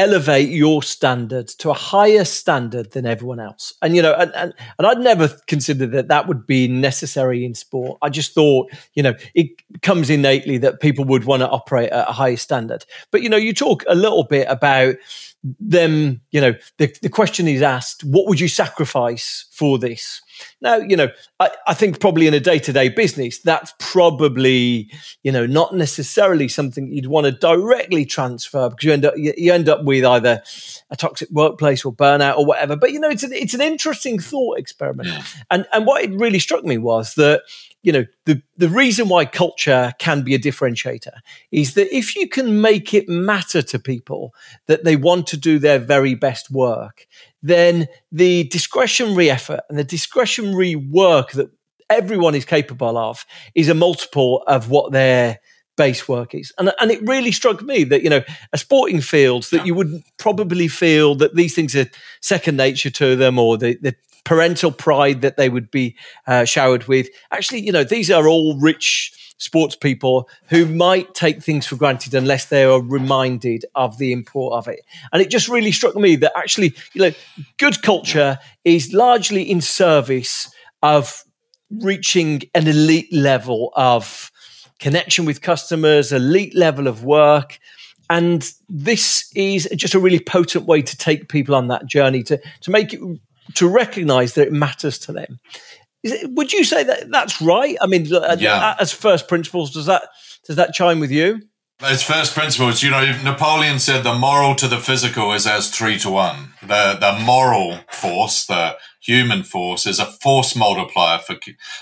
elevate 0.00 0.48
your 0.48 0.82
standard 0.82 1.46
to 1.46 1.68
a 1.68 1.74
higher 1.74 2.24
standard 2.24 2.92
than 2.92 3.04
everyone 3.04 3.38
else. 3.38 3.74
And, 3.82 3.94
you 3.94 4.00
know, 4.00 4.14
and, 4.14 4.34
and, 4.34 4.54
and 4.78 4.86
I'd 4.86 4.98
never 4.98 5.28
considered 5.46 5.92
that 5.92 6.08
that 6.08 6.26
would 6.26 6.46
be 6.46 6.68
necessary 6.68 7.44
in 7.44 7.54
sport. 7.54 7.98
I 8.00 8.08
just 8.08 8.32
thought, 8.32 8.70
you 8.94 9.02
know, 9.02 9.14
it 9.34 9.48
comes 9.82 10.08
innately 10.08 10.56
that 10.58 10.80
people 10.80 11.04
would 11.04 11.24
want 11.24 11.40
to 11.40 11.48
operate 11.50 11.90
at 11.90 12.08
a 12.08 12.12
higher 12.12 12.38
standard. 12.38 12.86
But, 13.10 13.20
you 13.20 13.28
know, 13.28 13.36
you 13.36 13.52
talk 13.52 13.84
a 13.88 13.94
little 13.94 14.24
bit 14.24 14.46
about 14.48 14.96
them, 15.42 16.20
you 16.30 16.40
know, 16.40 16.54
the, 16.76 16.94
the 17.00 17.08
question 17.08 17.48
is 17.48 17.62
asked, 17.62 18.04
what 18.04 18.28
would 18.28 18.40
you 18.40 18.48
sacrifice 18.48 19.46
for 19.50 19.78
this? 19.78 20.20
Now, 20.60 20.76
you 20.76 20.96
know, 20.96 21.08
I, 21.38 21.50
I 21.66 21.74
think 21.74 22.00
probably 22.00 22.26
in 22.26 22.34
a 22.34 22.40
day 22.40 22.58
to 22.58 22.72
day 22.72 22.88
business, 22.88 23.38
that's 23.38 23.74
probably, 23.78 24.90
you 25.22 25.32
know, 25.32 25.46
not 25.46 25.74
necessarily 25.74 26.48
something 26.48 26.90
you'd 26.92 27.06
want 27.06 27.26
to 27.26 27.32
directly 27.32 28.04
transfer 28.04 28.68
because 28.68 28.84
you 28.84 28.92
end 28.92 29.04
up 29.04 29.14
you, 29.16 29.32
you 29.36 29.52
end 29.52 29.68
up 29.68 29.84
with 29.84 30.04
either 30.04 30.42
a 30.90 30.96
toxic 30.96 31.30
workplace 31.30 31.84
or 31.84 31.92
burnout 31.92 32.38
or 32.38 32.46
whatever. 32.46 32.76
But 32.76 32.92
you 32.92 33.00
know, 33.00 33.10
it's 33.10 33.22
an 33.22 33.32
it's 33.32 33.54
an 33.54 33.60
interesting 33.60 34.18
thought 34.18 34.58
experiment. 34.58 35.08
And 35.50 35.66
and 35.72 35.86
what 35.86 36.02
it 36.02 36.10
really 36.12 36.38
struck 36.38 36.64
me 36.64 36.78
was 36.78 37.14
that 37.14 37.42
you 37.82 37.92
know 37.92 38.04
the 38.26 38.42
the 38.56 38.68
reason 38.68 39.08
why 39.08 39.24
culture 39.24 39.92
can 39.98 40.22
be 40.22 40.34
a 40.34 40.38
differentiator 40.38 41.18
is 41.50 41.74
that 41.74 41.94
if 41.94 42.14
you 42.16 42.28
can 42.28 42.60
make 42.60 42.92
it 42.92 43.08
matter 43.08 43.62
to 43.62 43.78
people 43.78 44.34
that 44.66 44.84
they 44.84 44.96
want 44.96 45.26
to 45.26 45.36
do 45.36 45.58
their 45.58 45.78
very 45.78 46.14
best 46.14 46.50
work 46.50 47.06
then 47.42 47.86
the 48.12 48.44
discretionary 48.44 49.30
effort 49.30 49.60
and 49.68 49.78
the 49.78 49.84
discretionary 49.84 50.76
work 50.76 51.32
that 51.32 51.50
everyone 51.88 52.34
is 52.34 52.44
capable 52.44 52.96
of 52.96 53.24
is 53.54 53.68
a 53.68 53.74
multiple 53.74 54.42
of 54.46 54.70
what 54.70 54.92
their 54.92 55.40
base 55.80 56.06
work 56.06 56.34
is. 56.34 56.52
And, 56.58 56.72
and 56.78 56.90
it 56.90 57.00
really 57.06 57.32
struck 57.32 57.62
me 57.62 57.84
that, 57.84 58.02
you 58.02 58.10
know, 58.10 58.22
a 58.52 58.58
sporting 58.58 59.00
field 59.00 59.44
that 59.44 59.66
you 59.66 59.74
would 59.74 60.02
probably 60.18 60.68
feel 60.68 61.14
that 61.14 61.34
these 61.34 61.54
things 61.54 61.74
are 61.74 61.86
second 62.20 62.58
nature 62.58 62.90
to 62.90 63.16
them 63.16 63.38
or 63.38 63.56
the, 63.56 63.78
the 63.80 63.94
parental 64.24 64.70
pride 64.70 65.22
that 65.22 65.36
they 65.36 65.48
would 65.48 65.70
be 65.70 65.96
uh, 66.26 66.44
showered 66.44 66.86
with. 66.88 67.08
Actually, 67.30 67.60
you 67.60 67.72
know, 67.72 67.84
these 67.84 68.10
are 68.10 68.28
all 68.28 68.58
rich 68.58 69.12
sports 69.40 69.74
people 69.74 70.28
who 70.48 70.66
might 70.66 71.14
take 71.14 71.42
things 71.42 71.66
for 71.66 71.74
granted 71.76 72.12
unless 72.14 72.46
they 72.46 72.62
are 72.62 72.82
reminded 72.82 73.64
of 73.74 73.96
the 73.96 74.12
import 74.12 74.52
of 74.52 74.68
it. 74.68 74.80
And 75.12 75.22
it 75.22 75.30
just 75.30 75.48
really 75.48 75.72
struck 75.72 75.96
me 75.96 76.14
that 76.16 76.36
actually, 76.36 76.74
you 76.92 77.00
know, 77.00 77.12
good 77.56 77.82
culture 77.82 78.38
is 78.64 78.92
largely 78.92 79.42
in 79.42 79.62
service 79.62 80.52
of 80.82 81.24
reaching 81.70 82.42
an 82.54 82.68
elite 82.68 83.12
level 83.12 83.72
of 83.76 84.30
connection 84.78 85.24
with 85.24 85.40
customers, 85.40 86.12
elite 86.12 86.54
level 86.54 86.86
of 86.86 87.04
work. 87.04 87.58
And 88.10 88.50
this 88.68 89.30
is 89.34 89.68
just 89.74 89.94
a 89.94 90.00
really 90.00 90.20
potent 90.20 90.66
way 90.66 90.82
to 90.82 90.96
take 90.96 91.28
people 91.28 91.54
on 91.54 91.68
that 91.68 91.86
journey 91.86 92.22
to, 92.24 92.38
to 92.62 92.70
make 92.70 92.92
it, 92.92 93.00
to 93.54 93.68
recognize 93.68 94.34
that 94.34 94.48
it 94.48 94.52
matters 94.52 94.98
to 95.00 95.12
them. 95.12 95.38
It, 96.02 96.30
would 96.32 96.52
you 96.52 96.64
say 96.64 96.82
that 96.84 97.10
that's 97.10 97.40
right? 97.42 97.76
I 97.80 97.86
mean, 97.86 98.12
uh, 98.12 98.36
yeah. 98.38 98.74
as 98.78 98.92
first 98.92 99.28
principles, 99.28 99.72
does 99.72 99.86
that 99.86 100.08
does 100.46 100.56
that 100.56 100.72
chime 100.72 101.00
with 101.00 101.10
you? 101.10 101.42
As 101.82 102.02
first 102.02 102.34
principles, 102.34 102.82
you 102.82 102.90
know, 102.90 103.18
Napoleon 103.24 103.78
said 103.78 104.04
the 104.04 104.12
moral 104.12 104.54
to 104.56 104.68
the 104.68 104.76
physical 104.76 105.32
is 105.32 105.46
as 105.46 105.70
three 105.70 105.98
to 106.00 106.10
one. 106.10 106.52
The 106.60 106.98
the 107.00 107.18
moral 107.24 107.78
force, 107.88 108.44
the 108.44 108.76
human 109.00 109.42
force, 109.44 109.86
is 109.86 109.98
a 109.98 110.04
force 110.04 110.54
multiplier 110.54 111.18
for. 111.18 111.36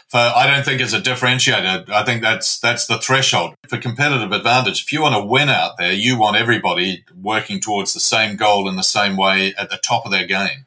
For 0.08 0.18
I 0.18 0.46
don't 0.46 0.64
think 0.64 0.80
it's 0.80 0.92
a 0.92 1.00
differentiator. 1.00 1.90
I 1.90 2.04
think 2.04 2.22
that's 2.22 2.60
that's 2.60 2.86
the 2.86 2.98
threshold 2.98 3.54
for 3.68 3.76
competitive 3.76 4.30
advantage. 4.30 4.84
If 4.84 4.92
you 4.92 5.02
want 5.02 5.16
to 5.16 5.24
win 5.24 5.48
out 5.48 5.78
there, 5.78 5.92
you 5.92 6.16
want 6.16 6.36
everybody 6.36 7.04
working 7.20 7.60
towards 7.60 7.92
the 7.92 8.00
same 8.00 8.36
goal 8.36 8.68
in 8.68 8.76
the 8.76 8.84
same 8.84 9.16
way 9.16 9.52
at 9.58 9.68
the 9.68 9.78
top 9.78 10.04
of 10.04 10.12
their 10.12 10.26
game 10.26 10.66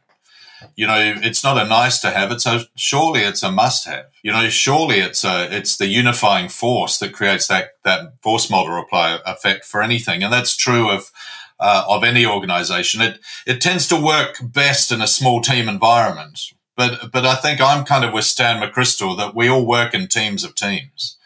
you 0.76 0.88
know, 0.88 1.16
it's 1.22 1.44
not 1.44 1.58
a 1.58 1.68
nice 1.68 2.00
to 2.02 2.12
have. 2.12 2.32
It's 2.32 2.46
a 2.46 2.66
surely 2.76 3.22
it's 3.22 3.44
a 3.44 3.52
must 3.52 3.86
have. 3.86 4.06
You 4.24 4.32
know, 4.32 4.50
surely 4.50 5.00
it's 5.00 5.24
a 5.24 5.56
it's 5.56 5.78
the 5.78 5.88
unifying 5.88 6.50
force 6.50 6.98
that 7.00 7.14
creates 7.14 7.48
that 7.48 7.72
that 7.84 8.14
force 8.22 8.50
multiplier 8.50 9.20
effect 9.26 9.66
for 9.66 9.82
anything, 9.82 10.24
and 10.24 10.32
that's 10.32 10.56
true 10.56 10.90
of 10.90 11.12
uh, 11.60 11.84
of 11.88 12.04
any 12.04 12.26
organization. 12.26 13.02
It 13.02 13.20
it 13.46 13.62
tends 13.62 13.88
to 13.90 14.02
work 14.02 14.38
best 14.42 14.92
in 14.92 15.02
a 15.02 15.08
small 15.08 15.42
team 15.42 15.70
environment. 15.70 16.40
But 16.76 17.12
but 17.12 17.26
I 17.26 17.36
think 17.36 17.62
I'm 17.62 17.86
kind 17.86 18.04
of 18.04 18.14
with 18.14 18.26
Stan 18.26 18.62
McChrystal 18.62 19.18
that 19.18 19.36
we 19.36 19.48
all 19.48 19.66
work 19.66 19.94
in 19.94 20.08
teams 20.08 20.44
of 20.44 20.56
teams. 20.56 21.18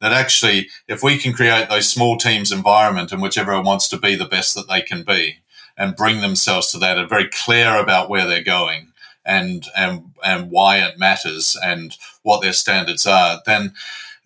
That 0.00 0.12
actually, 0.12 0.68
if 0.88 1.02
we 1.02 1.18
can 1.18 1.34
create 1.34 1.68
those 1.68 1.90
small 1.90 2.16
teams 2.16 2.52
environment 2.52 3.12
in 3.12 3.20
which 3.20 3.36
everyone 3.36 3.66
wants 3.66 3.86
to 3.88 3.98
be 3.98 4.14
the 4.14 4.24
best 4.24 4.54
that 4.54 4.66
they 4.66 4.80
can 4.80 5.02
be, 5.02 5.40
and 5.80 5.96
bring 5.96 6.20
themselves 6.20 6.70
to 6.70 6.78
that 6.78 6.98
and 6.98 7.08
very 7.08 7.26
clear 7.26 7.80
about 7.80 8.10
where 8.10 8.26
they're 8.26 8.44
going 8.44 8.92
and 9.24 9.66
and 9.74 10.12
and 10.22 10.50
why 10.50 10.76
it 10.76 10.98
matters 10.98 11.56
and 11.64 11.96
what 12.22 12.42
their 12.42 12.52
standards 12.52 13.06
are, 13.06 13.40
then 13.46 13.72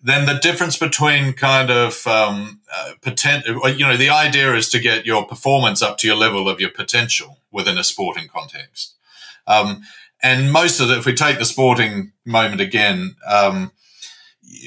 then 0.03 0.27
the 0.27 0.39
difference 0.39 0.77
between 0.77 1.33
kind 1.33 1.71
of 1.71 2.05
um, 2.05 2.59
uh, 2.71 2.91
potential, 3.01 3.67
you 3.69 3.87
know, 3.87 3.97
the 3.97 4.09
idea 4.09 4.53
is 4.53 4.69
to 4.69 4.79
get 4.79 5.05
your 5.05 5.25
performance 5.25 5.81
up 5.81 5.97
to 5.97 6.07
your 6.07 6.17
level 6.17 6.47
of 6.47 6.59
your 6.59 6.69
potential 6.69 7.39
within 7.51 7.77
a 7.77 7.83
sporting 7.83 8.27
context. 8.27 8.93
Um, 9.47 9.81
and 10.21 10.51
most 10.51 10.79
of 10.79 10.89
the, 10.89 10.97
if 10.97 11.07
we 11.07 11.13
take 11.13 11.39
the 11.39 11.45
sporting 11.45 12.11
moment 12.23 12.61
again, 12.61 13.15
um, 13.27 13.71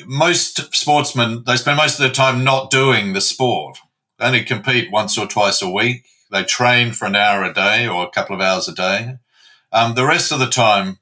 most 0.07 0.75
sportsmen, 0.75 1.45
they 1.47 1.57
spend 1.57 1.77
most 1.77 1.95
of 1.95 2.01
their 2.01 2.11
time 2.11 2.43
not 2.43 2.71
doing 2.71 3.13
the 3.13 3.21
sport. 3.21 3.79
They 4.19 4.27
only 4.27 4.43
compete 4.43 4.91
once 4.91 5.17
or 5.17 5.27
twice 5.29 5.63
a 5.63 5.71
week. 5.71 6.05
They 6.31 6.45
train 6.45 6.93
for 6.93 7.07
an 7.07 7.17
hour 7.17 7.45
a 7.45 7.55
day 7.55 7.87
or 7.89 8.05
a 8.05 8.11
couple 8.11 8.35
of 8.37 8.43
hours 8.43 8.69
a 8.69 8.75
day. 8.75 9.17
Um, 9.73 9.95
the 9.95 10.07
rest 10.07 10.33
of 10.33 10.41
the 10.41 10.49
time, 10.49 10.99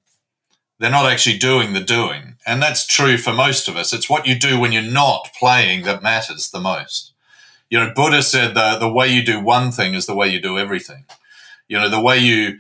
They're 0.79 0.91
not 0.91 1.11
actually 1.11 1.39
doing 1.39 1.73
the 1.73 1.81
doing. 1.81 2.37
And 2.47 2.63
that's 2.63 2.87
true 2.87 3.17
for 3.19 3.33
most 3.33 3.69
of 3.69 3.77
us. 3.77 3.93
It's 3.93 4.11
what 4.11 4.27
you 4.27 4.39
do 4.39 4.61
when 4.61 4.73
you're 4.73 4.83
not 4.83 5.31
playing 5.39 5.85
that 5.85 6.03
matters 6.03 6.51
the 6.51 6.61
most. 6.61 7.13
You 7.71 7.81
know, 7.81 7.93
Buddha 7.95 8.23
said 8.23 8.55
the, 8.55 8.79
the 8.79 8.93
way 8.93 9.09
you 9.09 9.25
do 9.25 9.41
one 9.41 9.73
thing 9.73 9.95
is 9.95 10.07
the 10.07 10.15
way 10.17 10.29
you 10.29 10.41
do 10.41 10.59
everything. 10.59 11.07
You 11.69 11.79
know, 11.79 11.89
the 11.89 12.03
way 12.03 12.19
you 12.19 12.59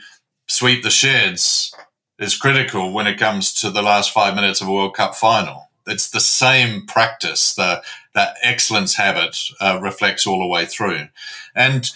sweep 0.48 0.82
the 0.82 0.90
sheds 0.90 1.74
is 2.18 2.36
critical 2.36 2.92
when 2.92 3.06
it 3.06 3.18
comes 3.18 3.54
to 3.54 3.70
the 3.70 3.82
last 3.82 4.12
five 4.12 4.34
minutes 4.34 4.60
of 4.60 4.68
a 4.68 4.72
World 4.72 4.94
Cup 4.96 5.14
final. 5.14 5.70
It's 5.86 6.10
the 6.10 6.20
same 6.20 6.86
practice. 6.86 7.54
The 7.54 7.82
that 8.14 8.36
excellence 8.42 8.96
habit 8.96 9.38
uh, 9.60 9.78
reflects 9.82 10.26
all 10.26 10.40
the 10.40 10.46
way 10.46 10.66
through, 10.66 11.08
and 11.54 11.90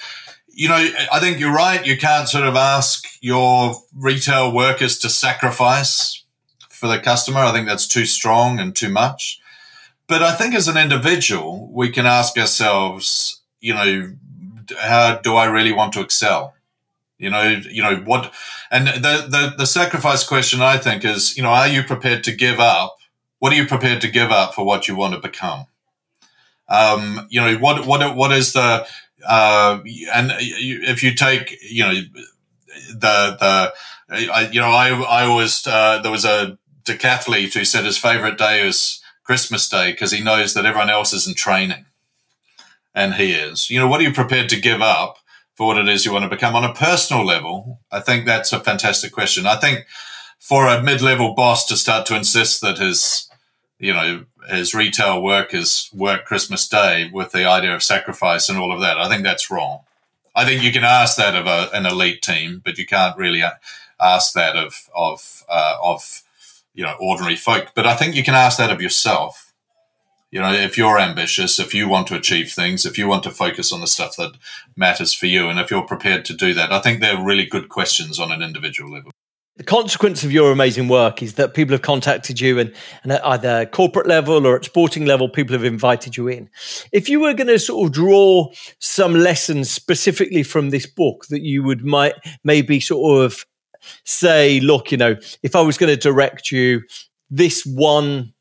you 0.61 0.69
know 0.69 0.91
I 1.11 1.21
think 1.21 1.41
you're 1.41 1.55
right. 1.55 1.87
You 1.87 1.97
can't 1.97 2.29
sort 2.29 2.45
of 2.45 2.55
ask 2.55 3.09
your 3.23 3.83
retail 3.97 4.53
workers 4.53 4.99
to 4.99 5.09
sacrifice 5.09 6.23
for 6.69 6.87
the 6.87 6.99
customer. 6.99 7.41
I 7.41 7.53
think 7.53 7.67
that's 7.67 7.89
too 7.89 8.05
strong 8.05 8.61
and 8.61 8.77
too 8.77 8.91
much. 8.91 9.41
But 10.07 10.23
I 10.23 10.35
think 10.35 10.55
as 10.55 10.69
an 10.69 10.77
individual, 10.77 11.71
we 11.73 11.89
can 11.89 12.05
ask 12.05 12.37
ourselves, 12.37 13.41
you 13.61 13.73
know, 13.73 14.13
how 14.77 15.17
do 15.17 15.35
I 15.35 15.47
really 15.47 15.73
want 15.73 15.95
to 15.95 16.03
excel? 16.03 16.53
You 17.17 17.31
know, 17.31 17.63
you 17.71 17.83
know 17.83 17.97
what, 18.05 18.31
and 18.71 18.87
the, 18.87 19.27
the 19.31 19.55
the 19.57 19.67
sacrifice 19.67 20.29
question 20.29 20.61
I 20.61 20.77
think 20.77 21.07
is, 21.07 21.39
you 21.39 21.43
know, 21.43 21.49
are 21.49 21.69
you 21.69 21.83
prepared 21.83 22.23
to 22.25 22.37
give 22.37 22.61
up? 22.61 22.99
What 23.39 23.55
are 23.55 23.57
you 23.57 23.67
prepared 23.67 24.03
to 24.03 24.09
give 24.09 24.31
up 24.31 24.55
for 24.55 24.67
what 24.67 24.89
you 24.89 24.95
want 24.95 25.15
to 25.15 25.21
become? 25.21 25.65
Um, 26.69 27.27
you 27.31 27.41
know, 27.41 27.57
what 27.57 27.87
what 27.87 28.15
what 28.15 28.31
is 28.31 28.53
the 28.53 28.87
uh, 29.27 29.81
and 30.15 30.33
if 30.39 31.03
you 31.03 31.15
take, 31.15 31.59
you 31.63 31.83
know, 31.83 31.95
the 32.91 33.37
the 33.39 33.73
I, 34.33 34.49
you 34.51 34.61
know, 34.61 34.71
I 34.71 34.89
I 34.89 35.29
was, 35.35 35.67
uh, 35.67 36.01
there 36.03 36.11
was 36.11 36.25
a 36.25 36.59
decathlete 36.85 37.55
who 37.55 37.65
said 37.65 37.85
his 37.85 37.99
favorite 37.99 38.39
day 38.39 38.65
was 38.65 39.01
Christmas 39.25 39.69
Day 39.69 39.93
because 39.93 40.11
he 40.11 40.23
knows 40.23 40.55
that 40.55 40.67
everyone 40.67 40.91
else 40.91 41.13
is 41.13 41.29
in 41.29 41.35
training, 41.35 41.87
and 42.95 43.15
he 43.15 43.33
is. 43.33 43.71
You 43.71 43.79
know, 43.79 43.87
what 43.87 44.01
are 44.01 44.05
you 44.05 44.13
prepared 44.13 44.49
to 44.51 44.61
give 44.61 44.83
up 44.83 45.19
for 45.55 45.69
what 45.69 45.79
it 45.79 45.89
is 45.89 46.05
you 46.05 46.13
want 46.13 46.25
to 46.25 46.29
become 46.29 46.57
on 46.57 46.65
a 46.65 46.75
personal 46.75 47.25
level? 47.25 47.81
I 47.93 48.01
think 48.01 48.27
that's 48.27 48.53
a 48.53 48.61
fantastic 48.61 49.13
question. 49.13 49.47
I 49.47 49.57
think 49.57 49.87
for 50.39 50.67
a 50.67 50.83
mid-level 50.83 51.35
boss 51.35 51.67
to 51.67 51.77
start 51.77 52.07
to 52.07 52.17
insist 52.17 52.61
that 52.63 52.79
his, 52.79 53.30
you 53.81 53.93
know, 53.93 54.25
his 54.49 54.75
retail 54.75 55.21
workers 55.23 55.91
work 55.93 56.25
Christmas 56.25 56.69
Day 56.69 57.11
with 57.13 57.33
the 57.33 57.45
idea 57.45 57.75
of 57.75 57.83
sacrifice 57.83 58.49
and 58.49 58.59
all 58.59 58.73
of 58.73 58.81
that, 58.81 58.99
I 58.99 59.09
think 59.09 59.25
that's 59.25 59.51
wrong. 59.51 59.81
I 60.37 60.45
think 60.45 60.63
you 60.63 60.73
can 60.73 60.85
ask 60.85 61.17
that 61.17 61.35
of 61.35 61.47
a, 61.47 61.75
an 61.75 61.87
elite 61.87 62.23
team, 62.23 62.63
but 62.65 62.79
you 62.79 62.87
can't 62.87 63.17
really 63.17 63.43
ask 64.01 64.33
that 64.35 64.55
of 64.57 64.89
of 64.95 65.45
uh, 65.49 65.77
of 65.83 66.23
you 66.75 66.85
know 66.85 66.95
ordinary 67.01 67.37
folk. 67.37 67.73
But 67.75 67.87
I 67.87 67.97
think 67.97 68.15
you 68.15 68.23
can 68.23 68.35
ask 68.35 68.59
that 68.59 68.71
of 68.71 68.81
yourself 68.81 69.51
you 70.31 70.41
know, 70.41 70.53
if 70.53 70.79
you're 70.79 70.99
ambitious, 70.99 71.59
if 71.59 71.75
you 71.75 71.89
want 71.89 72.07
to 72.09 72.15
achieve 72.15 72.53
things, 72.53 72.87
if 72.87 72.97
you 72.97 73.09
want 73.09 73.25
to 73.25 73.31
focus 73.31 73.73
on 73.73 73.81
the 73.81 73.87
stuff 73.89 74.15
that 74.17 74.35
matters 74.77 75.13
for 75.13 75.27
you, 75.27 75.49
and 75.49 75.59
if 75.59 75.71
you're 75.71 75.83
prepared 75.83 76.25
to 76.27 76.35
do 76.35 76.55
that, 76.55 76.73
I 76.73 76.79
think 76.79 77.01
they're 77.01 77.23
really 77.23 77.47
good 77.47 77.69
questions 77.69 78.21
on 78.21 78.31
an 78.31 78.41
individual 78.41 78.93
level. 78.93 79.11
The 79.61 79.65
consequence 79.65 80.25
of 80.25 80.33
your 80.33 80.53
amazing 80.53 80.89
work 80.89 81.23
is 81.23 81.35
that 81.35 81.53
people 81.53 81.75
have 81.75 81.83
contacted 81.83 82.41
you, 82.41 82.59
and, 82.59 82.73
and 83.03 83.13
at 83.13 83.27
either 83.27 83.67
corporate 83.67 84.07
level 84.07 84.47
or 84.47 84.57
at 84.57 84.65
sporting 84.65 85.05
level, 85.05 85.29
people 85.29 85.53
have 85.53 85.65
invited 85.65 86.17
you 86.17 86.29
in. 86.29 86.49
If 86.93 87.11
you 87.11 87.21
were 87.21 87.35
going 87.35 87.49
to 87.49 87.59
sort 87.59 87.87
of 87.87 87.93
draw 87.93 88.51
some 88.79 89.13
lessons 89.13 89.71
specifically 89.71 90.45
from 90.45 90.71
this 90.71 90.87
book 90.87 91.27
that 91.27 91.43
you 91.43 91.63
would 91.63 91.85
might 91.85 92.15
maybe 92.43 92.81
sort 92.81 93.23
of 93.23 93.45
say, 94.07 94.61
look, 94.61 94.93
you 94.93 94.97
know, 94.97 95.17
if 95.43 95.55
I 95.55 95.61
was 95.61 95.77
going 95.77 95.95
to 95.95 96.01
direct 96.01 96.51
you, 96.51 96.81
this 97.29 97.67
one 97.67 98.33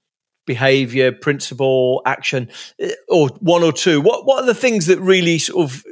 behavior, 0.46 1.12
principle, 1.12 2.02
action, 2.06 2.50
eh, 2.80 2.94
or 3.10 3.28
one 3.42 3.62
or 3.62 3.74
two? 3.74 4.00
What 4.00 4.26
what 4.26 4.42
are 4.42 4.46
the 4.46 4.56
things 4.56 4.86
that 4.86 5.02
really 5.02 5.38
sort 5.38 5.70
of 5.70 5.84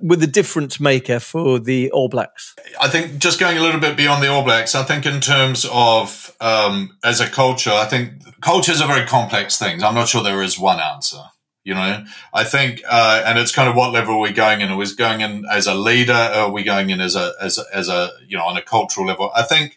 were 0.00 0.16
the 0.16 0.26
difference 0.26 0.80
maker 0.80 1.20
for 1.20 1.58
the 1.58 1.90
All 1.90 2.08
Blacks? 2.08 2.54
I 2.80 2.88
think 2.88 3.18
just 3.18 3.38
going 3.38 3.56
a 3.58 3.60
little 3.60 3.80
bit 3.80 3.96
beyond 3.96 4.22
the 4.22 4.28
All 4.28 4.42
Blacks, 4.42 4.74
I 4.74 4.82
think 4.82 5.06
in 5.06 5.20
terms 5.20 5.66
of 5.72 6.34
um, 6.40 6.96
as 7.04 7.20
a 7.20 7.28
culture, 7.28 7.70
I 7.72 7.86
think 7.86 8.40
cultures 8.40 8.80
are 8.80 8.88
very 8.88 9.06
complex 9.06 9.58
things. 9.58 9.82
I'm 9.82 9.94
not 9.94 10.08
sure 10.08 10.22
there 10.22 10.42
is 10.42 10.58
one 10.58 10.80
answer. 10.80 11.22
You 11.64 11.74
know, 11.74 12.04
I 12.32 12.44
think, 12.44 12.82
uh, 12.88 13.24
and 13.26 13.40
it's 13.40 13.52
kind 13.52 13.68
of 13.68 13.74
what 13.74 13.92
level 13.92 14.14
are 14.14 14.20
we 14.20 14.30
going 14.30 14.60
in? 14.60 14.70
Are 14.70 14.76
we 14.76 14.86
going 14.94 15.20
in 15.20 15.44
as 15.50 15.66
a 15.66 15.74
leader? 15.74 16.12
Are 16.12 16.50
we 16.50 16.62
going 16.62 16.90
in 16.90 17.00
as 17.00 17.16
a, 17.16 17.32
as 17.42 17.58
a, 17.58 17.64
as 17.74 17.88
a, 17.88 18.10
you 18.28 18.36
know, 18.36 18.44
on 18.44 18.56
a 18.56 18.62
cultural 18.62 19.04
level? 19.04 19.32
I 19.34 19.42
think 19.42 19.76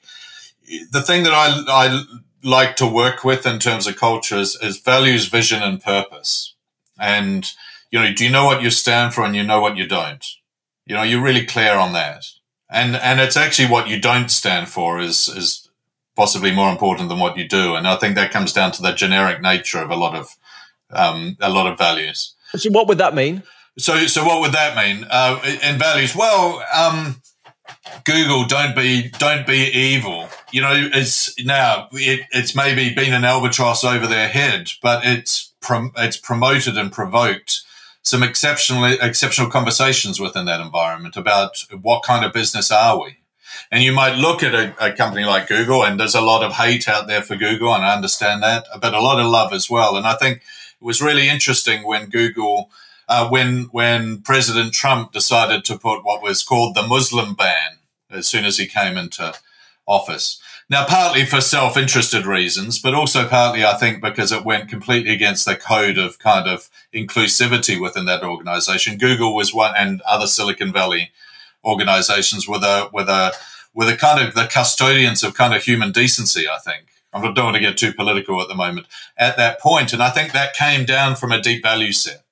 the 0.91 1.01
thing 1.01 1.23
that 1.23 1.33
I, 1.33 1.63
I 1.67 2.03
like 2.43 2.75
to 2.75 2.85
work 2.85 3.23
with 3.23 3.47
in 3.47 3.57
terms 3.57 3.87
of 3.87 3.95
cultures 3.95 4.55
is 4.61 4.79
values, 4.79 5.29
vision, 5.29 5.63
and 5.63 5.81
purpose. 5.81 6.53
And, 6.99 7.49
you 7.91 7.99
know, 7.99 8.13
do 8.13 8.23
you 8.23 8.31
know 8.31 8.45
what 8.45 8.61
you 8.61 8.69
stand 8.69 9.13
for 9.13 9.23
and 9.23 9.35
you 9.35 9.43
know 9.43 9.61
what 9.61 9.77
you 9.77 9.87
don't? 9.87 10.25
You 10.85 10.95
know, 10.95 11.03
you're 11.03 11.21
really 11.21 11.45
clear 11.45 11.75
on 11.75 11.93
that. 11.93 12.25
And, 12.69 12.95
and 12.95 13.19
it's 13.19 13.37
actually 13.37 13.69
what 13.69 13.87
you 13.87 13.99
don't 13.99 14.29
stand 14.29 14.69
for 14.69 14.99
is, 14.99 15.27
is 15.27 15.69
possibly 16.15 16.51
more 16.51 16.69
important 16.69 17.09
than 17.09 17.19
what 17.19 17.37
you 17.37 17.47
do. 17.47 17.75
And 17.75 17.87
I 17.87 17.95
think 17.95 18.15
that 18.15 18.31
comes 18.31 18.53
down 18.53 18.71
to 18.73 18.81
the 18.81 18.91
generic 18.91 19.41
nature 19.41 19.81
of 19.81 19.89
a 19.89 19.95
lot 19.95 20.15
of, 20.15 20.35
um, 20.91 21.37
a 21.39 21.49
lot 21.49 21.71
of 21.71 21.77
values. 21.77 22.35
So 22.55 22.69
what 22.71 22.87
would 22.87 22.99
that 22.99 23.15
mean? 23.15 23.43
So, 23.77 24.07
so 24.07 24.23
what 24.25 24.41
would 24.41 24.51
that 24.51 24.75
mean? 24.75 25.05
Uh, 25.09 25.39
in 25.63 25.79
values? 25.79 26.15
Well, 26.15 26.63
um, 26.75 27.21
Google, 28.03 28.45
don't 28.45 28.75
be 28.75 29.09
don't 29.09 29.45
be 29.45 29.69
evil. 29.71 30.27
You 30.51 30.61
know, 30.61 30.89
it's 30.93 31.43
now 31.43 31.87
it, 31.91 32.21
it's 32.31 32.55
maybe 32.55 32.93
been 32.93 33.13
an 33.13 33.23
albatross 33.23 33.83
over 33.83 34.07
their 34.07 34.27
head, 34.27 34.71
but 34.81 35.05
it's 35.05 35.53
prom- 35.61 35.93
it's 35.97 36.17
promoted 36.17 36.77
and 36.77 36.91
provoked 36.91 37.61
some 38.09 38.23
exceptional 38.23 38.83
exceptional 38.85 39.49
conversations 39.49 40.19
within 40.19 40.45
that 40.45 40.61
environment 40.61 41.15
about 41.15 41.63
what 41.81 42.03
kind 42.03 42.25
of 42.25 42.33
business 42.33 42.71
are 42.71 42.99
we. 43.01 43.17
And 43.71 43.83
you 43.83 43.91
might 43.91 44.15
look 44.15 44.41
at 44.41 44.55
a, 44.55 44.73
a 44.83 44.93
company 44.93 45.25
like 45.25 45.47
Google, 45.47 45.83
and 45.83 45.99
there's 45.99 46.15
a 46.15 46.21
lot 46.21 46.43
of 46.43 46.53
hate 46.53 46.87
out 46.87 47.07
there 47.07 47.21
for 47.21 47.35
Google, 47.35 47.73
and 47.73 47.85
I 47.85 47.95
understand 47.95 48.41
that, 48.43 48.65
but 48.81 48.93
a 48.93 49.01
lot 49.01 49.19
of 49.19 49.27
love 49.27 49.53
as 49.53 49.69
well. 49.69 49.95
And 49.95 50.07
I 50.07 50.15
think 50.15 50.37
it 50.37 50.85
was 50.85 51.01
really 51.01 51.29
interesting 51.29 51.85
when 51.85 52.09
Google 52.09 52.71
uh, 53.07 53.27
when 53.27 53.63
when 53.71 54.21
President 54.21 54.73
Trump 54.73 55.11
decided 55.11 55.65
to 55.65 55.77
put 55.77 56.03
what 56.03 56.21
was 56.21 56.43
called 56.43 56.75
the 56.75 56.87
Muslim 56.87 57.33
ban 57.33 57.79
as 58.09 58.27
soon 58.27 58.45
as 58.45 58.57
he 58.57 58.67
came 58.67 58.97
into 58.97 59.33
office. 59.87 60.41
Now, 60.69 60.85
partly 60.85 61.25
for 61.25 61.41
self-interested 61.41 62.27
reasons, 62.27 62.79
but 62.79 62.93
also 62.93 63.27
partly, 63.27 63.65
I 63.65 63.73
think, 63.73 64.01
because 64.01 64.31
it 64.31 64.45
went 64.45 64.69
completely 64.69 65.11
against 65.11 65.45
the 65.45 65.55
code 65.55 65.97
of 65.97 66.19
kind 66.19 66.47
of 66.47 66.69
inclusivity 66.93 67.81
within 67.81 68.05
that 68.05 68.23
organization. 68.23 68.99
Google 68.99 69.33
was 69.33 69.51
one, 69.51 69.73
and 69.75 70.01
other 70.01 70.27
Silicon 70.27 70.71
Valley 70.71 71.11
organizations 71.65 72.47
were 72.47 72.59
the 72.59 72.87
were 72.93 73.03
the 73.03 73.35
were 73.73 73.85
the 73.85 73.97
kind 73.97 74.25
of 74.25 74.35
the 74.35 74.45
custodians 74.45 75.23
of 75.23 75.33
kind 75.33 75.55
of 75.55 75.63
human 75.63 75.91
decency. 75.91 76.47
I 76.47 76.59
think. 76.59 76.85
I 77.11 77.19
don't 77.19 77.37
want 77.45 77.55
to 77.55 77.61
get 77.61 77.75
too 77.75 77.91
political 77.91 78.39
at 78.39 78.47
the 78.47 78.55
moment 78.55 78.85
at 79.17 79.35
that 79.37 79.59
point, 79.59 79.93
and 79.93 80.03
I 80.03 80.11
think 80.11 80.31
that 80.33 80.53
came 80.53 80.85
down 80.85 81.15
from 81.15 81.31
a 81.31 81.41
deep 81.41 81.63
value 81.63 81.91
set 81.91 82.23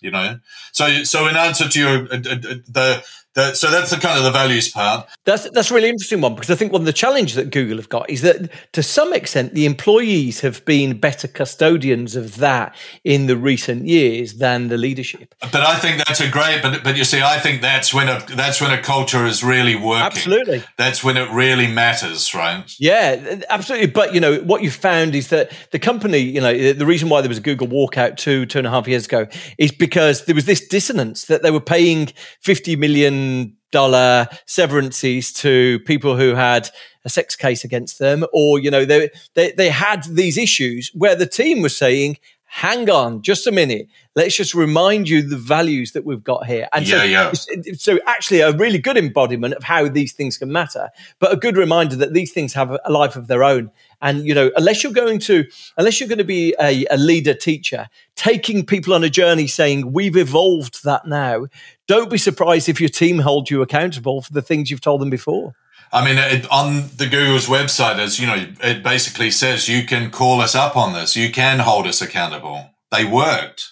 you 0.00 0.10
know 0.10 0.38
so 0.72 1.02
so 1.02 1.26
in 1.26 1.36
answer 1.36 1.68
to 1.68 1.80
your 1.80 2.04
uh, 2.04 2.16
uh, 2.16 2.34
uh 2.34 2.54
the 2.68 3.02
that, 3.38 3.56
so 3.56 3.70
that's 3.70 3.90
the 3.90 3.98
kind 3.98 4.18
of 4.18 4.24
the 4.24 4.32
values 4.32 4.68
part. 4.68 5.08
That's 5.24 5.48
that's 5.50 5.70
a 5.70 5.74
really 5.74 5.88
interesting 5.88 6.20
one 6.20 6.34
because 6.34 6.50
I 6.50 6.56
think 6.56 6.72
one 6.72 6.82
of 6.82 6.86
the 6.86 6.92
challenges 6.92 7.36
that 7.36 7.50
Google 7.50 7.76
have 7.76 7.88
got 7.88 8.10
is 8.10 8.22
that 8.22 8.50
to 8.72 8.82
some 8.82 9.12
extent 9.12 9.54
the 9.54 9.64
employees 9.64 10.40
have 10.40 10.64
been 10.64 10.98
better 10.98 11.28
custodians 11.28 12.16
of 12.16 12.38
that 12.38 12.74
in 13.04 13.28
the 13.28 13.36
recent 13.36 13.86
years 13.86 14.34
than 14.34 14.68
the 14.68 14.76
leadership. 14.76 15.36
But 15.40 15.54
I 15.54 15.76
think 15.76 15.98
that's 15.98 16.20
a 16.20 16.28
great. 16.28 16.62
But 16.62 16.82
but 16.82 16.96
you 16.96 17.04
see, 17.04 17.22
I 17.22 17.38
think 17.38 17.62
that's 17.62 17.94
when 17.94 18.08
a 18.08 18.18
that's 18.34 18.60
when 18.60 18.72
a 18.72 18.82
culture 18.82 19.24
is 19.24 19.44
really 19.44 19.76
working. 19.76 20.02
Absolutely, 20.02 20.64
that's 20.76 21.04
when 21.04 21.16
it 21.16 21.30
really 21.30 21.68
matters, 21.68 22.34
right? 22.34 22.64
Yeah, 22.80 23.42
absolutely. 23.48 23.86
But 23.86 24.14
you 24.14 24.20
know 24.20 24.38
what 24.40 24.64
you 24.64 24.72
found 24.72 25.14
is 25.14 25.28
that 25.28 25.52
the 25.70 25.78
company, 25.78 26.18
you 26.18 26.40
know, 26.40 26.72
the 26.72 26.86
reason 26.86 27.08
why 27.08 27.20
there 27.20 27.28
was 27.28 27.38
a 27.38 27.42
Google 27.42 27.68
walkout 27.68 28.16
two 28.16 28.46
two 28.46 28.58
and 28.58 28.66
a 28.66 28.70
half 28.70 28.88
years 28.88 29.06
ago 29.06 29.28
is 29.58 29.70
because 29.70 30.24
there 30.24 30.34
was 30.34 30.46
this 30.46 30.66
dissonance 30.66 31.26
that 31.26 31.44
they 31.44 31.52
were 31.52 31.60
paying 31.60 32.08
fifty 32.40 32.74
million 32.74 33.27
dollar 33.70 34.26
severances 34.46 35.32
to 35.32 35.78
people 35.80 36.16
who 36.16 36.34
had 36.34 36.68
a 37.04 37.10
sex 37.10 37.36
case 37.36 37.64
against 37.64 37.98
them 37.98 38.24
or 38.32 38.58
you 38.58 38.70
know 38.70 38.84
they, 38.84 39.10
they 39.34 39.52
they 39.52 39.68
had 39.68 40.04
these 40.04 40.38
issues 40.38 40.90
where 40.94 41.14
the 41.14 41.26
team 41.26 41.60
was 41.60 41.76
saying 41.76 42.16
hang 42.50 42.88
on 42.88 43.20
just 43.20 43.46
a 43.46 43.52
minute. 43.52 43.88
Let's 44.16 44.34
just 44.34 44.54
remind 44.54 45.08
you 45.08 45.20
the 45.20 45.36
values 45.36 45.92
that 45.92 46.06
we've 46.06 46.24
got 46.24 46.46
here. 46.46 46.66
And 46.72 46.88
yeah, 46.88 47.30
so, 47.32 47.52
yeah. 47.52 47.72
so 47.76 47.98
actually 48.06 48.40
a 48.40 48.52
really 48.52 48.78
good 48.78 48.96
embodiment 48.96 49.52
of 49.54 49.62
how 49.62 49.86
these 49.86 50.14
things 50.14 50.38
can 50.38 50.50
matter 50.50 50.88
but 51.18 51.30
a 51.30 51.36
good 51.36 51.58
reminder 51.58 51.94
that 51.96 52.14
these 52.14 52.32
things 52.32 52.54
have 52.54 52.76
a 52.84 52.90
life 52.90 53.16
of 53.16 53.28
their 53.28 53.44
own. 53.44 53.70
And 54.00 54.26
you 54.26 54.34
know 54.34 54.50
unless 54.56 54.82
you're 54.82 54.92
going 54.92 55.18
to 55.20 55.44
unless 55.76 56.00
you're 56.00 56.08
going 56.08 56.18
to 56.18 56.24
be 56.24 56.54
a, 56.60 56.86
a 56.86 56.96
leader 56.96 57.34
teacher 57.34 57.88
taking 58.16 58.64
people 58.64 58.94
on 58.94 59.04
a 59.04 59.10
journey 59.10 59.46
saying 59.46 59.92
we've 59.92 60.16
evolved 60.16 60.84
that 60.84 61.06
now 61.06 61.46
don't 61.88 62.10
be 62.10 62.18
surprised 62.18 62.68
if 62.68 62.80
your 62.80 62.90
team 62.90 63.18
hold 63.20 63.50
you 63.50 63.62
accountable 63.62 64.22
for 64.22 64.32
the 64.32 64.42
things 64.42 64.70
you've 64.70 64.80
told 64.80 65.00
them 65.00 65.10
before. 65.10 65.54
I 65.90 66.04
mean, 66.04 66.18
it, 66.18 66.46
on 66.50 66.90
the 66.96 67.08
Google's 67.10 67.46
website, 67.46 67.98
as 67.98 68.20
you 68.20 68.26
know, 68.26 68.46
it 68.62 68.82
basically 68.82 69.30
says 69.30 69.68
you 69.68 69.86
can 69.86 70.10
call 70.10 70.40
us 70.40 70.54
up 70.54 70.76
on 70.76 70.92
this. 70.92 71.16
You 71.16 71.32
can 71.32 71.60
hold 71.60 71.86
us 71.86 72.02
accountable. 72.02 72.70
They 72.92 73.04
worked. 73.04 73.70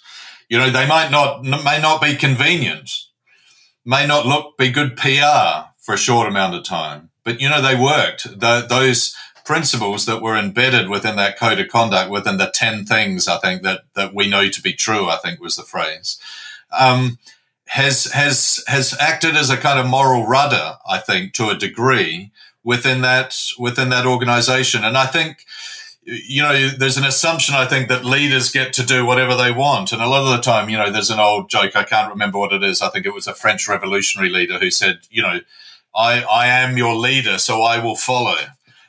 You 0.48 0.58
know, 0.58 0.70
they 0.70 0.86
might 0.86 1.10
not 1.10 1.44
may 1.44 1.80
not 1.80 2.00
be 2.00 2.14
convenient, 2.14 2.90
may 3.84 4.06
not 4.06 4.24
look 4.24 4.56
be 4.56 4.70
good 4.70 4.96
PR 4.96 5.70
for 5.78 5.94
a 5.94 5.98
short 5.98 6.26
amount 6.26 6.54
of 6.54 6.64
time, 6.64 7.10
but 7.24 7.40
you 7.40 7.48
know 7.48 7.60
they 7.60 7.74
worked. 7.74 8.40
The, 8.40 8.64
those 8.66 9.14
principles 9.44 10.06
that 10.06 10.22
were 10.22 10.36
embedded 10.36 10.88
within 10.88 11.16
that 11.16 11.38
code 11.38 11.58
of 11.58 11.68
conduct, 11.68 12.10
within 12.10 12.38
the 12.38 12.50
ten 12.54 12.86
things, 12.86 13.28
I 13.28 13.38
think 13.38 13.62
that 13.62 13.82
that 13.94 14.14
we 14.14 14.28
know 14.28 14.48
to 14.48 14.62
be 14.62 14.72
true. 14.72 15.08
I 15.08 15.16
think 15.16 15.40
was 15.40 15.56
the 15.56 15.64
phrase. 15.64 16.18
Um, 16.78 17.18
has 17.66 18.04
has 18.12 18.64
has 18.66 18.96
acted 19.00 19.36
as 19.36 19.50
a 19.50 19.56
kind 19.56 19.78
of 19.78 19.86
moral 19.86 20.26
rudder, 20.26 20.78
I 20.88 20.98
think, 20.98 21.32
to 21.34 21.48
a 21.48 21.56
degree 21.56 22.30
within 22.64 23.02
that 23.02 23.36
within 23.58 23.88
that 23.90 24.06
organization. 24.06 24.84
And 24.84 24.96
I 24.96 25.06
think 25.06 25.44
you 26.06 26.40
know, 26.40 26.68
there's 26.68 26.96
an 26.96 27.04
assumption 27.04 27.56
I 27.56 27.66
think 27.66 27.88
that 27.88 28.04
leaders 28.04 28.52
get 28.52 28.72
to 28.74 28.86
do 28.86 29.04
whatever 29.04 29.34
they 29.34 29.50
want. 29.50 29.92
And 29.92 30.00
a 30.00 30.06
lot 30.06 30.22
of 30.22 30.30
the 30.36 30.42
time, 30.42 30.68
you 30.68 30.78
know, 30.78 30.88
there's 30.90 31.10
an 31.10 31.18
old 31.18 31.50
joke, 31.50 31.74
I 31.74 31.82
can't 31.82 32.12
remember 32.12 32.38
what 32.38 32.52
it 32.52 32.62
is. 32.62 32.80
I 32.80 32.90
think 32.90 33.06
it 33.06 33.14
was 33.14 33.26
a 33.26 33.34
French 33.34 33.66
revolutionary 33.66 34.30
leader 34.30 34.58
who 34.60 34.70
said, 34.70 35.00
you 35.10 35.20
know, 35.20 35.40
I, 35.96 36.22
I 36.22 36.46
am 36.46 36.76
your 36.76 36.94
leader, 36.94 37.38
so 37.38 37.62
I 37.62 37.82
will 37.82 37.96
follow. 37.96 38.36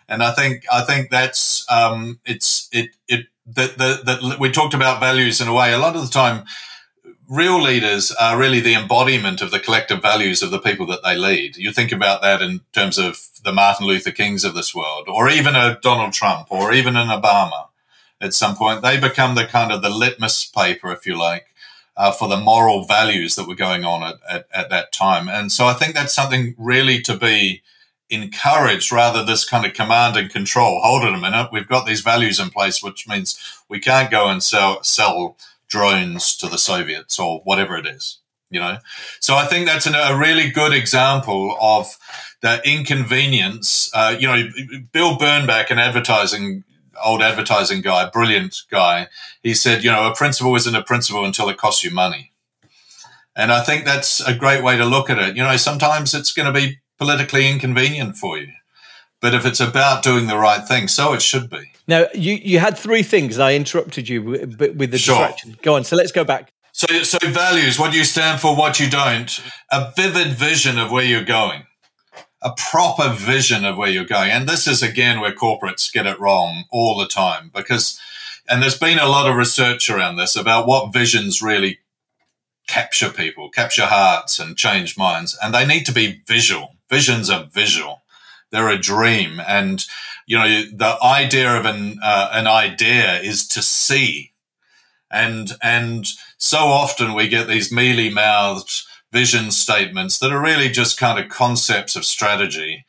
And 0.07 0.21
I 0.21 0.32
think 0.32 0.65
I 0.71 0.84
think 0.84 1.09
that's 1.09 1.69
um, 1.71 2.19
it's 2.25 2.69
it 2.71 2.91
it 3.07 3.25
that 3.47 3.78
that 3.78 4.38
we 4.39 4.51
talked 4.51 4.73
about 4.73 4.99
values 4.99 5.41
in 5.41 5.47
a 5.47 5.53
way. 5.53 5.73
A 5.73 5.80
lot 5.80 5.95
of 5.95 6.01
the 6.01 6.11
time, 6.11 6.45
real 7.30 7.61
leaders 7.61 8.11
are 8.11 8.38
really 8.38 8.59
the 8.59 8.73
embodiment 8.73 9.41
of 9.41 9.51
the 9.51 9.59
collective 9.59 10.01
values 10.01 10.41
of 10.41 10.51
the 10.51 10.59
people 10.59 10.86
that 10.88 11.03
they 11.03 11.15
lead. 11.15 11.57
You 11.57 11.71
think 11.71 11.91
about 11.91 12.21
that 12.21 12.41
in 12.41 12.61
terms 12.73 12.97
of 12.97 13.28
the 13.43 13.51
Martin 13.51 13.86
Luther 13.86 14.11
Kings 14.11 14.45
of 14.45 14.55
this 14.55 14.73
world, 14.73 15.07
or 15.07 15.30
even 15.30 15.55
a 15.55 15.78
Donald 15.82 16.13
Trump, 16.13 16.51
or 16.51 16.73
even 16.73 16.95
an 16.95 17.07
Obama. 17.07 17.67
At 18.19 18.34
some 18.34 18.55
point, 18.55 18.82
they 18.82 18.99
become 18.99 19.36
the 19.36 19.45
kind 19.45 19.71
of 19.71 19.82
the 19.82 19.89
litmus 19.89 20.45
paper, 20.45 20.91
if 20.91 21.05
you 21.05 21.17
like, 21.17 21.47
uh, 21.95 22.11
for 22.11 22.28
the 22.28 22.38
moral 22.39 22.86
values 22.86 23.36
that 23.36 23.47
were 23.47 23.55
going 23.55 23.84
on 23.84 24.03
at, 24.03 24.15
at, 24.30 24.47
at 24.53 24.69
that 24.69 24.91
time. 24.91 25.28
And 25.28 25.51
so 25.51 25.65
I 25.65 25.73
think 25.73 25.93
that's 25.93 26.15
something 26.15 26.55
really 26.57 27.01
to 27.01 27.17
be 27.17 27.61
encouraged 28.09 28.91
rather 28.91 29.23
this 29.23 29.47
kind 29.47 29.65
of 29.65 29.73
command 29.73 30.15
and 30.15 30.32
control. 30.32 30.80
Hold 30.82 31.03
it 31.03 31.13
a 31.13 31.17
minute. 31.17 31.49
We've 31.51 31.67
got 31.67 31.86
these 31.86 32.01
values 32.01 32.39
in 32.39 32.49
place, 32.49 32.82
which 32.82 33.07
means 33.07 33.38
we 33.67 33.80
can't 33.80 34.09
go 34.09 34.30
and 34.30 34.41
sell, 34.41 34.82
sell 34.82 35.36
drones 35.68 36.36
to 36.38 36.47
the 36.47 36.57
Soviets 36.57 37.20
or 37.20 37.41
whatever 37.43 37.78
it 37.78 37.86
is, 37.86 38.20
you 38.49 38.59
know? 38.59 38.78
So 39.20 39.36
I 39.36 39.45
think 39.45 39.65
that's 39.65 39.86
an, 39.86 39.95
a 39.95 40.18
really 40.18 40.49
good 40.49 40.74
example 40.74 41.57
of 41.59 41.97
the 42.41 42.61
inconvenience. 42.65 43.89
Uh, 43.93 44.15
you 44.20 44.28
know, 44.28 44.47
Bill 44.91 45.18
Bernbach, 45.18 45.70
an 45.70 45.80
advertising, 45.80 46.63
old 47.03 47.22
advertising 47.22 47.82
guy, 47.82 48.09
brilliant 48.09 48.55
guy, 48.72 49.07
he 49.43 49.53
said, 49.53 49.84
you 49.84 49.91
know, 49.91 50.09
a 50.09 50.15
principle 50.15 50.55
isn't 50.55 50.76
a 50.76 50.84
principle 50.84 51.26
until 51.26 51.49
it 51.49 51.57
costs 51.57 51.84
you 51.84 51.91
money. 51.91 52.32
And 53.36 53.51
I 53.51 53.61
think 53.61 53.86
that's 53.86 54.20
a 54.20 54.34
great 54.34 54.63
way 54.63 54.78
to 54.78 54.86
look 54.86 55.09
at 55.09 55.20
it. 55.20 55.38
You 55.38 55.43
know, 55.43 55.55
sometimes 55.57 56.13
it's 56.15 56.34
going 56.34 56.51
to 56.51 56.59
be 56.59 56.80
politically 56.97 57.47
inconvenient 57.47 58.18
for 58.18 58.38
you. 58.38 58.47
But 59.20 59.34
if 59.34 59.45
it's 59.45 59.59
about 59.59 60.03
doing 60.03 60.28
the 60.28 60.38
right 60.38 60.65
thing, 60.68 60.88
so 60.88 61.13
it 61.13 61.22
should 61.22 61.49
be. 61.49 61.72
Now, 61.88 62.05
you, 62.13 62.34
you 62.34 62.59
had 62.59 62.78
three 62.78 63.03
things. 63.03 63.39
I 63.39 63.53
interrupted 63.55 64.09
you 64.09 64.22
with, 64.22 64.59
with 64.59 64.91
the 64.91 64.97
sure. 64.97 65.15
distraction. 65.15 65.57
Go 65.61 65.76
on. 65.76 65.84
So 65.84 65.95
let's 65.95 66.11
go 66.11 66.24
back. 66.24 66.51
So, 66.72 67.01
so 67.01 67.18
values, 67.30 67.80
what 67.80 67.93
you 67.95 68.03
stand 68.03 68.39
for, 68.39 68.55
what 68.55 68.80
you 68.80 68.88
don't, 68.88 69.41
a 69.72 69.91
vivid 69.95 70.34
vision 70.34 70.78
of 70.78 70.91
where 70.91 71.03
you're 71.03 71.24
going, 71.24 71.63
a 72.43 72.51
proper 72.51 73.09
vision 73.09 73.65
of 73.65 73.78
where 73.78 73.89
you're 73.89 74.05
going. 74.05 74.30
And 74.30 74.47
this 74.47 74.68
is 74.68 74.84
again 74.84 75.20
where 75.20 75.32
corporates 75.32 75.91
get 75.91 76.05
it 76.05 76.20
wrong 76.20 76.65
all 76.72 76.95
the 76.95 77.07
time 77.07 77.49
because, 77.51 77.99
and 78.47 78.61
there's 78.61 78.78
been 78.78 78.99
a 78.99 79.07
lot 79.07 79.28
of 79.28 79.36
research 79.36 79.89
around 79.89 80.18
this 80.18 80.36
about 80.36 80.68
what 80.68 80.93
visions 80.93 81.41
really 81.41 81.80
capture 82.68 83.09
people, 83.09 83.49
capture 83.49 83.88
hearts 83.88 84.38
and 84.38 84.55
change 84.55 84.99
minds. 84.99 85.36
And 85.41 85.55
they 85.55 85.65
need 85.65 85.86
to 85.88 85.91
be 85.91 86.22
visual. 86.28 86.76
Visions 86.91 87.30
are 87.32 87.45
visual 87.45 88.03
they're 88.52 88.70
a 88.70 88.78
dream. 88.78 89.41
And, 89.48 89.86
you 90.26 90.38
know, 90.38 90.48
the 90.48 90.98
idea 91.02 91.58
of 91.58 91.66
an, 91.66 92.00
uh, 92.02 92.30
an 92.34 92.48
idea 92.48 93.20
is 93.20 93.48
to 93.50 93.62
see. 93.62 94.32
And, 95.12 95.52
and 95.62 96.08
so 96.38 96.58
often 96.58 97.14
we 97.14 97.28
get 97.28 97.48
these 97.48 97.72
mealy 97.72 98.10
mouthed 98.10 98.84
vision 99.12 99.52
statements 99.52 100.20
that 100.20 100.32
are 100.32 100.41
really 100.41 100.70
just 100.70 101.00
kind 101.00 101.18
of 101.18 101.30
concepts 101.30 101.95
of 101.95 102.06
strategy 102.06 102.86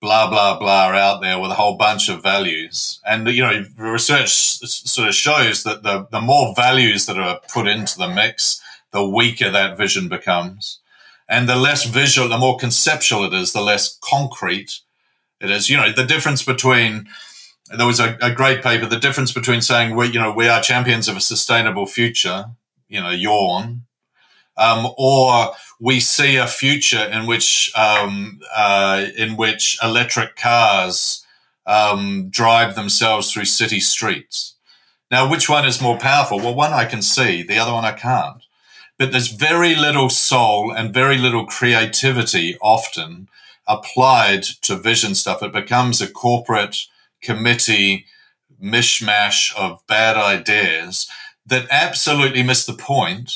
blah 0.00 0.30
blah 0.30 0.58
blah 0.58 0.88
out 0.92 1.20
there 1.20 1.40
with 1.40 1.50
a 1.50 1.54
whole 1.54 1.76
bunch 1.76 2.08
of 2.08 2.22
values 2.22 3.00
and 3.04 3.26
you 3.28 3.42
know 3.42 3.64
research 3.76 4.30
sort 4.30 5.08
of 5.08 5.14
shows 5.14 5.64
that 5.64 5.82
the, 5.82 6.06
the 6.12 6.20
more 6.20 6.54
values 6.54 7.06
that 7.06 7.18
are 7.18 7.40
put 7.52 7.66
into 7.66 7.98
the 7.98 8.08
mix 8.08 8.62
the 8.92 9.06
weaker 9.06 9.50
that 9.50 9.76
vision 9.76 10.08
becomes 10.08 10.80
and 11.28 11.48
the 11.48 11.56
less 11.56 11.84
visual 11.84 12.28
the 12.28 12.38
more 12.38 12.56
conceptual 12.56 13.24
it 13.24 13.34
is 13.34 13.52
the 13.52 13.60
less 13.60 13.98
concrete 14.00 14.80
it 15.40 15.50
is, 15.50 15.70
you 15.70 15.76
know, 15.76 15.92
the 15.92 16.04
difference 16.04 16.42
between 16.42 17.08
there 17.76 17.86
was 17.86 18.00
a, 18.00 18.16
a, 18.22 18.32
great 18.32 18.62
paper. 18.62 18.86
The 18.86 18.98
difference 18.98 19.32
between 19.32 19.60
saying 19.60 19.94
we, 19.94 20.08
you 20.08 20.18
know, 20.18 20.32
we 20.32 20.48
are 20.48 20.60
champions 20.62 21.06
of 21.06 21.16
a 21.16 21.20
sustainable 21.20 21.86
future, 21.86 22.46
you 22.88 23.00
know, 23.00 23.10
yawn, 23.10 23.82
um, 24.56 24.88
or 24.96 25.52
we 25.78 26.00
see 26.00 26.36
a 26.36 26.46
future 26.46 27.04
in 27.04 27.26
which 27.26 27.70
um, 27.76 28.40
uh, 28.54 29.06
in 29.16 29.36
which 29.36 29.78
electric 29.82 30.36
cars 30.36 31.24
um, 31.66 32.28
drive 32.30 32.74
themselves 32.74 33.30
through 33.30 33.44
city 33.44 33.80
streets. 33.80 34.54
Now, 35.10 35.30
which 35.30 35.48
one 35.48 35.66
is 35.66 35.80
more 35.80 35.98
powerful? 35.98 36.38
Well, 36.38 36.54
one 36.54 36.72
I 36.72 36.84
can 36.84 37.02
see, 37.02 37.42
the 37.42 37.58
other 37.58 37.72
one 37.72 37.84
I 37.84 37.92
can't. 37.92 38.42
But 38.98 39.12
there's 39.12 39.28
very 39.28 39.76
little 39.76 40.10
soul 40.10 40.72
and 40.72 40.92
very 40.92 41.18
little 41.18 41.46
creativity 41.46 42.58
often 42.60 43.28
applied 43.68 44.42
to 44.62 44.76
vision 44.76 45.14
stuff. 45.14 45.42
It 45.42 45.52
becomes 45.52 46.00
a 46.00 46.10
corporate 46.10 46.76
committee 47.22 48.06
mishmash 48.62 49.54
of 49.56 49.86
bad 49.86 50.16
ideas 50.16 51.08
that 51.46 51.68
absolutely 51.70 52.42
miss 52.42 52.66
the 52.66 52.74
point 52.74 53.32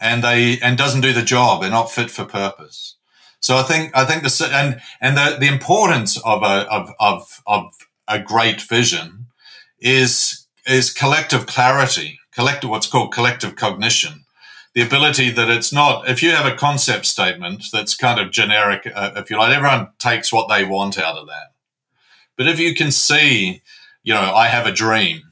and 0.00 0.22
they 0.22 0.58
and 0.60 0.76
doesn't 0.76 1.00
do 1.02 1.12
the 1.12 1.22
job. 1.22 1.60
They're 1.60 1.70
not 1.70 1.90
fit 1.90 2.10
for 2.10 2.24
purpose. 2.24 2.96
So 3.40 3.56
I 3.56 3.62
think 3.62 3.96
I 3.96 4.04
think 4.04 4.22
the 4.22 4.50
and 4.52 4.80
and 5.00 5.16
the, 5.16 5.38
the 5.38 5.52
importance 5.52 6.18
of 6.18 6.42
a 6.42 6.66
of, 6.68 6.90
of 6.98 7.42
of 7.46 7.72
a 8.08 8.18
great 8.18 8.60
vision 8.60 9.26
is 9.78 10.46
is 10.66 10.92
collective 10.92 11.46
clarity, 11.46 12.18
collective 12.32 12.70
what's 12.70 12.88
called 12.88 13.12
collective 13.12 13.56
cognition 13.56 14.25
the 14.76 14.82
ability 14.82 15.30
that 15.30 15.48
it's 15.48 15.72
not, 15.72 16.06
if 16.06 16.22
you 16.22 16.32
have 16.32 16.44
a 16.44 16.54
concept 16.54 17.06
statement 17.06 17.64
that's 17.72 17.96
kind 17.96 18.20
of 18.20 18.30
generic, 18.30 18.86
uh, 18.94 19.12
if 19.16 19.30
you 19.30 19.38
like, 19.38 19.56
everyone 19.56 19.88
takes 19.98 20.30
what 20.30 20.50
they 20.50 20.64
want 20.64 20.98
out 20.98 21.16
of 21.16 21.26
that. 21.28 21.54
But 22.36 22.46
if 22.46 22.60
you 22.60 22.74
can 22.74 22.90
see, 22.90 23.62
you 24.02 24.12
know, 24.12 24.34
I 24.34 24.48
have 24.48 24.66
a 24.66 24.72
dream 24.72 25.22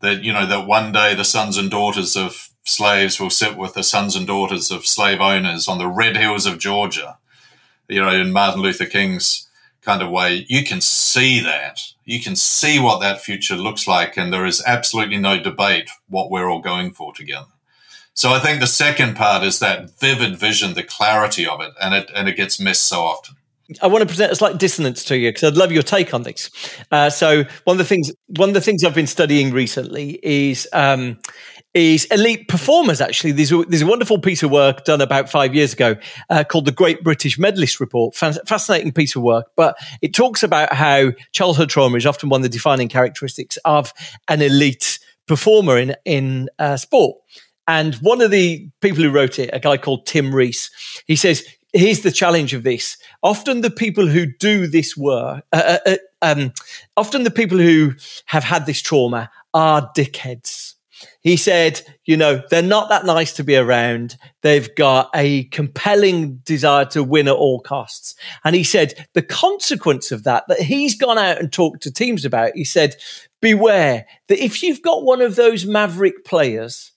that, 0.00 0.22
you 0.22 0.32
know, 0.32 0.46
that 0.46 0.68
one 0.68 0.92
day 0.92 1.12
the 1.12 1.24
sons 1.24 1.58
and 1.58 1.68
daughters 1.68 2.16
of 2.16 2.50
slaves 2.64 3.18
will 3.18 3.30
sit 3.30 3.56
with 3.56 3.74
the 3.74 3.82
sons 3.82 4.14
and 4.14 4.28
daughters 4.28 4.70
of 4.70 4.86
slave 4.86 5.20
owners 5.20 5.66
on 5.66 5.78
the 5.78 5.88
red 5.88 6.16
hills 6.16 6.46
of 6.46 6.60
Georgia, 6.60 7.18
you 7.88 8.00
know, 8.00 8.12
in 8.12 8.32
Martin 8.32 8.62
Luther 8.62 8.86
King's 8.86 9.48
kind 9.82 10.02
of 10.02 10.10
way, 10.10 10.46
you 10.48 10.62
can 10.62 10.80
see 10.80 11.40
that. 11.40 11.80
You 12.04 12.22
can 12.22 12.36
see 12.36 12.78
what 12.78 13.00
that 13.00 13.20
future 13.20 13.56
looks 13.56 13.88
like. 13.88 14.16
And 14.16 14.32
there 14.32 14.46
is 14.46 14.62
absolutely 14.64 15.18
no 15.18 15.42
debate 15.42 15.90
what 16.08 16.30
we're 16.30 16.48
all 16.48 16.60
going 16.60 16.92
for 16.92 17.12
together. 17.12 17.53
So 18.14 18.32
I 18.32 18.38
think 18.38 18.60
the 18.60 18.66
second 18.66 19.16
part 19.16 19.42
is 19.42 19.58
that 19.58 19.98
vivid 19.98 20.36
vision, 20.36 20.74
the 20.74 20.84
clarity 20.84 21.46
of 21.46 21.60
it, 21.60 21.72
and 21.80 21.94
it 21.94 22.10
and 22.14 22.28
it 22.28 22.36
gets 22.36 22.60
missed 22.60 22.82
so 22.82 23.00
often. 23.00 23.36
I 23.80 23.86
want 23.86 24.02
to 24.02 24.06
present 24.06 24.30
a 24.30 24.36
slight 24.36 24.58
dissonance 24.58 25.04
to 25.04 25.16
you 25.16 25.30
because 25.30 25.44
I'd 25.44 25.56
love 25.56 25.72
your 25.72 25.82
take 25.82 26.12
on 26.12 26.22
this. 26.22 26.50
Uh, 26.90 27.08
so 27.08 27.44
one 27.64 27.74
of 27.74 27.78
the 27.78 27.84
things 27.84 28.12
one 28.28 28.50
of 28.50 28.54
the 28.54 28.60
things 28.60 28.84
I've 28.84 28.94
been 28.94 29.06
studying 29.06 29.52
recently 29.52 30.20
is 30.22 30.68
um, 30.72 31.18
is 31.72 32.04
elite 32.06 32.46
performers. 32.46 33.00
Actually, 33.00 33.32
there's 33.32 33.50
a, 33.50 33.64
there's 33.64 33.82
a 33.82 33.86
wonderful 33.86 34.20
piece 34.20 34.42
of 34.42 34.50
work 34.50 34.84
done 34.84 35.00
about 35.00 35.28
five 35.28 35.54
years 35.54 35.72
ago 35.72 35.96
uh, 36.30 36.44
called 36.44 36.66
the 36.66 36.72
Great 36.72 37.02
British 37.02 37.38
Medalist 37.38 37.80
Report. 37.80 38.14
Fascinating 38.14 38.92
piece 38.92 39.16
of 39.16 39.22
work, 39.22 39.46
but 39.56 39.76
it 40.02 40.14
talks 40.14 40.42
about 40.42 40.72
how 40.72 41.10
childhood 41.32 41.68
trauma 41.68 41.96
is 41.96 42.06
often 42.06 42.28
one 42.28 42.40
of 42.40 42.44
the 42.44 42.48
defining 42.48 42.88
characteristics 42.88 43.56
of 43.64 43.92
an 44.28 44.40
elite 44.40 45.00
performer 45.26 45.78
in 45.78 45.96
in 46.04 46.48
uh, 46.58 46.76
sport. 46.76 47.16
And 47.66 47.94
one 47.96 48.20
of 48.20 48.30
the 48.30 48.68
people 48.80 49.02
who 49.02 49.10
wrote 49.10 49.38
it, 49.38 49.50
a 49.52 49.60
guy 49.60 49.76
called 49.76 50.06
Tim 50.06 50.34
Rees, 50.34 50.70
he 51.06 51.16
says, 51.16 51.44
here's 51.72 52.00
the 52.00 52.12
challenge 52.12 52.54
of 52.54 52.62
this. 52.62 52.96
Often 53.22 53.60
the 53.60 53.70
people 53.70 54.06
who 54.06 54.26
do 54.26 54.66
this 54.66 54.96
work, 54.96 55.44
uh, 55.52 55.78
uh, 55.86 55.90
uh, 55.90 55.96
um, 56.22 56.52
often 56.96 57.24
the 57.24 57.30
people 57.30 57.58
who 57.58 57.92
have 58.26 58.44
had 58.44 58.66
this 58.66 58.80
trauma 58.80 59.30
are 59.52 59.90
dickheads. 59.96 60.74
He 61.20 61.36
said, 61.36 61.82
you 62.04 62.16
know, 62.16 62.42
they're 62.50 62.62
not 62.62 62.88
that 62.88 63.04
nice 63.04 63.32
to 63.34 63.44
be 63.44 63.56
around. 63.56 64.16
They've 64.42 64.74
got 64.74 65.10
a 65.14 65.44
compelling 65.44 66.36
desire 66.44 66.84
to 66.86 67.02
win 67.02 67.28
at 67.28 67.34
all 67.34 67.60
costs. 67.60 68.14
And 68.44 68.54
he 68.54 68.64
said 68.64 69.06
the 69.14 69.22
consequence 69.22 70.12
of 70.12 70.24
that, 70.24 70.44
that 70.48 70.60
he's 70.60 70.96
gone 70.96 71.18
out 71.18 71.38
and 71.38 71.52
talked 71.52 71.82
to 71.82 71.92
teams 71.92 72.24
about, 72.24 72.52
he 72.54 72.64
said, 72.64 72.96
beware 73.40 74.06
that 74.28 74.42
if 74.42 74.62
you've 74.62 74.82
got 74.82 75.02
one 75.02 75.20
of 75.20 75.36
those 75.36 75.66
maverick 75.66 76.24
players 76.24 76.92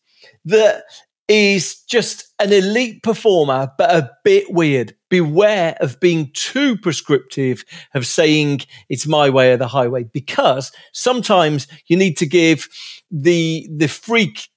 that 0.47 0.83
is 1.27 1.81
just 1.83 2.33
an 2.39 2.53
elite 2.53 3.03
performer, 3.03 3.71
but 3.77 3.91
a 3.91 4.11
bit 4.23 4.45
weird. 4.49 4.95
Beware 5.09 5.75
of 5.81 5.99
being 5.99 6.31
too 6.33 6.77
prescriptive, 6.77 7.65
of 7.93 8.05
saying 8.05 8.61
it's 8.89 9.05
my 9.05 9.29
way 9.29 9.51
or 9.51 9.57
the 9.57 9.67
highway, 9.67 10.03
because 10.05 10.71
sometimes 10.93 11.67
you 11.87 11.97
need 11.97 12.17
to 12.17 12.25
give 12.25 12.69
the, 13.11 13.67
the 13.75 13.87
freak 13.87 14.47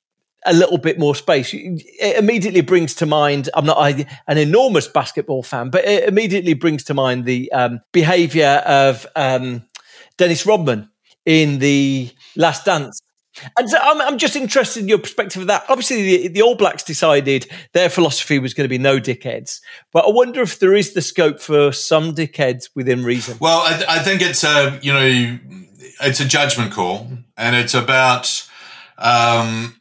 a 0.46 0.54
little 0.54 0.78
bit 0.78 0.98
more 0.98 1.14
space. 1.14 1.52
It 1.52 2.16
immediately 2.16 2.62
brings 2.62 2.94
to 2.96 3.06
mind, 3.06 3.50
I'm 3.52 3.66
not 3.66 4.06
an 4.26 4.38
enormous 4.38 4.88
basketball 4.88 5.42
fan, 5.42 5.70
but 5.70 5.84
it 5.84 6.08
immediately 6.08 6.54
brings 6.54 6.84
to 6.84 6.94
mind 6.94 7.24
the 7.24 7.50
um, 7.52 7.80
behavior 7.92 8.62
of 8.64 9.06
um, 9.16 9.66
Dennis 10.16 10.46
Rodman 10.46 10.88
in 11.26 11.58
the 11.58 12.10
Last 12.36 12.64
Dance 12.64 12.99
and 13.58 13.68
so 13.68 13.78
I'm, 13.80 14.00
I'm 14.00 14.18
just 14.18 14.36
interested 14.36 14.80
in 14.82 14.88
your 14.88 14.98
perspective 14.98 15.42
of 15.42 15.48
that. 15.48 15.64
Obviously, 15.68 16.02
the, 16.02 16.28
the, 16.28 16.42
All 16.42 16.54
Blacks 16.54 16.82
decided 16.82 17.46
their 17.72 17.88
philosophy 17.88 18.38
was 18.38 18.54
going 18.54 18.64
to 18.64 18.68
be 18.68 18.78
no 18.78 18.98
dickheads, 18.98 19.60
but 19.92 20.04
I 20.06 20.10
wonder 20.10 20.40
if 20.42 20.58
there 20.58 20.74
is 20.74 20.94
the 20.94 21.02
scope 21.02 21.40
for 21.40 21.72
some 21.72 22.14
dickheads 22.14 22.70
within 22.74 23.04
reason. 23.04 23.36
Well, 23.40 23.58
I, 23.58 23.84
I 23.88 23.98
think 24.00 24.22
it's 24.22 24.44
a 24.44 24.78
you 24.82 24.92
know 24.92 25.38
it's 26.02 26.20
a 26.20 26.26
judgment 26.26 26.72
call, 26.72 27.08
and 27.36 27.56
it's 27.56 27.74
about 27.74 28.48
um, 28.98 29.80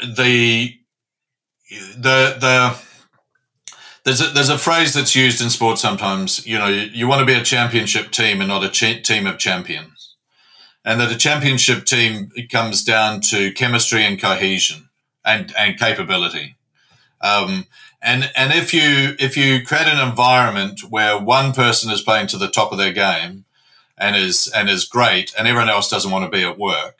the 0.00 0.74
the 1.96 2.36
the 2.40 2.78
there's 4.04 4.20
a, 4.22 4.32
there's 4.32 4.48
a 4.48 4.58
phrase 4.58 4.94
that's 4.94 5.14
used 5.14 5.42
in 5.42 5.50
sports 5.50 5.82
sometimes. 5.82 6.46
You 6.46 6.58
know, 6.58 6.68
you, 6.68 6.88
you 6.92 7.08
want 7.08 7.20
to 7.20 7.26
be 7.26 7.34
a 7.34 7.42
championship 7.42 8.10
team 8.10 8.40
and 8.40 8.48
not 8.48 8.64
a 8.64 8.70
team 9.02 9.26
of 9.26 9.38
champions 9.38 9.97
and 10.88 11.02
that 11.02 11.12
a 11.12 11.18
championship 11.18 11.84
team 11.84 12.32
comes 12.50 12.82
down 12.82 13.20
to 13.20 13.52
chemistry 13.52 14.02
and 14.06 14.18
cohesion 14.18 14.88
and 15.22 15.54
and 15.58 15.78
capability. 15.78 16.56
Um, 17.20 17.66
and 18.00 18.30
and 18.34 18.54
if 18.54 18.72
you 18.72 19.14
if 19.18 19.36
you 19.36 19.62
create 19.66 19.86
an 19.86 20.08
environment 20.08 20.80
where 20.88 21.20
one 21.20 21.52
person 21.52 21.92
is 21.92 22.00
playing 22.00 22.28
to 22.28 22.38
the 22.38 22.48
top 22.48 22.72
of 22.72 22.78
their 22.78 22.94
game 22.94 23.44
and 23.98 24.16
is 24.16 24.50
and 24.56 24.70
is 24.70 24.86
great, 24.86 25.34
and 25.38 25.46
everyone 25.46 25.68
else 25.68 25.90
doesn't 25.90 26.10
want 26.10 26.24
to 26.24 26.34
be 26.34 26.42
at 26.42 26.58
work, 26.58 26.96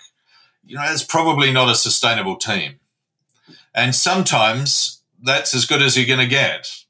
you 0.66 0.76
know, 0.76 0.84
it's 0.86 1.02
probably 1.02 1.50
not 1.50 1.70
a 1.70 1.74
sustainable 1.74 2.36
team. 2.36 2.80
And 3.74 3.94
sometimes 3.94 5.00
that's 5.22 5.54
as 5.54 5.64
good 5.64 5.80
as 5.80 5.96
you're 5.96 6.06
going 6.06 6.18
to 6.18 6.26
get, 6.26 6.84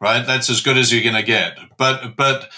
right? 0.00 0.24
That's 0.24 0.48
as 0.48 0.62
good 0.62 0.78
as 0.78 0.90
you're 0.90 1.02
going 1.02 1.14
to 1.14 1.22
get. 1.22 1.58
But 1.76 2.16
but 2.16 2.48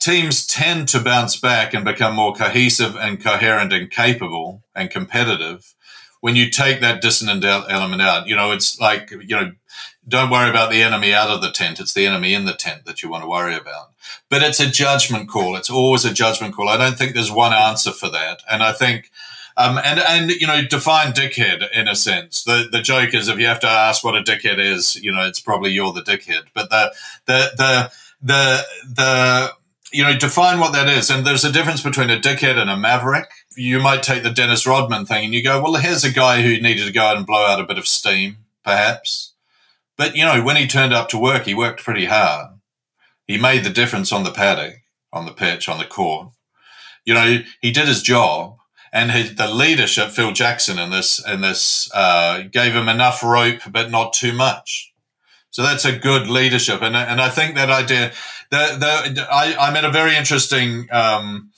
teams 0.00 0.46
tend 0.46 0.88
to 0.88 1.00
bounce 1.00 1.36
back 1.36 1.74
and 1.74 1.84
become 1.84 2.14
more 2.14 2.34
cohesive 2.34 2.96
and 2.96 3.22
coherent 3.22 3.72
and 3.72 3.90
capable 3.90 4.62
and 4.74 4.90
competitive 4.90 5.74
when 6.20 6.36
you 6.36 6.50
take 6.50 6.80
that 6.80 7.02
dissonant 7.02 7.44
element 7.44 8.00
out. 8.00 8.26
You 8.26 8.36
know, 8.36 8.52
it's 8.52 8.80
like, 8.80 9.10
you 9.10 9.36
know, 9.36 9.52
don't 10.06 10.30
worry 10.30 10.50
about 10.50 10.70
the 10.70 10.82
enemy 10.82 11.12
out 11.12 11.28
of 11.28 11.42
the 11.42 11.50
tent. 11.50 11.80
It's 11.80 11.94
the 11.94 12.06
enemy 12.06 12.34
in 12.34 12.44
the 12.44 12.54
tent 12.54 12.84
that 12.86 13.02
you 13.02 13.10
want 13.10 13.24
to 13.24 13.28
worry 13.28 13.54
about. 13.54 13.92
But 14.28 14.42
it's 14.42 14.60
a 14.60 14.70
judgment 14.70 15.28
call. 15.28 15.56
It's 15.56 15.70
always 15.70 16.04
a 16.04 16.12
judgment 16.12 16.54
call. 16.54 16.68
I 16.68 16.76
don't 16.76 16.96
think 16.96 17.14
there's 17.14 17.32
one 17.32 17.52
answer 17.52 17.92
for 17.92 18.08
that. 18.10 18.42
And 18.50 18.62
I 18.62 18.72
think, 18.72 19.10
um, 19.56 19.78
and, 19.78 20.00
and, 20.00 20.30
you 20.30 20.46
know, 20.46 20.62
define 20.62 21.12
dickhead 21.12 21.70
in 21.72 21.88
a 21.88 21.94
sense. 21.94 22.42
The, 22.42 22.68
the 22.70 22.82
joke 22.82 23.14
is 23.14 23.28
if 23.28 23.38
you 23.38 23.46
have 23.46 23.60
to 23.60 23.68
ask 23.68 24.02
what 24.02 24.16
a 24.16 24.22
dickhead 24.22 24.58
is, 24.58 24.96
you 24.96 25.12
know, 25.12 25.26
it's 25.26 25.40
probably 25.40 25.72
you're 25.72 25.92
the 25.92 26.02
dickhead. 26.02 26.44
But 26.54 26.70
the, 26.70 26.92
the, 27.26 27.52
the, 27.56 27.92
the, 28.22 28.66
the, 28.94 29.52
you 29.94 30.02
know, 30.02 30.18
define 30.18 30.58
what 30.58 30.72
that 30.72 30.88
is. 30.88 31.08
And 31.08 31.24
there's 31.24 31.44
a 31.44 31.52
difference 31.52 31.80
between 31.80 32.10
a 32.10 32.18
dickhead 32.18 32.58
and 32.58 32.68
a 32.68 32.76
maverick. 32.76 33.30
You 33.56 33.78
might 33.78 34.02
take 34.02 34.24
the 34.24 34.30
Dennis 34.30 34.66
Rodman 34.66 35.06
thing 35.06 35.24
and 35.24 35.32
you 35.32 35.40
go, 35.40 35.62
well, 35.62 35.74
here's 35.74 36.02
a 36.02 36.10
guy 36.10 36.42
who 36.42 36.60
needed 36.60 36.86
to 36.86 36.92
go 36.92 37.02
out 37.02 37.16
and 37.16 37.24
blow 37.24 37.46
out 37.46 37.60
a 37.60 37.64
bit 37.64 37.78
of 37.78 37.86
steam, 37.86 38.38
perhaps. 38.64 39.34
But, 39.96 40.16
you 40.16 40.24
know, 40.24 40.42
when 40.42 40.56
he 40.56 40.66
turned 40.66 40.92
up 40.92 41.08
to 41.10 41.18
work, 41.18 41.44
he 41.44 41.54
worked 41.54 41.84
pretty 41.84 42.06
hard. 42.06 42.58
He 43.28 43.38
made 43.38 43.62
the 43.62 43.70
difference 43.70 44.12
on 44.12 44.24
the 44.24 44.32
paddock, 44.32 44.82
on 45.12 45.26
the 45.26 45.32
pitch, 45.32 45.68
on 45.68 45.78
the 45.78 45.84
court. 45.84 46.30
You 47.04 47.14
know, 47.14 47.38
he 47.60 47.70
did 47.70 47.86
his 47.86 48.02
job. 48.02 48.56
And 48.92 49.12
his, 49.12 49.36
the 49.36 49.48
leadership, 49.48 50.10
Phil 50.10 50.32
Jackson, 50.32 50.80
in 50.80 50.90
this, 50.90 51.24
in 51.24 51.40
this, 51.40 51.88
uh, 51.94 52.42
gave 52.50 52.72
him 52.72 52.88
enough 52.88 53.22
rope, 53.22 53.60
but 53.70 53.92
not 53.92 54.12
too 54.12 54.32
much. 54.32 54.92
So 55.54 55.62
that's 55.62 55.84
a 55.84 55.96
good 55.96 56.26
leadership. 56.26 56.82
And, 56.82 56.96
and 56.96 57.20
I 57.20 57.28
think 57.28 57.54
that 57.54 57.70
idea, 57.70 58.10
the, 58.50 58.76
the, 58.76 59.32
I, 59.32 59.68
I 59.68 59.72
met 59.72 59.84
a 59.84 59.88
very 59.88 60.16
interesting, 60.16 60.88
um, 60.90 61.52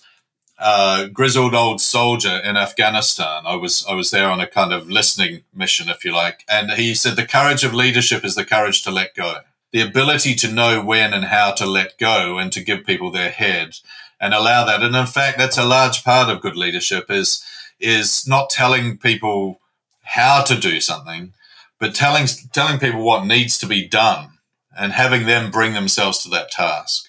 uh, 0.58 1.06
grizzled 1.06 1.54
old 1.54 1.80
soldier 1.80 2.38
in 2.44 2.58
Afghanistan. 2.58 3.44
I 3.46 3.56
was, 3.56 3.86
I 3.88 3.94
was 3.94 4.10
there 4.10 4.28
on 4.28 4.38
a 4.38 4.46
kind 4.46 4.74
of 4.74 4.90
listening 4.90 5.44
mission, 5.54 5.88
if 5.88 6.04
you 6.04 6.12
like. 6.12 6.44
And 6.46 6.72
he 6.72 6.94
said, 6.94 7.16
the 7.16 7.24
courage 7.24 7.64
of 7.64 7.72
leadership 7.72 8.22
is 8.22 8.34
the 8.34 8.44
courage 8.44 8.82
to 8.82 8.90
let 8.90 9.14
go. 9.14 9.38
The 9.72 9.80
ability 9.80 10.34
to 10.34 10.52
know 10.52 10.84
when 10.84 11.14
and 11.14 11.24
how 11.24 11.52
to 11.52 11.64
let 11.64 11.96
go 11.96 12.36
and 12.36 12.52
to 12.52 12.62
give 12.62 12.84
people 12.84 13.10
their 13.10 13.30
head 13.30 13.78
and 14.20 14.34
allow 14.34 14.66
that. 14.66 14.82
And 14.82 14.94
in 14.94 15.06
fact, 15.06 15.38
that's 15.38 15.56
a 15.56 15.64
large 15.64 16.04
part 16.04 16.28
of 16.28 16.42
good 16.42 16.56
leadership 16.56 17.10
is, 17.10 17.42
is 17.80 18.28
not 18.28 18.50
telling 18.50 18.98
people 18.98 19.62
how 20.02 20.42
to 20.42 20.54
do 20.54 20.82
something, 20.82 21.32
but 21.78 21.94
telling 21.94 22.26
telling 22.52 22.78
people 22.78 23.02
what 23.02 23.26
needs 23.26 23.58
to 23.58 23.66
be 23.66 23.86
done 23.86 24.38
and 24.76 24.92
having 24.92 25.26
them 25.26 25.50
bring 25.50 25.74
themselves 25.74 26.22
to 26.22 26.28
that 26.30 26.50
task. 26.50 27.08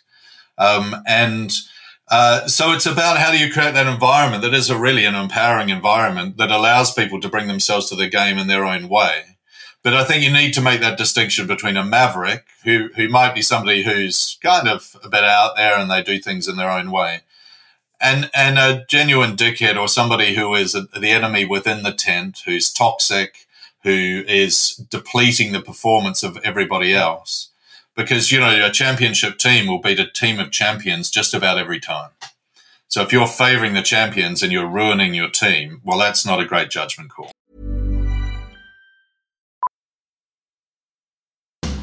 Um, 0.57 0.95
and 1.05 1.51
uh, 2.09 2.47
so 2.47 2.71
it's 2.71 2.85
about 2.85 3.17
how 3.17 3.31
do 3.31 3.37
you 3.37 3.51
create 3.51 3.73
that 3.73 3.91
environment 3.91 4.41
that 4.41 4.53
is 4.53 4.69
a 4.69 4.79
really 4.79 5.05
an 5.05 5.15
empowering 5.15 5.69
environment 5.69 6.37
that 6.37 6.51
allows 6.51 6.93
people 6.93 7.19
to 7.19 7.29
bring 7.29 7.47
themselves 7.47 7.89
to 7.89 7.95
the 7.95 8.07
game 8.07 8.37
in 8.37 8.47
their 8.47 8.65
own 8.65 8.87
way. 8.87 9.37
But 9.83 9.93
I 9.93 10.03
think 10.03 10.23
you 10.23 10.31
need 10.31 10.53
to 10.53 10.61
make 10.61 10.81
that 10.81 10.97
distinction 10.97 11.47
between 11.47 11.77
a 11.77 11.83
maverick 11.83 12.45
who 12.63 12.89
who 12.95 13.07
might 13.07 13.35
be 13.35 13.41
somebody 13.41 13.83
who's 13.83 14.37
kind 14.41 14.67
of 14.67 14.95
a 15.03 15.09
bit 15.09 15.23
out 15.23 15.55
there 15.55 15.77
and 15.77 15.89
they 15.89 16.01
do 16.01 16.19
things 16.19 16.47
in 16.47 16.57
their 16.57 16.71
own 16.71 16.91
way, 16.91 17.21
and 18.01 18.29
and 18.33 18.57
a 18.57 18.85
genuine 18.89 19.35
dickhead 19.35 19.79
or 19.79 19.87
somebody 19.87 20.35
who 20.35 20.53
is 20.55 20.75
a, 20.75 20.81
the 20.99 21.11
enemy 21.11 21.45
within 21.45 21.83
the 21.83 21.93
tent, 21.93 22.39
who's 22.45 22.73
toxic, 22.73 23.46
who 23.87 24.25
is 24.27 24.75
depleting 24.91 25.53
the 25.53 25.61
performance 25.61 26.21
of 26.21 26.37
everybody 26.43 26.93
else. 26.93 27.51
Because, 27.95 28.33
you 28.33 28.39
know, 28.41 28.65
a 28.65 28.69
championship 28.69 29.37
team 29.37 29.65
will 29.65 29.79
beat 29.79 29.97
a 29.97 30.05
team 30.05 30.39
of 30.39 30.51
champions 30.51 31.09
just 31.09 31.33
about 31.33 31.57
every 31.57 31.79
time. 31.79 32.09
So 32.89 33.01
if 33.01 33.13
you're 33.13 33.27
favoring 33.27 33.75
the 33.75 33.81
champions 33.81 34.43
and 34.43 34.51
you're 34.51 34.67
ruining 34.67 35.13
your 35.13 35.29
team, 35.29 35.79
well, 35.85 35.97
that's 35.97 36.25
not 36.25 36.41
a 36.41 36.45
great 36.45 36.69
judgment 36.69 37.11
call. 37.11 37.31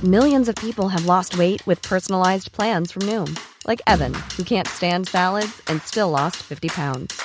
Millions 0.02 0.50
of 0.50 0.56
people 0.56 0.90
have 0.90 1.06
lost 1.06 1.38
weight 1.38 1.66
with 1.66 1.80
personalized 1.80 2.52
plans 2.52 2.92
from 2.92 3.02
Noom, 3.02 3.40
like 3.66 3.80
Evan, 3.86 4.12
who 4.36 4.44
can't 4.44 4.68
stand 4.68 5.08
salads 5.08 5.62
and 5.68 5.80
still 5.80 6.10
lost 6.10 6.36
50 6.42 6.68
pounds. 6.68 7.18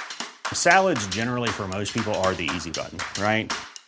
Salads, 0.53 1.05
generally, 1.07 1.49
for 1.49 1.67
most 1.67 1.93
people, 1.93 2.15
are 2.23 2.33
the 2.33 2.49
easy 2.55 2.71
button, 2.71 2.97
right? 3.21 3.51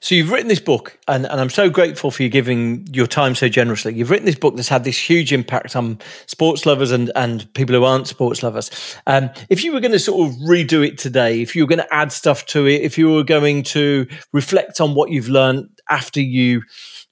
So 0.00 0.14
you've 0.14 0.30
written 0.30 0.48
this 0.48 0.60
book, 0.60 0.98
and, 1.08 1.26
and 1.26 1.40
I'm 1.40 1.50
so 1.50 1.68
grateful 1.70 2.10
for 2.10 2.22
you 2.22 2.28
giving 2.28 2.86
your 2.92 3.06
time 3.06 3.34
so 3.34 3.48
generously. 3.48 3.94
You've 3.94 4.10
written 4.10 4.26
this 4.26 4.36
book 4.36 4.56
that's 4.56 4.68
had 4.68 4.84
this 4.84 4.98
huge 4.98 5.32
impact 5.32 5.74
on 5.76 5.98
sports 6.26 6.66
lovers 6.66 6.90
and, 6.90 7.10
and 7.16 7.52
people 7.54 7.74
who 7.74 7.84
aren't 7.84 8.06
sports 8.06 8.42
lovers. 8.42 8.70
Um, 9.06 9.30
if 9.48 9.64
you 9.64 9.72
were 9.72 9.80
going 9.80 9.92
to 9.92 9.98
sort 9.98 10.28
of 10.28 10.36
redo 10.38 10.86
it 10.86 10.98
today, 10.98 11.40
if 11.40 11.56
you 11.56 11.62
were 11.62 11.68
going 11.68 11.80
to 11.80 11.94
add 11.94 12.12
stuff 12.12 12.46
to 12.46 12.66
it, 12.66 12.82
if 12.82 12.96
you 12.96 13.10
were 13.10 13.24
going 13.24 13.62
to 13.64 14.06
reflect 14.32 14.80
on 14.80 14.94
what 14.94 15.10
you've 15.10 15.28
learned 15.28 15.68
after 15.88 16.20
you 16.20 16.62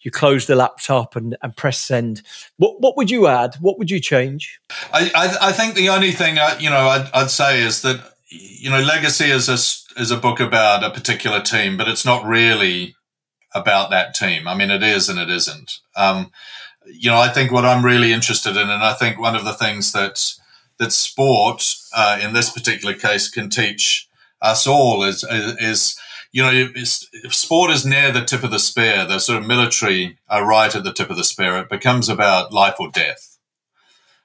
you 0.00 0.10
close 0.12 0.46
the 0.46 0.54
laptop 0.54 1.16
and, 1.16 1.36
and 1.42 1.56
press 1.56 1.78
send, 1.78 2.22
what 2.58 2.80
what 2.80 2.96
would 2.96 3.10
you 3.10 3.26
add? 3.26 3.56
What 3.60 3.76
would 3.78 3.90
you 3.90 3.98
change? 3.98 4.60
I 4.92 5.10
I, 5.14 5.48
I 5.48 5.52
think 5.52 5.74
the 5.74 5.88
only 5.88 6.12
thing 6.12 6.38
uh, 6.38 6.56
you 6.60 6.70
know 6.70 6.76
I'd, 6.76 7.10
I'd 7.12 7.30
say 7.30 7.60
is 7.60 7.82
that 7.82 8.15
you 8.28 8.70
know 8.70 8.80
legacy 8.80 9.26
is 9.26 9.48
a 9.48 10.00
is 10.00 10.10
a 10.10 10.16
book 10.16 10.40
about 10.40 10.84
a 10.84 10.90
particular 10.90 11.40
team, 11.40 11.76
but 11.76 11.88
it's 11.88 12.04
not 12.04 12.26
really 12.26 12.94
about 13.54 13.90
that 13.90 14.14
team. 14.14 14.46
I 14.46 14.54
mean, 14.54 14.70
it 14.70 14.82
is 14.82 15.08
and 15.08 15.18
it 15.18 15.30
isn't. 15.30 15.78
Um, 15.96 16.30
you 16.86 17.10
know, 17.10 17.18
I 17.18 17.28
think 17.28 17.50
what 17.50 17.64
I'm 17.64 17.84
really 17.84 18.12
interested 18.12 18.50
in, 18.50 18.68
and 18.70 18.82
I 18.82 18.92
think 18.92 19.18
one 19.18 19.34
of 19.34 19.44
the 19.44 19.54
things 19.54 19.92
that 19.92 20.22
that 20.78 20.92
sport, 20.92 21.74
uh, 21.94 22.18
in 22.22 22.32
this 22.32 22.50
particular 22.50 22.94
case, 22.94 23.30
can 23.30 23.48
teach 23.48 24.08
us 24.42 24.66
all 24.66 25.02
is 25.02 25.24
is, 25.24 25.56
is 25.58 26.00
you 26.32 26.42
know, 26.42 26.50
if 26.52 27.34
sport 27.34 27.70
is 27.70 27.86
near 27.86 28.12
the 28.12 28.24
tip 28.24 28.44
of 28.44 28.50
the 28.50 28.58
spear, 28.58 29.06
the 29.06 29.18
sort 29.18 29.40
of 29.40 29.48
military 29.48 30.18
are 30.28 30.46
right 30.46 30.74
at 30.74 30.84
the 30.84 30.92
tip 30.92 31.08
of 31.08 31.16
the 31.16 31.24
spear. 31.24 31.56
It 31.56 31.70
becomes 31.70 32.08
about 32.08 32.52
life 32.52 32.74
or 32.78 32.90
death. 32.90 33.38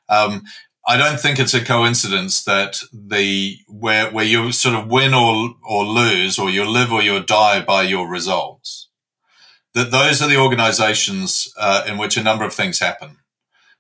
Um, 0.10 0.44
I 0.88 0.98
don't 0.98 1.20
think 1.20 1.40
it's 1.40 1.54
a 1.54 1.64
coincidence 1.64 2.44
that 2.44 2.82
the 2.92 3.60
where 3.68 4.10
where 4.10 4.26
you 4.26 4.52
sort 4.52 4.76
of 4.76 4.90
win 4.90 5.14
or 5.14 5.56
or 5.64 5.84
lose, 5.84 6.40
or 6.40 6.50
you 6.50 6.66
live 6.66 6.92
or 6.92 7.02
you 7.02 7.22
die 7.24 7.62
by 7.62 7.84
your 7.84 8.08
results. 8.08 8.90
That 9.74 9.92
those 9.92 10.22
are 10.22 10.28
the 10.28 10.40
organizations 10.40 11.54
uh, 11.58 11.84
in 11.88 11.98
which 11.98 12.18
a 12.18 12.24
number 12.24 12.44
of 12.44 12.54
things 12.54 12.80
happen. 12.80 13.18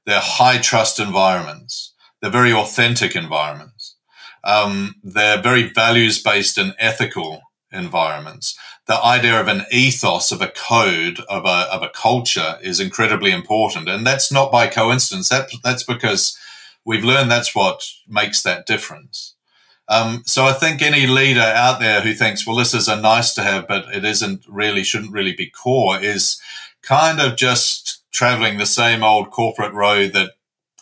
They're 0.06 0.22
high 0.22 0.60
trust 0.60 1.00
environments. 1.00 1.94
They're 2.22 2.32
very 2.32 2.54
authentic 2.54 3.16
environments. 3.16 3.96
Um, 4.44 4.96
they're 5.04 5.42
very 5.42 5.64
values 5.64 6.22
based 6.22 6.58
and 6.58 6.76
ethical 6.80 7.42
environments. 7.72 8.58
The 8.88 9.04
idea 9.04 9.40
of 9.40 9.48
an 9.48 9.66
ethos, 9.72 10.32
of 10.32 10.42
a 10.42 10.48
code, 10.48 11.20
of 11.30 11.46
a 11.46 11.68
of 11.72 11.82
a 11.82 11.90
culture 11.90 12.58
is 12.62 12.80
incredibly 12.80 13.32
important, 13.32 13.90
and 13.90 14.06
that's 14.06 14.32
not 14.32 14.52
by 14.52 14.68
coincidence. 14.68 15.30
That 15.30 15.50
that's 15.64 15.84
because 15.84 16.38
we've 16.86 17.04
learned 17.04 17.32
that's 17.32 17.56
what 17.56 17.84
makes 18.08 18.42
that 18.44 18.66
difference. 18.66 19.36
Um, 19.88 20.24
so 20.26 20.46
I 20.46 20.54
think 20.54 20.82
any 20.82 21.06
leader 21.06 21.42
out 21.42 21.80
there 21.80 22.02
who 22.02 22.14
thinks, 22.14 22.48
well, 22.48 22.56
this 22.56 22.74
is 22.74 22.88
a 22.88 22.96
nice 22.96 23.34
to 23.34 23.42
have, 23.42 23.68
but 23.68 23.94
it 23.94 24.06
isn't 24.06 24.46
really, 24.48 24.84
shouldn't 24.84 25.12
really 25.12 25.34
be 25.34 25.48
core 25.50 26.00
is 26.00 26.40
kind 26.82 27.20
of 27.20 27.36
just 27.36 28.02
traveling 28.12 28.58
the 28.58 28.66
same 28.66 29.04
old 29.04 29.32
corporate 29.32 29.74
road 29.74 30.14
that 30.14 30.32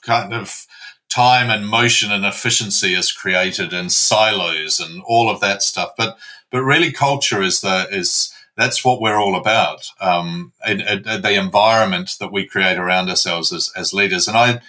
kind 0.02 0.34
of 0.34 0.68
time 1.10 1.50
and 1.50 1.68
motion 1.68 2.12
and 2.12 2.24
efficiency 2.24 2.94
is 2.94 3.12
created 3.12 3.74
in 3.74 3.90
silos 3.90 4.80
and 4.80 5.02
all 5.08 5.28
of 5.28 5.40
that 5.42 5.64
stuff. 5.64 5.92
But, 5.98 6.18
but 6.52 6.62
really 6.62 6.92
culture 6.92 7.42
is 7.42 7.62
the, 7.62 7.88
is, 7.92 8.32
that's 8.56 8.86
what 8.86 9.02
we're 9.02 9.20
all 9.20 9.36
about. 9.36 9.90
Um, 10.00 10.54
and, 10.64 10.82
and 10.82 11.24
the 11.24 11.34
environment 11.34 12.16
that 12.20 12.32
we 12.32 12.46
create 12.46 12.78
around 12.78 13.10
ourselves 13.10 13.52
as, 13.52 13.72
as 13.76 13.92
leaders. 13.92 14.28
And 14.28 14.38
I, 14.38 14.62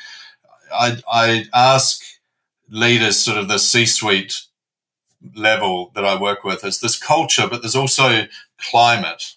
I, 0.72 1.02
I 1.10 1.44
ask 1.54 2.02
leaders, 2.68 3.18
sort 3.18 3.38
of 3.38 3.48
the 3.48 3.58
C 3.58 3.86
suite 3.86 4.42
level 5.34 5.90
that 5.94 6.04
I 6.04 6.20
work 6.20 6.44
with, 6.44 6.64
is 6.64 6.80
this 6.80 6.98
culture, 6.98 7.46
but 7.48 7.62
there's 7.62 7.76
also 7.76 8.26
climate. 8.58 9.36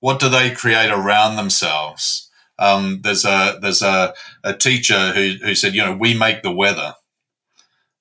What 0.00 0.20
do 0.20 0.28
they 0.28 0.50
create 0.50 0.90
around 0.90 1.36
themselves? 1.36 2.30
Um, 2.58 3.00
there's 3.02 3.24
a 3.24 3.58
there's 3.60 3.82
a, 3.82 4.14
a 4.42 4.54
teacher 4.54 5.12
who 5.12 5.34
who 5.42 5.54
said, 5.54 5.74
you 5.74 5.82
know, 5.82 5.96
we 5.96 6.14
make 6.14 6.42
the 6.42 6.52
weather. 6.52 6.94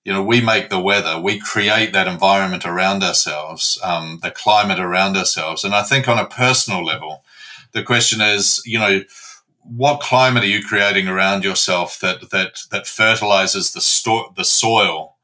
You 0.03 0.11
know, 0.11 0.23
we 0.23 0.41
make 0.41 0.69
the 0.69 0.81
weather. 0.81 1.19
We 1.19 1.39
create 1.39 1.93
that 1.93 2.07
environment 2.07 2.65
around 2.65 3.03
ourselves, 3.03 3.79
um, 3.81 4.19
the 4.21 4.31
climate 4.31 4.79
around 4.79 5.15
ourselves. 5.15 5.63
And 5.63 5.73
I 5.73 5.83
think 5.83 6.09
on 6.09 6.19
a 6.19 6.25
personal 6.25 6.83
level, 6.83 7.23
the 7.71 7.83
question 7.83 8.19
is, 8.19 8.61
you 8.65 8.79
know, 8.79 9.03
what 9.65 10.01
climate 10.01 10.43
are 10.43 10.47
you 10.47 10.63
creating 10.63 11.07
around 11.07 11.43
yourself 11.43 11.99
that 11.99 12.29
that 12.31 12.59
that 12.71 12.87
fertilizes 12.87 13.71
the 13.71 13.81
sto- 13.81 14.33
the 14.35 14.45
soil 14.45 15.17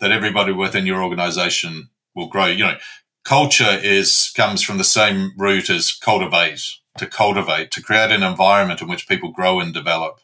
that 0.00 0.12
everybody 0.12 0.52
within 0.52 0.86
your 0.86 1.02
organization 1.02 1.88
will 2.14 2.28
grow? 2.28 2.46
You 2.46 2.64
know 2.64 2.78
culture 3.24 3.78
is 3.82 4.32
comes 4.36 4.62
from 4.62 4.78
the 4.78 4.84
same 4.84 5.32
root 5.36 5.68
as 5.68 5.92
cultivate 5.92 6.60
to 6.98 7.06
cultivate 7.06 7.70
to 7.72 7.82
create 7.82 8.10
an 8.10 8.22
environment 8.22 8.80
in 8.80 8.88
which 8.88 9.08
people 9.08 9.32
grow 9.32 9.60
and 9.60 9.74
develop. 9.74 10.20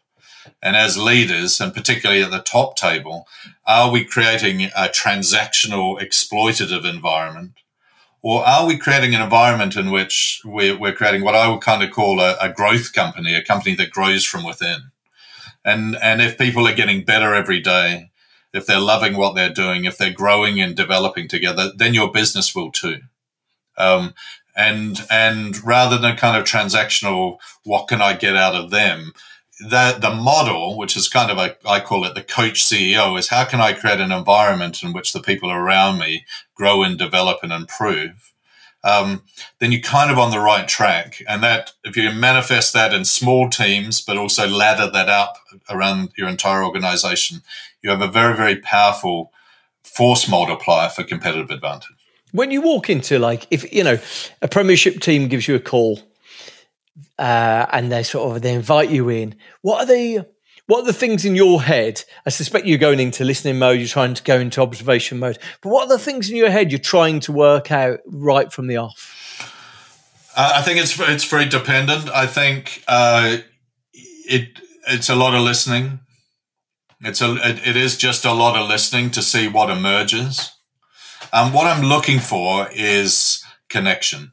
And 0.62 0.76
as 0.76 0.98
leaders 0.98 1.60
and 1.60 1.74
particularly 1.74 2.22
at 2.22 2.30
the 2.30 2.40
top 2.40 2.76
table 2.76 3.26
are 3.66 3.90
we 3.90 4.04
creating 4.04 4.64
a 4.64 4.88
transactional 4.88 6.00
exploitative 6.00 6.84
environment 6.84 7.54
or 8.22 8.46
are 8.46 8.66
we 8.66 8.78
creating 8.78 9.14
an 9.14 9.20
environment 9.20 9.76
in 9.76 9.90
which 9.90 10.40
we're, 10.44 10.78
we're 10.78 10.94
creating 10.94 11.24
what 11.24 11.34
I 11.34 11.48
would 11.48 11.60
kind 11.60 11.82
of 11.82 11.90
call 11.90 12.20
a, 12.20 12.36
a, 12.40 12.48
growth 12.48 12.92
company, 12.92 13.34
a 13.34 13.42
company 13.42 13.74
that 13.74 13.90
grows 13.90 14.24
from 14.24 14.44
within? 14.44 14.92
And, 15.64 15.96
and 16.00 16.22
if 16.22 16.38
people 16.38 16.66
are 16.66 16.74
getting 16.74 17.04
better 17.04 17.34
every 17.34 17.60
day, 17.60 18.10
if 18.52 18.66
they're 18.66 18.78
loving 18.80 19.16
what 19.16 19.34
they're 19.34 19.52
doing, 19.52 19.84
if 19.84 19.98
they're 19.98 20.12
growing 20.12 20.60
and 20.60 20.76
developing 20.76 21.26
together, 21.26 21.72
then 21.74 21.94
your 21.94 22.12
business 22.12 22.54
will 22.54 22.70
too. 22.70 23.00
Um, 23.76 24.14
and, 24.54 25.04
and 25.10 25.62
rather 25.64 25.98
than 25.98 26.16
kind 26.16 26.36
of 26.36 26.44
transactional, 26.44 27.38
what 27.64 27.88
can 27.88 28.02
I 28.02 28.12
get 28.12 28.36
out 28.36 28.54
of 28.54 28.70
them? 28.70 29.12
The 29.68 29.96
the 30.00 30.14
model, 30.14 30.76
which 30.76 30.96
is 30.96 31.08
kind 31.08 31.30
of 31.30 31.38
a, 31.38 31.56
I 31.66 31.80
call 31.80 32.04
it 32.04 32.14
the 32.14 32.22
coach 32.22 32.64
CEO, 32.64 33.18
is 33.18 33.28
how 33.28 33.44
can 33.44 33.60
I 33.60 33.72
create 33.72 34.00
an 34.00 34.12
environment 34.12 34.82
in 34.82 34.92
which 34.92 35.12
the 35.12 35.20
people 35.20 35.50
around 35.50 35.98
me 35.98 36.24
grow 36.54 36.82
and 36.82 36.98
develop 36.98 37.38
and 37.42 37.52
improve? 37.52 38.32
Um, 38.84 39.22
then 39.60 39.70
you're 39.70 39.80
kind 39.80 40.10
of 40.10 40.18
on 40.18 40.32
the 40.32 40.40
right 40.40 40.66
track. 40.66 41.22
And 41.28 41.42
that, 41.42 41.72
if 41.84 41.96
you 41.96 42.10
manifest 42.10 42.72
that 42.72 42.92
in 42.92 43.04
small 43.04 43.48
teams, 43.48 44.00
but 44.00 44.16
also 44.16 44.48
ladder 44.48 44.90
that 44.90 45.08
up 45.08 45.36
around 45.70 46.10
your 46.16 46.28
entire 46.28 46.64
organization, 46.64 47.42
you 47.80 47.90
have 47.90 48.00
a 48.00 48.08
very, 48.08 48.36
very 48.36 48.56
powerful 48.56 49.32
force 49.84 50.28
multiplier 50.28 50.88
for 50.88 51.04
competitive 51.04 51.50
advantage. 51.50 51.96
When 52.32 52.50
you 52.50 52.60
walk 52.60 52.90
into 52.90 53.18
like, 53.18 53.46
if, 53.50 53.72
you 53.72 53.84
know, 53.84 53.98
a 54.40 54.48
premiership 54.48 55.00
team 55.00 55.28
gives 55.28 55.46
you 55.46 55.54
a 55.54 55.60
call 55.60 56.00
uh, 57.18 57.66
and 57.70 57.90
they 57.90 58.02
sort 58.02 58.36
of 58.36 58.42
they 58.42 58.54
invite 58.54 58.90
you 58.90 59.08
in. 59.08 59.34
What 59.62 59.82
are 59.82 59.86
the 59.86 60.26
what 60.66 60.82
are 60.82 60.86
the 60.86 60.92
things 60.92 61.24
in 61.24 61.34
your 61.34 61.62
head? 61.62 62.04
I 62.24 62.30
suspect 62.30 62.66
you're 62.66 62.78
going 62.78 63.00
into 63.00 63.24
listening 63.24 63.58
mode. 63.58 63.78
You're 63.78 63.88
trying 63.88 64.14
to 64.14 64.22
go 64.22 64.38
into 64.38 64.62
observation 64.62 65.18
mode. 65.18 65.38
But 65.60 65.70
what 65.70 65.84
are 65.84 65.96
the 65.96 66.02
things 66.02 66.30
in 66.30 66.36
your 66.36 66.50
head 66.50 66.70
you're 66.70 66.78
trying 66.78 67.20
to 67.20 67.32
work 67.32 67.72
out 67.72 68.00
right 68.06 68.52
from 68.52 68.68
the 68.68 68.76
off? 68.76 69.18
I 70.36 70.62
think 70.62 70.78
it's 70.78 70.98
it's 70.98 71.24
very 71.24 71.46
dependent. 71.46 72.08
I 72.10 72.26
think 72.26 72.84
uh, 72.88 73.38
it 73.92 74.60
it's 74.88 75.08
a 75.08 75.14
lot 75.14 75.34
of 75.34 75.42
listening. 75.42 76.00
It's 77.00 77.20
a 77.20 77.34
it, 77.36 77.66
it 77.66 77.76
is 77.76 77.98
just 77.98 78.24
a 78.24 78.32
lot 78.32 78.56
of 78.56 78.68
listening 78.68 79.10
to 79.10 79.22
see 79.22 79.48
what 79.48 79.68
emerges. 79.68 80.52
Um, 81.32 81.52
what 81.52 81.66
I'm 81.66 81.84
looking 81.84 82.18
for 82.18 82.68
is 82.72 83.44
connection 83.68 84.32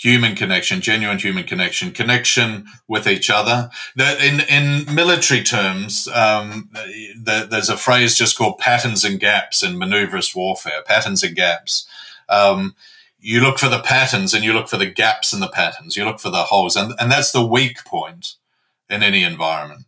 human 0.00 0.34
connection, 0.34 0.80
genuine 0.80 1.18
human 1.18 1.44
connection, 1.44 1.90
connection 1.90 2.66
with 2.88 3.06
each 3.06 3.28
other. 3.28 3.70
In 3.98 4.40
in 4.40 4.94
military 4.94 5.42
terms, 5.42 6.08
um, 6.08 6.70
the, 6.72 7.46
there's 7.48 7.68
a 7.68 7.76
phrase 7.76 8.16
just 8.16 8.38
called 8.38 8.58
patterns 8.58 9.04
and 9.04 9.20
gaps 9.20 9.62
in 9.62 9.78
maneuverist 9.78 10.34
warfare. 10.34 10.82
Patterns 10.86 11.22
and 11.22 11.36
gaps. 11.36 11.86
Um, 12.30 12.74
you 13.20 13.42
look 13.42 13.58
for 13.58 13.68
the 13.68 13.82
patterns 13.82 14.32
and 14.32 14.42
you 14.42 14.54
look 14.54 14.68
for 14.68 14.78
the 14.78 14.86
gaps 14.86 15.34
in 15.34 15.40
the 15.40 15.48
patterns. 15.48 15.96
You 15.96 16.06
look 16.06 16.18
for 16.18 16.30
the 16.30 16.44
holes, 16.44 16.76
and 16.76 16.94
and 16.98 17.12
that's 17.12 17.32
the 17.32 17.44
weak 17.44 17.84
point 17.84 18.36
in 18.88 19.02
any 19.02 19.22
environment. 19.22 19.84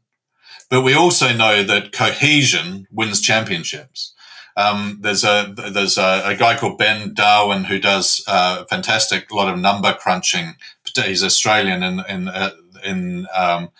But 0.69 0.83
we 0.83 0.93
also 0.93 1.33
know 1.33 1.63
that 1.63 1.93
cohesion 1.93 2.87
wins 2.93 3.23
championships. 3.23 4.13
Um, 4.57 4.99
there's 5.01 5.25
a 5.25 5.53
there's 5.57 5.97
a, 5.97 6.23
a, 6.27 6.37
guy 6.37 6.57
called 6.57 6.77
Ben 6.77 7.15
Darwin 7.15 7.65
who 7.65 7.79
does 7.79 8.23
uh, 8.29 8.59
a 8.61 8.67
fantastic 8.67 9.33
lot 9.33 9.53
of 9.53 9.59
number 9.59 9.95
crunching. 9.95 10.57
He's 10.95 11.25
Australian 11.25 11.83
in 11.83 12.01
in 12.07 12.29
uh, 12.29 12.51
in 12.85 13.27
um, 13.35 13.71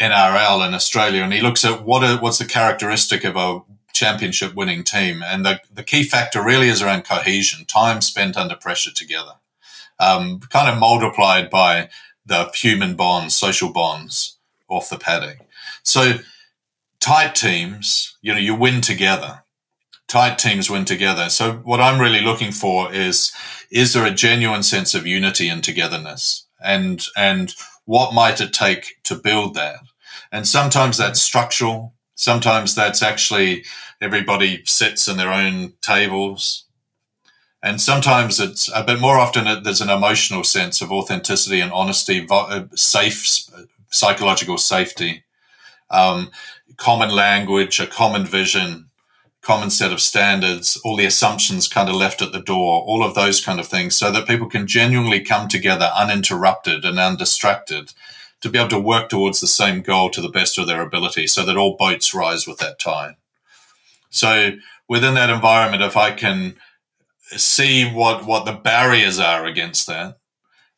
NRL 0.00 0.66
in 0.66 0.74
Australia, 0.74 1.22
and 1.22 1.32
he 1.32 1.40
looks 1.40 1.64
at 1.64 1.84
what 1.84 2.02
are, 2.02 2.18
what's 2.18 2.38
the 2.38 2.46
characteristic 2.46 3.24
of 3.24 3.36
a 3.36 3.60
championship 3.92 4.54
winning 4.54 4.82
team, 4.82 5.22
and 5.22 5.44
the 5.44 5.60
the 5.72 5.82
key 5.84 6.04
factor 6.04 6.42
really 6.42 6.68
is 6.68 6.80
around 6.80 7.04
cohesion, 7.04 7.66
time 7.66 8.00
spent 8.00 8.36
under 8.36 8.56
pressure 8.56 8.92
together, 8.92 9.34
um, 10.00 10.40
kind 10.40 10.72
of 10.72 10.78
multiplied 10.78 11.50
by 11.50 11.90
the 12.24 12.50
human 12.54 12.96
bonds, 12.96 13.36
social 13.36 13.70
bonds 13.70 14.38
off 14.68 14.88
the 14.88 14.98
paddock. 14.98 15.38
So 15.82 16.18
tight 16.98 17.34
teams, 17.34 18.16
you 18.22 18.32
know, 18.32 18.38
you 18.38 18.54
win 18.54 18.80
together. 18.80 19.43
Tight 20.06 20.38
teams 20.38 20.70
win 20.70 20.84
together. 20.84 21.28
So 21.28 21.54
what 21.64 21.80
I'm 21.80 22.00
really 22.00 22.20
looking 22.20 22.52
for 22.52 22.92
is, 22.92 23.32
is 23.70 23.92
there 23.92 24.06
a 24.06 24.10
genuine 24.10 24.62
sense 24.62 24.94
of 24.94 25.06
unity 25.06 25.48
and 25.48 25.62
togetherness? 25.64 26.46
And, 26.62 27.04
and 27.16 27.54
what 27.84 28.14
might 28.14 28.40
it 28.40 28.52
take 28.52 29.02
to 29.04 29.14
build 29.14 29.54
that? 29.54 29.80
And 30.30 30.46
sometimes 30.46 30.96
that's 30.96 31.22
structural. 31.22 31.94
Sometimes 32.14 32.74
that's 32.74 33.02
actually 33.02 33.64
everybody 34.00 34.62
sits 34.64 35.08
in 35.08 35.16
their 35.16 35.32
own 35.32 35.74
tables. 35.80 36.64
And 37.62 37.80
sometimes 37.80 38.38
it's, 38.40 38.70
a 38.74 38.84
bit 38.84 39.00
more 39.00 39.18
often 39.18 39.62
there's 39.62 39.80
an 39.80 39.88
emotional 39.88 40.44
sense 40.44 40.82
of 40.82 40.92
authenticity 40.92 41.60
and 41.60 41.72
honesty, 41.72 42.26
uh, 42.30 42.64
safe, 42.74 43.26
psychological 43.88 44.58
safety. 44.58 45.24
Um, 45.90 46.30
common 46.76 47.10
language, 47.10 47.80
a 47.80 47.86
common 47.86 48.26
vision, 48.26 48.90
common 49.44 49.70
set 49.70 49.92
of 49.92 50.00
standards, 50.00 50.80
all 50.84 50.96
the 50.96 51.04
assumptions 51.04 51.68
kind 51.68 51.88
of 51.88 51.94
left 51.94 52.22
at 52.22 52.32
the 52.32 52.40
door, 52.40 52.82
all 52.82 53.04
of 53.04 53.14
those 53.14 53.44
kind 53.44 53.60
of 53.60 53.68
things, 53.68 53.94
so 53.94 54.10
that 54.10 54.26
people 54.26 54.48
can 54.48 54.66
genuinely 54.66 55.20
come 55.20 55.48
together 55.48 55.90
uninterrupted 55.94 56.84
and 56.84 56.98
undistracted 56.98 57.92
to 58.40 58.48
be 58.48 58.58
able 58.58 58.70
to 58.70 58.80
work 58.80 59.08
towards 59.08 59.40
the 59.40 59.46
same 59.46 59.82
goal 59.82 60.10
to 60.10 60.20
the 60.20 60.28
best 60.28 60.58
of 60.58 60.66
their 60.66 60.80
ability 60.80 61.26
so 61.26 61.44
that 61.44 61.56
all 61.56 61.76
boats 61.76 62.14
rise 62.14 62.46
with 62.46 62.58
that 62.58 62.78
tide. 62.78 63.14
So 64.10 64.52
within 64.88 65.14
that 65.14 65.30
environment, 65.30 65.82
if 65.82 65.96
I 65.96 66.10
can 66.10 66.56
see 67.36 67.90
what, 67.90 68.26
what 68.26 68.44
the 68.44 68.52
barriers 68.52 69.18
are 69.18 69.44
against 69.44 69.86
that, 69.86 70.18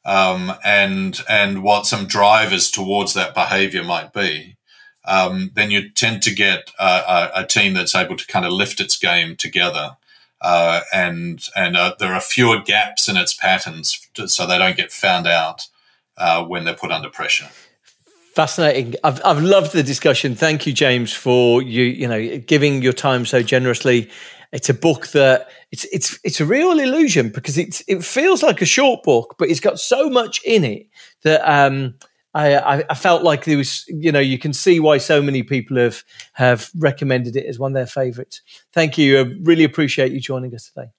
um, 0.05 0.55
and, 0.65 1.21
and 1.29 1.63
what 1.63 1.87
some 1.87 2.07
drivers 2.07 2.71
towards 2.71 3.15
that 3.15 3.35
behavior 3.35 3.83
might 3.83 4.13
be, 4.13 4.56
um, 5.07 5.51
then 5.55 5.71
you 5.71 5.89
tend 5.91 6.23
to 6.23 6.35
get 6.35 6.73
a, 6.79 6.85
a, 6.85 7.31
a, 7.37 7.47
team 7.47 7.75
that's 7.75 7.95
able 7.95 8.17
to 8.17 8.27
kind 8.27 8.45
of 8.45 8.53
lift 8.53 8.81
its 8.81 8.97
game 8.97 9.37
together. 9.37 9.97
Uh, 10.41 10.81
and 10.93 11.49
and 11.57 11.77
uh, 11.77 11.95
there 11.99 12.13
are 12.13 12.21
fewer 12.21 12.61
gaps 12.61 13.09
in 13.09 13.17
its 13.17 13.33
patterns, 13.33 14.07
so 14.27 14.47
they 14.47 14.59
don't 14.59 14.77
get 14.77 14.93
found 14.93 15.27
out 15.27 15.69
uh, 16.19 16.45
when 16.45 16.65
they're 16.65 16.75
put 16.75 16.93
under 16.93 17.09
pressure. 17.09 17.49
Fascinating. 18.35 18.95
I've 19.03 19.21
I've 19.25 19.43
loved 19.43 19.73
the 19.73 19.83
discussion. 19.83 20.35
Thank 20.35 20.67
you, 20.67 20.75
James, 20.75 21.13
for 21.13 21.63
you 21.63 21.85
you 21.85 22.07
know 22.07 22.39
giving 22.39 22.83
your 22.83 22.93
time 22.93 23.25
so 23.25 23.43
generously. 23.43 24.11
It's 24.53 24.69
a 24.69 24.75
book 24.75 25.09
that 25.09 25.49
it's 25.73 25.85
it's 25.87 26.19
it's 26.23 26.41
a 26.41 26.45
real 26.45 26.79
illusion 26.79 27.31
because 27.31 27.57
it's 27.57 27.83
it 27.89 28.05
feels 28.05 28.43
like 28.43 28.61
a 28.61 28.67
short 28.67 29.03
book, 29.05 29.37
but 29.39 29.49
it's 29.49 29.61
got 29.61 29.81
so 29.81 30.11
much 30.11 30.43
in 30.45 30.65
it 30.65 30.87
that 31.23 31.41
um, 31.51 31.95
I, 32.37 32.85
I, 32.91 32.95
felt 32.95 33.23
like 33.23 33.45
there 33.45 33.57
was, 33.57 33.87
you 33.89 34.13
know, 34.13 34.21
you 34.21 34.39
can 34.39 34.53
see 34.53 34.79
why 34.79 34.99
so 34.99 35.23
many 35.23 35.43
people 35.43 35.79
have 35.79 36.05
have 36.35 36.71
recommended 36.77 37.35
it 37.35 37.47
as 37.47 37.59
one 37.59 37.73
of 37.73 37.75
their 37.75 37.87
favourites. 37.87 38.43
Thank 38.73 38.99
you. 38.99 39.19
I 39.19 39.25
really 39.43 39.65
appreciate 39.65 40.13
you 40.13 40.21
joining 40.21 40.55
us 40.55 40.71
today. 40.71 40.91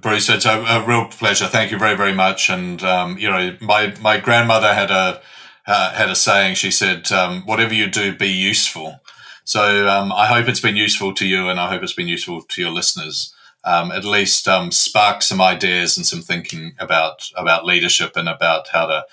Bruce, 0.00 0.28
it's 0.28 0.44
a, 0.44 0.58
a 0.58 0.84
real 0.84 1.06
pleasure. 1.06 1.46
Thank 1.46 1.70
you 1.70 1.78
very, 1.78 1.96
very 1.96 2.14
much. 2.14 2.50
And 2.50 2.82
um, 2.82 3.16
you 3.18 3.30
know, 3.30 3.56
my 3.60 3.94
my 4.00 4.18
grandmother 4.18 4.74
had 4.74 4.90
a 4.90 5.20
uh, 5.66 5.92
had 5.92 6.08
a 6.08 6.16
saying. 6.16 6.56
She 6.56 6.72
said, 6.72 7.12
um, 7.12 7.42
"Whatever 7.42 7.74
you 7.74 7.86
do, 7.86 8.14
be 8.14 8.28
useful." 8.28 9.00
So 9.44 9.86
um, 9.86 10.10
I 10.10 10.26
hope 10.26 10.48
it's 10.48 10.60
been 10.60 10.76
useful 10.76 11.14
to 11.14 11.26
you, 11.26 11.48
and 11.48 11.60
I 11.60 11.68
hope 11.68 11.84
it's 11.84 11.92
been 11.92 12.08
useful 12.08 12.42
to 12.42 12.60
your 12.60 12.72
listeners. 12.72 13.32
Um, 13.62 13.90
at 13.92 14.04
least 14.04 14.48
um, 14.48 14.70
spark 14.72 15.22
some 15.22 15.40
ideas 15.40 15.96
and 15.96 16.06
some 16.06 16.22
thinking 16.22 16.74
about 16.78 17.30
about 17.36 17.64
leadership 17.64 18.16
and 18.16 18.28
about 18.28 18.68
how 18.68 18.86
to 18.86 19.04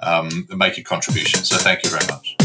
um, 0.00 0.46
make 0.56 0.78
a 0.78 0.82
contribution. 0.82 1.44
So 1.44 1.56
thank 1.56 1.84
you 1.84 1.90
very 1.90 2.06
much. 2.06 2.36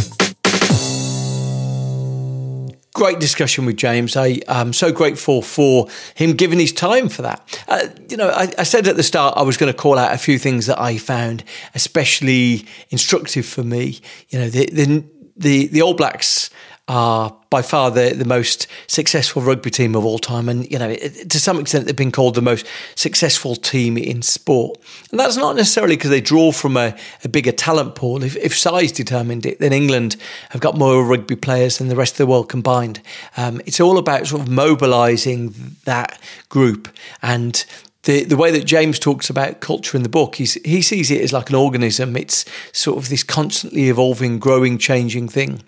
Great 2.94 3.20
discussion 3.20 3.66
with 3.66 3.78
James. 3.78 4.18
I 4.18 4.42
am 4.48 4.74
so 4.74 4.92
grateful 4.92 5.42
for 5.42 5.88
him 6.14 6.34
giving 6.34 6.60
his 6.60 6.74
time 6.74 7.08
for 7.08 7.22
that. 7.22 7.64
Uh, 7.68 7.88
you 8.10 8.18
know, 8.18 8.30
I, 8.30 8.52
I, 8.58 8.64
said 8.64 8.86
at 8.88 8.98
the 8.98 9.04
start 9.04 9.38
I 9.38 9.44
was 9.44 9.56
going 9.56 9.72
to 9.72 9.78
call 9.78 9.98
out 9.98 10.14
a 10.14 10.18
few 10.18 10.38
things 10.38 10.66
that 10.66 10.80
I 10.80 10.98
found 10.98 11.46
especially 11.74 12.66
instructive 12.90 13.46
for 13.46 13.64
me. 13.64 14.02
You 14.30 14.40
know, 14.40 14.50
the 14.50 14.66
the 14.66 15.06
the, 15.38 15.68
the 15.68 15.82
All 15.82 15.94
Blacks 15.94 16.50
are 16.88 17.36
by 17.50 17.62
far 17.62 17.92
the, 17.92 18.14
the 18.14 18.26
most 18.26 18.68
successful 18.88 19.42
rugby 19.42 19.70
team 19.70 19.96
of 19.96 20.04
all 20.04 20.20
time. 20.20 20.50
And, 20.50 20.70
you 20.70 20.80
know, 20.80 20.94
to 20.96 21.40
some 21.40 21.60
extent, 21.60 21.86
they've 21.86 21.96
been 21.96 22.12
called 22.12 22.36
the 22.36 22.42
most 22.42 22.66
successful 22.96 23.56
team 23.56 23.98
in 23.98 24.22
sport. 24.22 24.80
And 25.12 25.20
that's 25.20 25.38
not 25.38 25.56
necessarily 25.56 25.96
because 25.96 26.10
they 26.10 26.22
draw 26.22 26.52
from 26.52 26.78
a, 26.78 26.96
a 27.24 27.30
bigger 27.30 27.52
talent 27.52 27.96
pool. 27.96 28.24
If, 28.24 28.36
if, 28.38 28.58
size 28.58 28.92
determined 28.92 29.46
it, 29.46 29.60
then 29.60 29.74
England 29.74 30.18
have 30.50 30.62
got 30.62 30.78
more 30.78 31.04
rugby 31.06 31.36
players 31.36 31.78
than 31.78 31.88
the 31.88 31.96
rest 31.96 32.14
of 32.14 32.18
the 32.18 32.28
world 32.28 32.50
combined. 32.50 33.02
Um, 33.38 33.62
it's 33.66 33.80
all 33.80 33.98
about 33.98 34.28
sort 34.28 34.42
of 34.42 34.50
mobilising 34.50 35.78
that 35.86 36.20
group 36.50 36.90
and 37.22 37.64
the 38.04 38.24
the 38.24 38.38
way 38.38 38.50
that 38.50 38.66
James 38.66 38.98
talks 38.98 39.30
about 39.30 39.60
culture 39.60 39.96
in 39.96 40.02
the 40.02 40.10
book, 40.10 40.36
he's, 40.36 40.56
he 40.66 40.82
sees 40.82 41.12
it 41.12 41.22
as 41.22 41.32
like 41.32 41.50
an 41.50 41.56
organism. 41.56 42.18
It's 42.18 42.46
sort 42.72 42.98
of 42.98 43.10
this 43.10 43.24
constantly 43.24 43.90
evolving, 43.90 44.40
growing, 44.40 44.80
changing 44.80 45.28
thing. 45.28 45.62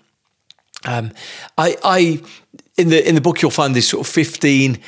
Um, 0.84 1.12
I, 1.56 1.76
I, 1.82 2.22
in 2.76 2.88
the 2.88 3.06
in 3.06 3.14
the 3.14 3.20
book, 3.20 3.42
you'll 3.42 3.50
find 3.50 3.74
this 3.74 3.88
sort 3.88 4.06
of 4.06 4.12
fifteen. 4.12 4.78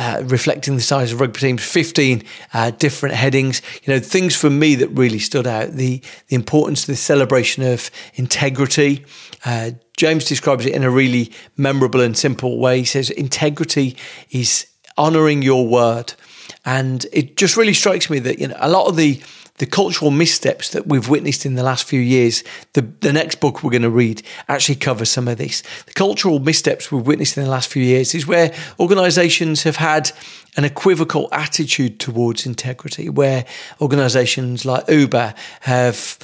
Uh, 0.00 0.22
reflecting 0.26 0.76
the 0.76 0.80
size 0.80 1.12
of 1.12 1.20
rugby 1.20 1.40
teams, 1.40 1.60
15 1.60 2.22
uh, 2.54 2.70
different 2.70 3.16
headings. 3.16 3.60
You 3.82 3.94
know, 3.94 3.98
things 3.98 4.36
for 4.36 4.48
me 4.48 4.76
that 4.76 4.86
really 4.90 5.18
stood 5.18 5.44
out 5.44 5.72
the, 5.72 6.00
the 6.28 6.36
importance 6.36 6.82
of 6.82 6.86
the 6.86 6.94
celebration 6.94 7.64
of 7.64 7.90
integrity. 8.14 9.04
Uh, 9.44 9.72
James 9.96 10.24
describes 10.24 10.66
it 10.66 10.72
in 10.72 10.84
a 10.84 10.90
really 10.90 11.32
memorable 11.56 12.00
and 12.00 12.16
simple 12.16 12.60
way. 12.60 12.78
He 12.78 12.84
says, 12.84 13.10
Integrity 13.10 13.96
is 14.30 14.68
honoring 14.96 15.42
your 15.42 15.66
word. 15.66 16.14
And 16.64 17.04
it 17.12 17.36
just 17.36 17.56
really 17.56 17.74
strikes 17.74 18.08
me 18.08 18.20
that, 18.20 18.38
you 18.38 18.46
know, 18.46 18.56
a 18.60 18.68
lot 18.68 18.86
of 18.86 18.94
the 18.94 19.20
the 19.58 19.66
cultural 19.66 20.10
missteps 20.10 20.70
that 20.70 20.86
we've 20.86 21.08
witnessed 21.08 21.44
in 21.44 21.54
the 21.54 21.62
last 21.62 21.84
few 21.84 22.00
years, 22.00 22.42
the, 22.72 22.82
the 23.00 23.12
next 23.12 23.40
book 23.40 23.62
we're 23.62 23.70
going 23.70 23.82
to 23.82 23.90
read 23.90 24.22
actually 24.48 24.76
covers 24.76 25.10
some 25.10 25.28
of 25.28 25.38
this. 25.38 25.62
The 25.86 25.92
cultural 25.92 26.38
missteps 26.38 26.90
we've 26.90 27.06
witnessed 27.06 27.36
in 27.36 27.44
the 27.44 27.50
last 27.50 27.70
few 27.70 27.82
years 27.82 28.14
is 28.14 28.26
where 28.26 28.54
organizations 28.78 29.64
have 29.64 29.76
had 29.76 30.10
an 30.56 30.64
equivocal 30.64 31.28
attitude 31.32 32.00
towards 32.00 32.46
integrity, 32.46 33.08
where 33.08 33.44
organizations 33.80 34.64
like 34.64 34.88
Uber 34.88 35.34
have 35.60 36.18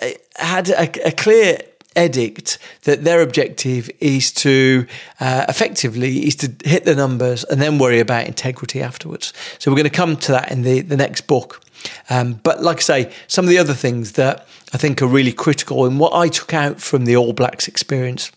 eh, 0.00 0.14
had 0.36 0.68
a, 0.70 1.08
a 1.08 1.12
clear 1.12 1.58
edict 1.96 2.58
that 2.82 3.04
their 3.04 3.22
objective 3.22 3.90
is 4.00 4.30
to 4.30 4.86
uh, 5.18 5.46
effectively 5.48 6.26
is 6.26 6.36
to 6.36 6.52
hit 6.64 6.84
the 6.84 6.94
numbers 6.94 7.42
and 7.44 7.60
then 7.60 7.78
worry 7.78 8.00
about 8.00 8.26
integrity 8.26 8.82
afterwards. 8.82 9.32
So 9.58 9.70
we're 9.70 9.78
going 9.78 9.90
to 9.90 9.96
come 9.96 10.16
to 10.18 10.32
that 10.32 10.52
in 10.52 10.62
the, 10.62 10.82
the 10.82 10.96
next 10.96 11.22
book. 11.22 11.62
Um, 12.10 12.40
but 12.42 12.62
like 12.62 12.78
I 12.78 12.80
say, 12.80 13.12
some 13.26 13.44
of 13.44 13.48
the 13.48 13.58
other 13.58 13.74
things 13.74 14.12
that 14.12 14.46
I 14.72 14.78
think 14.78 15.02
are 15.02 15.06
really 15.06 15.32
critical 15.32 15.86
and 15.86 15.98
what 15.98 16.12
I 16.12 16.28
took 16.28 16.52
out 16.54 16.80
from 16.80 17.04
the 17.04 17.16
All 17.16 17.32
Blacks 17.32 17.68
experience. 17.68 18.32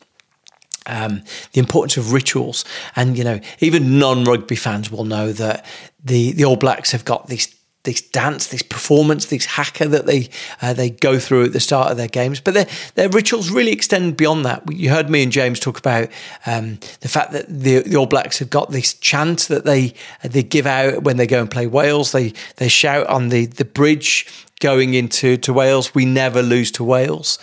Um, 0.85 1.21
the 1.53 1.59
importance 1.59 1.97
of 1.97 2.13
rituals, 2.13 2.65
and 2.95 3.15
you 3.15 3.23
know, 3.23 3.39
even 3.59 3.99
non-rugby 3.99 4.55
fans 4.55 4.89
will 4.89 5.03
know 5.03 5.31
that 5.33 5.63
the 6.03 6.31
the 6.31 6.45
All 6.45 6.55
Blacks 6.55 6.93
have 6.93 7.05
got 7.05 7.27
these 7.27 7.53
this 7.83 8.01
dance, 8.01 8.47
this 8.47 8.61
performance, 8.61 9.27
this 9.27 9.45
haka 9.45 9.87
that 9.87 10.05
they 10.05 10.29
uh, 10.61 10.73
they 10.73 10.89
go 10.89 11.17
through 11.17 11.45
at 11.45 11.53
the 11.53 11.59
start 11.59 11.91
of 11.91 11.97
their 11.97 12.07
games. 12.07 12.39
But 12.39 12.53
their 12.53 12.67
their 12.95 13.09
rituals 13.09 13.49
really 13.49 13.71
extend 13.71 14.17
beyond 14.17 14.45
that. 14.45 14.63
You 14.71 14.89
heard 14.89 15.09
me 15.09 15.23
and 15.23 15.31
James 15.31 15.59
talk 15.59 15.79
about 15.79 16.09
um, 16.45 16.79
the 16.99 17.07
fact 17.07 17.31
that 17.31 17.47
the, 17.47 17.79
the, 17.79 17.95
All 17.95 18.05
Blacks 18.05 18.39
have 18.39 18.49
got 18.49 18.71
this 18.71 18.93
chant 18.95 19.47
that 19.47 19.65
they 19.65 19.93
they 20.23 20.43
give 20.43 20.65
out 20.65 21.03
when 21.03 21.17
they 21.17 21.27
go 21.27 21.39
and 21.39 21.49
play 21.49 21.67
Wales. 21.67 22.11
They 22.11 22.33
they 22.57 22.67
shout 22.67 23.07
on 23.07 23.29
the 23.29 23.45
the 23.45 23.65
bridge 23.65 24.27
going 24.59 24.93
into 24.93 25.37
to 25.37 25.53
Wales. 25.53 25.95
We 25.95 26.05
never 26.05 26.41
lose 26.41 26.71
to 26.71 26.83
Wales. 26.83 27.39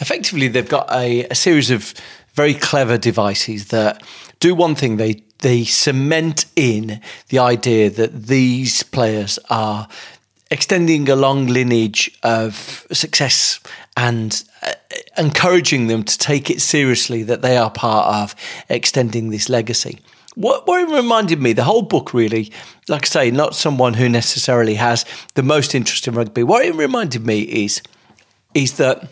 Effectively, 0.00 0.48
they've 0.48 0.68
got 0.68 0.90
a, 0.90 1.24
a 1.26 1.34
series 1.34 1.70
of 1.70 1.94
very 2.32 2.54
clever 2.54 2.96
devices 2.98 3.68
that 3.68 4.02
do 4.40 4.54
one 4.54 4.74
thing. 4.74 4.96
They 4.96 5.22
they 5.40 5.64
cement 5.64 6.46
in 6.56 7.00
the 7.28 7.38
idea 7.38 7.90
that 7.90 8.26
these 8.26 8.82
players 8.82 9.38
are 9.48 9.88
extending 10.50 11.08
a 11.08 11.16
long 11.16 11.46
lineage 11.46 12.10
of 12.22 12.86
success 12.92 13.60
and 13.96 14.44
uh, 14.62 14.72
encouraging 15.16 15.86
them 15.86 16.02
to 16.02 16.18
take 16.18 16.50
it 16.50 16.60
seriously 16.60 17.22
that 17.22 17.42
they 17.42 17.56
are 17.56 17.70
part 17.70 18.14
of 18.14 18.34
extending 18.68 19.30
this 19.30 19.48
legacy. 19.48 20.00
What, 20.34 20.66
what 20.66 20.80
it 20.80 20.94
reminded 20.94 21.40
me, 21.40 21.52
the 21.52 21.64
whole 21.64 21.82
book 21.82 22.14
really, 22.14 22.52
like 22.88 23.04
I 23.04 23.08
say, 23.08 23.30
not 23.30 23.54
someone 23.54 23.94
who 23.94 24.08
necessarily 24.08 24.74
has 24.74 25.04
the 25.34 25.42
most 25.42 25.74
interest 25.74 26.08
in 26.08 26.14
rugby. 26.14 26.42
What 26.42 26.64
it 26.64 26.74
reminded 26.74 27.26
me 27.26 27.42
is, 27.42 27.82
is 28.54 28.76
that 28.78 29.08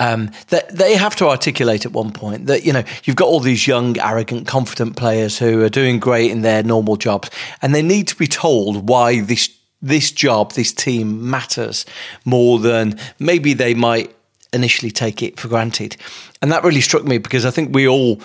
um, 0.00 0.30
that 0.48 0.74
they 0.74 0.94
have 0.96 1.16
to 1.16 1.26
articulate 1.26 1.84
at 1.84 1.92
one 1.92 2.12
point 2.12 2.46
that 2.46 2.64
you 2.64 2.72
know 2.72 2.84
you've 3.04 3.16
got 3.16 3.26
all 3.26 3.40
these 3.40 3.66
young, 3.66 3.98
arrogant, 3.98 4.46
confident 4.46 4.96
players 4.96 5.38
who 5.38 5.62
are 5.62 5.68
doing 5.68 5.98
great 5.98 6.30
in 6.30 6.42
their 6.42 6.62
normal 6.62 6.96
jobs, 6.96 7.30
and 7.62 7.74
they 7.74 7.82
need 7.82 8.08
to 8.08 8.16
be 8.16 8.26
told 8.26 8.88
why 8.88 9.20
this 9.20 9.50
this 9.80 10.10
job, 10.10 10.52
this 10.52 10.72
team 10.72 11.30
matters 11.30 11.86
more 12.24 12.58
than 12.58 12.98
maybe 13.18 13.54
they 13.54 13.74
might 13.74 14.14
initially 14.52 14.90
take 14.90 15.22
it 15.22 15.38
for 15.38 15.48
granted. 15.48 15.96
And 16.40 16.50
that 16.52 16.64
really 16.64 16.80
struck 16.80 17.04
me 17.04 17.18
because 17.18 17.44
I 17.44 17.50
think 17.50 17.74
we 17.74 17.86
all 17.86 18.20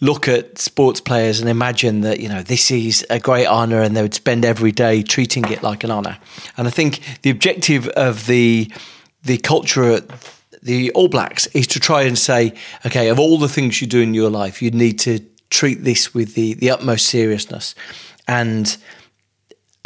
look 0.00 0.28
at 0.28 0.58
sports 0.58 1.00
players 1.00 1.40
and 1.40 1.48
imagine 1.48 2.02
that, 2.02 2.20
you 2.20 2.28
know, 2.28 2.42
this 2.42 2.70
is 2.70 3.06
a 3.10 3.18
great 3.18 3.46
honour 3.46 3.80
and 3.80 3.96
they 3.96 4.02
would 4.02 4.14
spend 4.14 4.44
every 4.44 4.72
day 4.72 5.02
treating 5.02 5.44
it 5.50 5.62
like 5.62 5.84
an 5.84 5.90
honour. 5.90 6.18
And 6.56 6.66
I 6.66 6.70
think 6.70 7.00
the 7.22 7.30
objective 7.30 7.88
of 7.88 8.26
the 8.26 8.70
the 9.22 9.38
culture 9.38 9.84
at 9.84 10.04
the 10.64 10.90
All 10.92 11.08
Blacks 11.08 11.46
is 11.48 11.66
to 11.68 11.80
try 11.80 12.02
and 12.02 12.18
say, 12.18 12.54
okay, 12.84 13.08
of 13.08 13.18
all 13.18 13.38
the 13.38 13.48
things 13.48 13.80
you 13.80 13.86
do 13.86 14.00
in 14.00 14.14
your 14.14 14.30
life, 14.30 14.60
you 14.60 14.70
need 14.70 14.98
to 15.00 15.20
treat 15.50 15.84
this 15.84 16.12
with 16.14 16.34
the, 16.34 16.54
the 16.54 16.70
utmost 16.70 17.06
seriousness. 17.06 17.74
And 18.26 18.76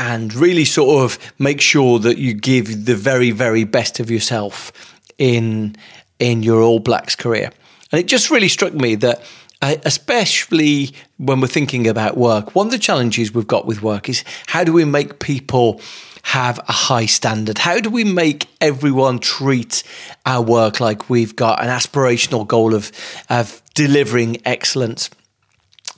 and 0.01 0.33
really 0.33 0.65
sort 0.65 1.05
of 1.05 1.19
make 1.41 1.61
sure 1.61 1.99
that 1.99 2.19
you 2.19 2.33
give 2.33 2.85
the 2.85 2.95
very, 2.95 3.33
very 3.33 3.65
best 3.65 3.99
of 3.99 4.11
yourself 4.11 4.73
in 5.19 5.75
in 6.19 6.43
your 6.43 6.63
All 6.63 6.79
Blacks 6.79 7.17
career. 7.17 7.51
And 7.91 8.01
it 8.01 8.07
just 8.07 8.31
really 8.31 8.49
struck 8.49 8.75
me 8.75 8.95
that, 8.97 9.23
uh, 9.63 9.77
especially 9.85 10.95
when 11.17 11.41
we're 11.41 11.49
thinking 11.49 11.89
about 11.89 12.17
work, 12.17 12.55
one 12.55 12.67
of 12.67 12.73
the 12.73 12.79
challenges 12.79 13.33
we've 13.33 13.47
got 13.47 13.67
with 13.67 13.83
work 13.83 14.09
is 14.09 14.25
how 14.47 14.63
do 14.63 14.73
we 14.73 14.85
make 14.85 15.19
people 15.19 15.81
have 16.29 16.59
a 16.69 16.73
high 16.73 17.07
standard? 17.07 17.57
How 17.57 17.81
do 17.81 17.89
we 17.89 18.05
make 18.05 18.49
everyone 18.61 19.19
treat 19.19 19.83
our 20.27 20.43
work 20.43 20.79
like 20.79 21.09
we've 21.09 21.35
got 21.35 21.63
an 21.63 21.69
aspirational 21.69 22.47
goal 22.47 22.75
of 22.75 22.93
of 23.31 23.63
delivering 23.75 24.37
excellence? 24.45 25.09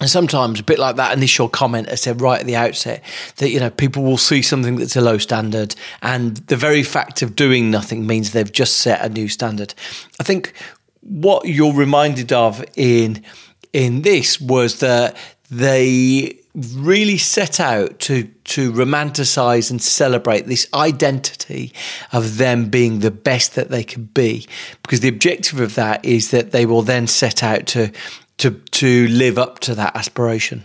And 0.01 0.09
sometimes, 0.09 0.61
a 0.61 0.63
bit 0.63 0.79
like 0.79 0.95
that 0.97 1.17
initial 1.17 1.49
comment 1.49 1.89
I 1.91 1.97
said 1.97 2.21
right 2.21 2.39
at 2.39 2.47
the 2.47 2.55
outset, 2.55 3.03
that 3.39 3.51
you 3.51 3.59
know 3.59 3.71
people 3.71 4.05
will 4.05 4.17
see 4.17 4.41
something 4.41 4.77
that's 4.77 4.95
a 4.95 5.01
low 5.01 5.19
standard, 5.19 5.75
and 6.01 6.37
the 6.37 6.57
very 6.57 6.85
fact 6.85 7.23
of 7.23 7.35
doing 7.35 7.69
nothing 7.69 8.07
means 8.07 8.31
they've 8.31 8.53
just 8.53 8.77
set 8.77 9.05
a 9.05 9.09
new 9.09 9.27
standard. 9.27 9.75
I 10.21 10.23
think 10.23 10.53
what 11.01 11.49
you're 11.49 11.75
reminded 11.75 12.33
of 12.33 12.65
in 12.77 13.25
in 13.73 14.03
this 14.03 14.41
was 14.41 14.79
that 14.79 15.17
they 15.51 16.40
really 16.55 17.19
set 17.19 17.61
out 17.61 17.99
to 18.01 18.25
to 18.45 18.73
romanticize 18.73 19.71
and 19.71 19.81
celebrate 19.81 20.47
this 20.47 20.67
identity 20.75 21.73
of 22.13 22.39
them 22.39 22.69
being 22.69 23.01
the 23.01 23.11
best 23.11 23.55
that 23.55 23.69
they 23.71 23.85
can 23.85 24.05
be 24.05 24.47
because 24.83 25.01
the 25.01 25.09
objective 25.09 25.61
of 25.61 25.77
that 25.77 26.05
is 26.05 26.31
that 26.33 26.51
they 26.51 26.67
will 26.67 26.83
then 26.83 27.07
set 27.07 27.43
out 27.43 27.67
to 27.67 27.93
to 28.39 28.51
to 28.73 29.07
live 29.09 29.39
up 29.39 29.61
to 29.61 29.75
that 29.75 29.95
aspiration. 29.95 30.65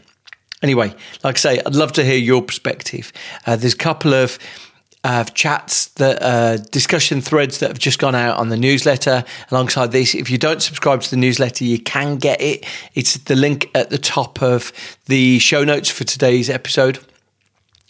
Anyway, 0.63 0.95
like 1.23 1.35
I 1.35 1.39
say, 1.39 1.61
I'd 1.63 1.75
love 1.75 1.91
to 1.93 2.03
hear 2.03 2.17
your 2.17 2.41
perspective. 2.41 3.13
Uh, 3.45 3.55
there's 3.55 3.75
a 3.75 3.77
couple 3.77 4.13
of 4.13 4.39
uh, 5.05 5.23
chats 5.23 5.89
that 5.89 6.19
uh, 6.23 6.57
discussion 6.71 7.21
threads 7.21 7.59
that 7.59 7.69
have 7.69 7.77
just 7.77 7.99
gone 7.99 8.15
out 8.15 8.39
on 8.39 8.49
the 8.49 8.57
newsletter 8.57 9.23
alongside 9.51 9.91
this 9.91 10.15
if 10.15 10.31
you 10.31 10.37
don't 10.39 10.63
subscribe 10.63 10.99
to 10.99 11.11
the 11.11 11.15
newsletter 11.15 11.63
you 11.63 11.79
can 11.79 12.17
get 12.17 12.41
it 12.41 12.65
it's 12.95 13.15
the 13.19 13.35
link 13.35 13.69
at 13.75 13.91
the 13.91 13.99
top 13.99 14.41
of 14.41 14.73
the 15.05 15.37
show 15.37 15.63
notes 15.63 15.91
for 15.91 16.05
today's 16.05 16.49
episode 16.49 16.97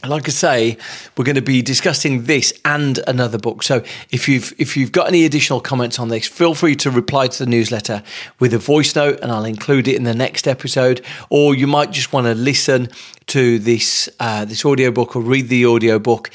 And 0.03 0.11
like 0.11 0.28
I 0.28 0.32
say, 0.32 0.78
we're 1.16 1.24
going 1.24 1.36
to 1.36 1.41
be 1.41 1.61
discussing 1.61 2.26
this 2.26 2.53
and 2.63 2.99
another 3.07 3.39
book. 3.39 3.63
So 3.63 3.82
if 4.11 4.28
you've 4.28 4.53
if 4.59 4.76
you've 4.78 4.91
got 4.91 5.07
any 5.07 5.26
additional 5.26 5.61
comments 5.61 5.97
on 5.97 6.09
this, 6.09 6.28
feel 6.28 6.53
free 6.53 6.76
to 6.76 6.91
reply 6.91 7.28
to 7.28 7.43
the 7.43 7.49
newsletter 7.49 8.03
with 8.39 8.53
a 8.53 8.59
voice 8.59 8.95
note, 8.95 9.20
and 9.22 9.32
I'll 9.32 9.45
include 9.45 9.88
it 9.88 9.95
in 9.95 10.03
the 10.03 10.13
next 10.13 10.47
episode. 10.47 11.03
Or 11.30 11.55
you 11.55 11.66
might 11.66 11.91
just 11.91 12.13
want 12.13 12.28
to 12.28 12.36
listen 12.36 12.89
to 13.28 13.57
this 13.57 14.07
uh, 14.20 14.45
this 14.45 14.63
audiobook 14.63 15.16
or 15.16 15.22
read 15.22 15.47
the 15.47 15.66
audiobook 15.66 16.30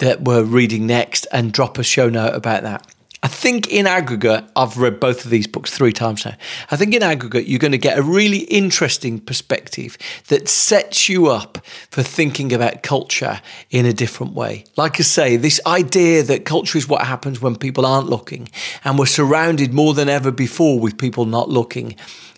that 0.00 0.20
we're 0.20 0.42
reading 0.42 0.86
next, 0.86 1.26
and 1.32 1.52
drop 1.52 1.78
a 1.78 1.82
show 1.82 2.10
note 2.10 2.34
about 2.34 2.64
that. 2.64 2.86
I 3.22 3.28
think 3.28 3.70
in 3.70 3.86
aggregate, 3.86 4.44
I've 4.56 4.78
read 4.78 4.98
both 4.98 5.26
of 5.26 5.30
these 5.30 5.46
books 5.46 5.70
three 5.70 5.92
times 5.92 6.24
now. 6.24 6.36
I 6.70 6.76
think 6.76 6.94
in 6.94 7.02
aggregate, 7.02 7.46
you're 7.46 7.58
going 7.58 7.72
to 7.72 7.78
get 7.78 7.98
a 7.98 8.02
really 8.02 8.38
interesting 8.44 9.20
perspective 9.20 9.98
that 10.28 10.48
sets 10.48 11.06
you 11.06 11.26
up 11.26 11.58
for 11.90 12.02
thinking 12.02 12.50
about 12.50 12.82
culture 12.82 13.42
in 13.70 13.84
a 13.84 13.92
different 13.92 14.32
way. 14.32 14.64
Like 14.78 14.98
I 14.98 15.02
say, 15.02 15.36
this 15.36 15.60
idea 15.66 16.22
that 16.22 16.46
culture 16.46 16.78
is 16.78 16.88
what 16.88 17.06
happens 17.06 17.42
when 17.42 17.56
people 17.56 17.84
aren't 17.84 18.08
looking, 18.08 18.48
and 18.84 18.98
we're 18.98 19.04
surrounded 19.04 19.74
more 19.74 19.92
than 19.92 20.08
ever 20.08 20.30
before 20.30 20.80
with 20.80 20.96
people 20.96 21.26
not 21.26 21.50
looking. 21.50 21.96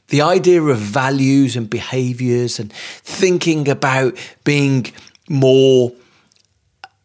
The 0.08 0.22
idea 0.22 0.62
of 0.62 0.78
values 0.78 1.54
and 1.54 1.70
behaviors 1.70 2.58
and 2.58 2.72
thinking 2.72 3.68
about 3.68 4.16
being 4.42 4.92
more 5.28 5.92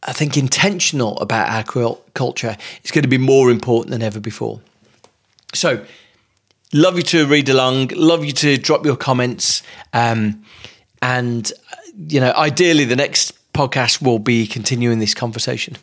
I 0.03 0.13
think, 0.13 0.37
intentional 0.37 1.17
about 1.19 1.49
our 1.49 1.95
culture 2.13 2.55
is 2.83 2.91
going 2.91 3.03
to 3.03 3.09
be 3.09 3.17
more 3.17 3.49
important 3.51 3.91
than 3.91 4.01
ever 4.01 4.19
before. 4.19 4.61
So, 5.53 5.85
love 6.73 6.97
you 6.97 7.03
to 7.03 7.25
read 7.25 7.49
along, 7.49 7.89
love 7.89 8.23
you 8.23 8.31
to 8.33 8.57
drop 8.57 8.85
your 8.85 8.95
comments. 8.95 9.63
Um, 9.93 10.43
and, 11.01 11.51
you 12.07 12.19
know, 12.19 12.31
ideally, 12.33 12.85
the 12.85 12.95
next 12.95 13.33
podcast 13.53 14.01
will 14.01 14.19
be 14.19 14.45
continuing 14.45 14.99
this 14.99 15.13
conversation. 15.13 15.77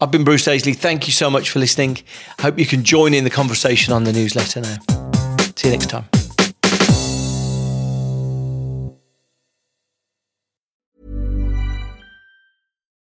I've 0.00 0.10
been 0.10 0.24
Bruce 0.24 0.44
Daisley. 0.44 0.76
Thank 0.76 1.06
you 1.06 1.12
so 1.12 1.30
much 1.30 1.50
for 1.50 1.60
listening. 1.60 1.98
I 2.38 2.42
hope 2.42 2.58
you 2.58 2.66
can 2.66 2.82
join 2.82 3.14
in 3.14 3.22
the 3.22 3.30
conversation 3.30 3.92
on 3.92 4.04
the 4.04 4.12
newsletter 4.12 4.60
now. 4.60 4.78
See 5.54 5.68
you 5.68 5.76
next 5.76 5.90
time. 5.90 6.31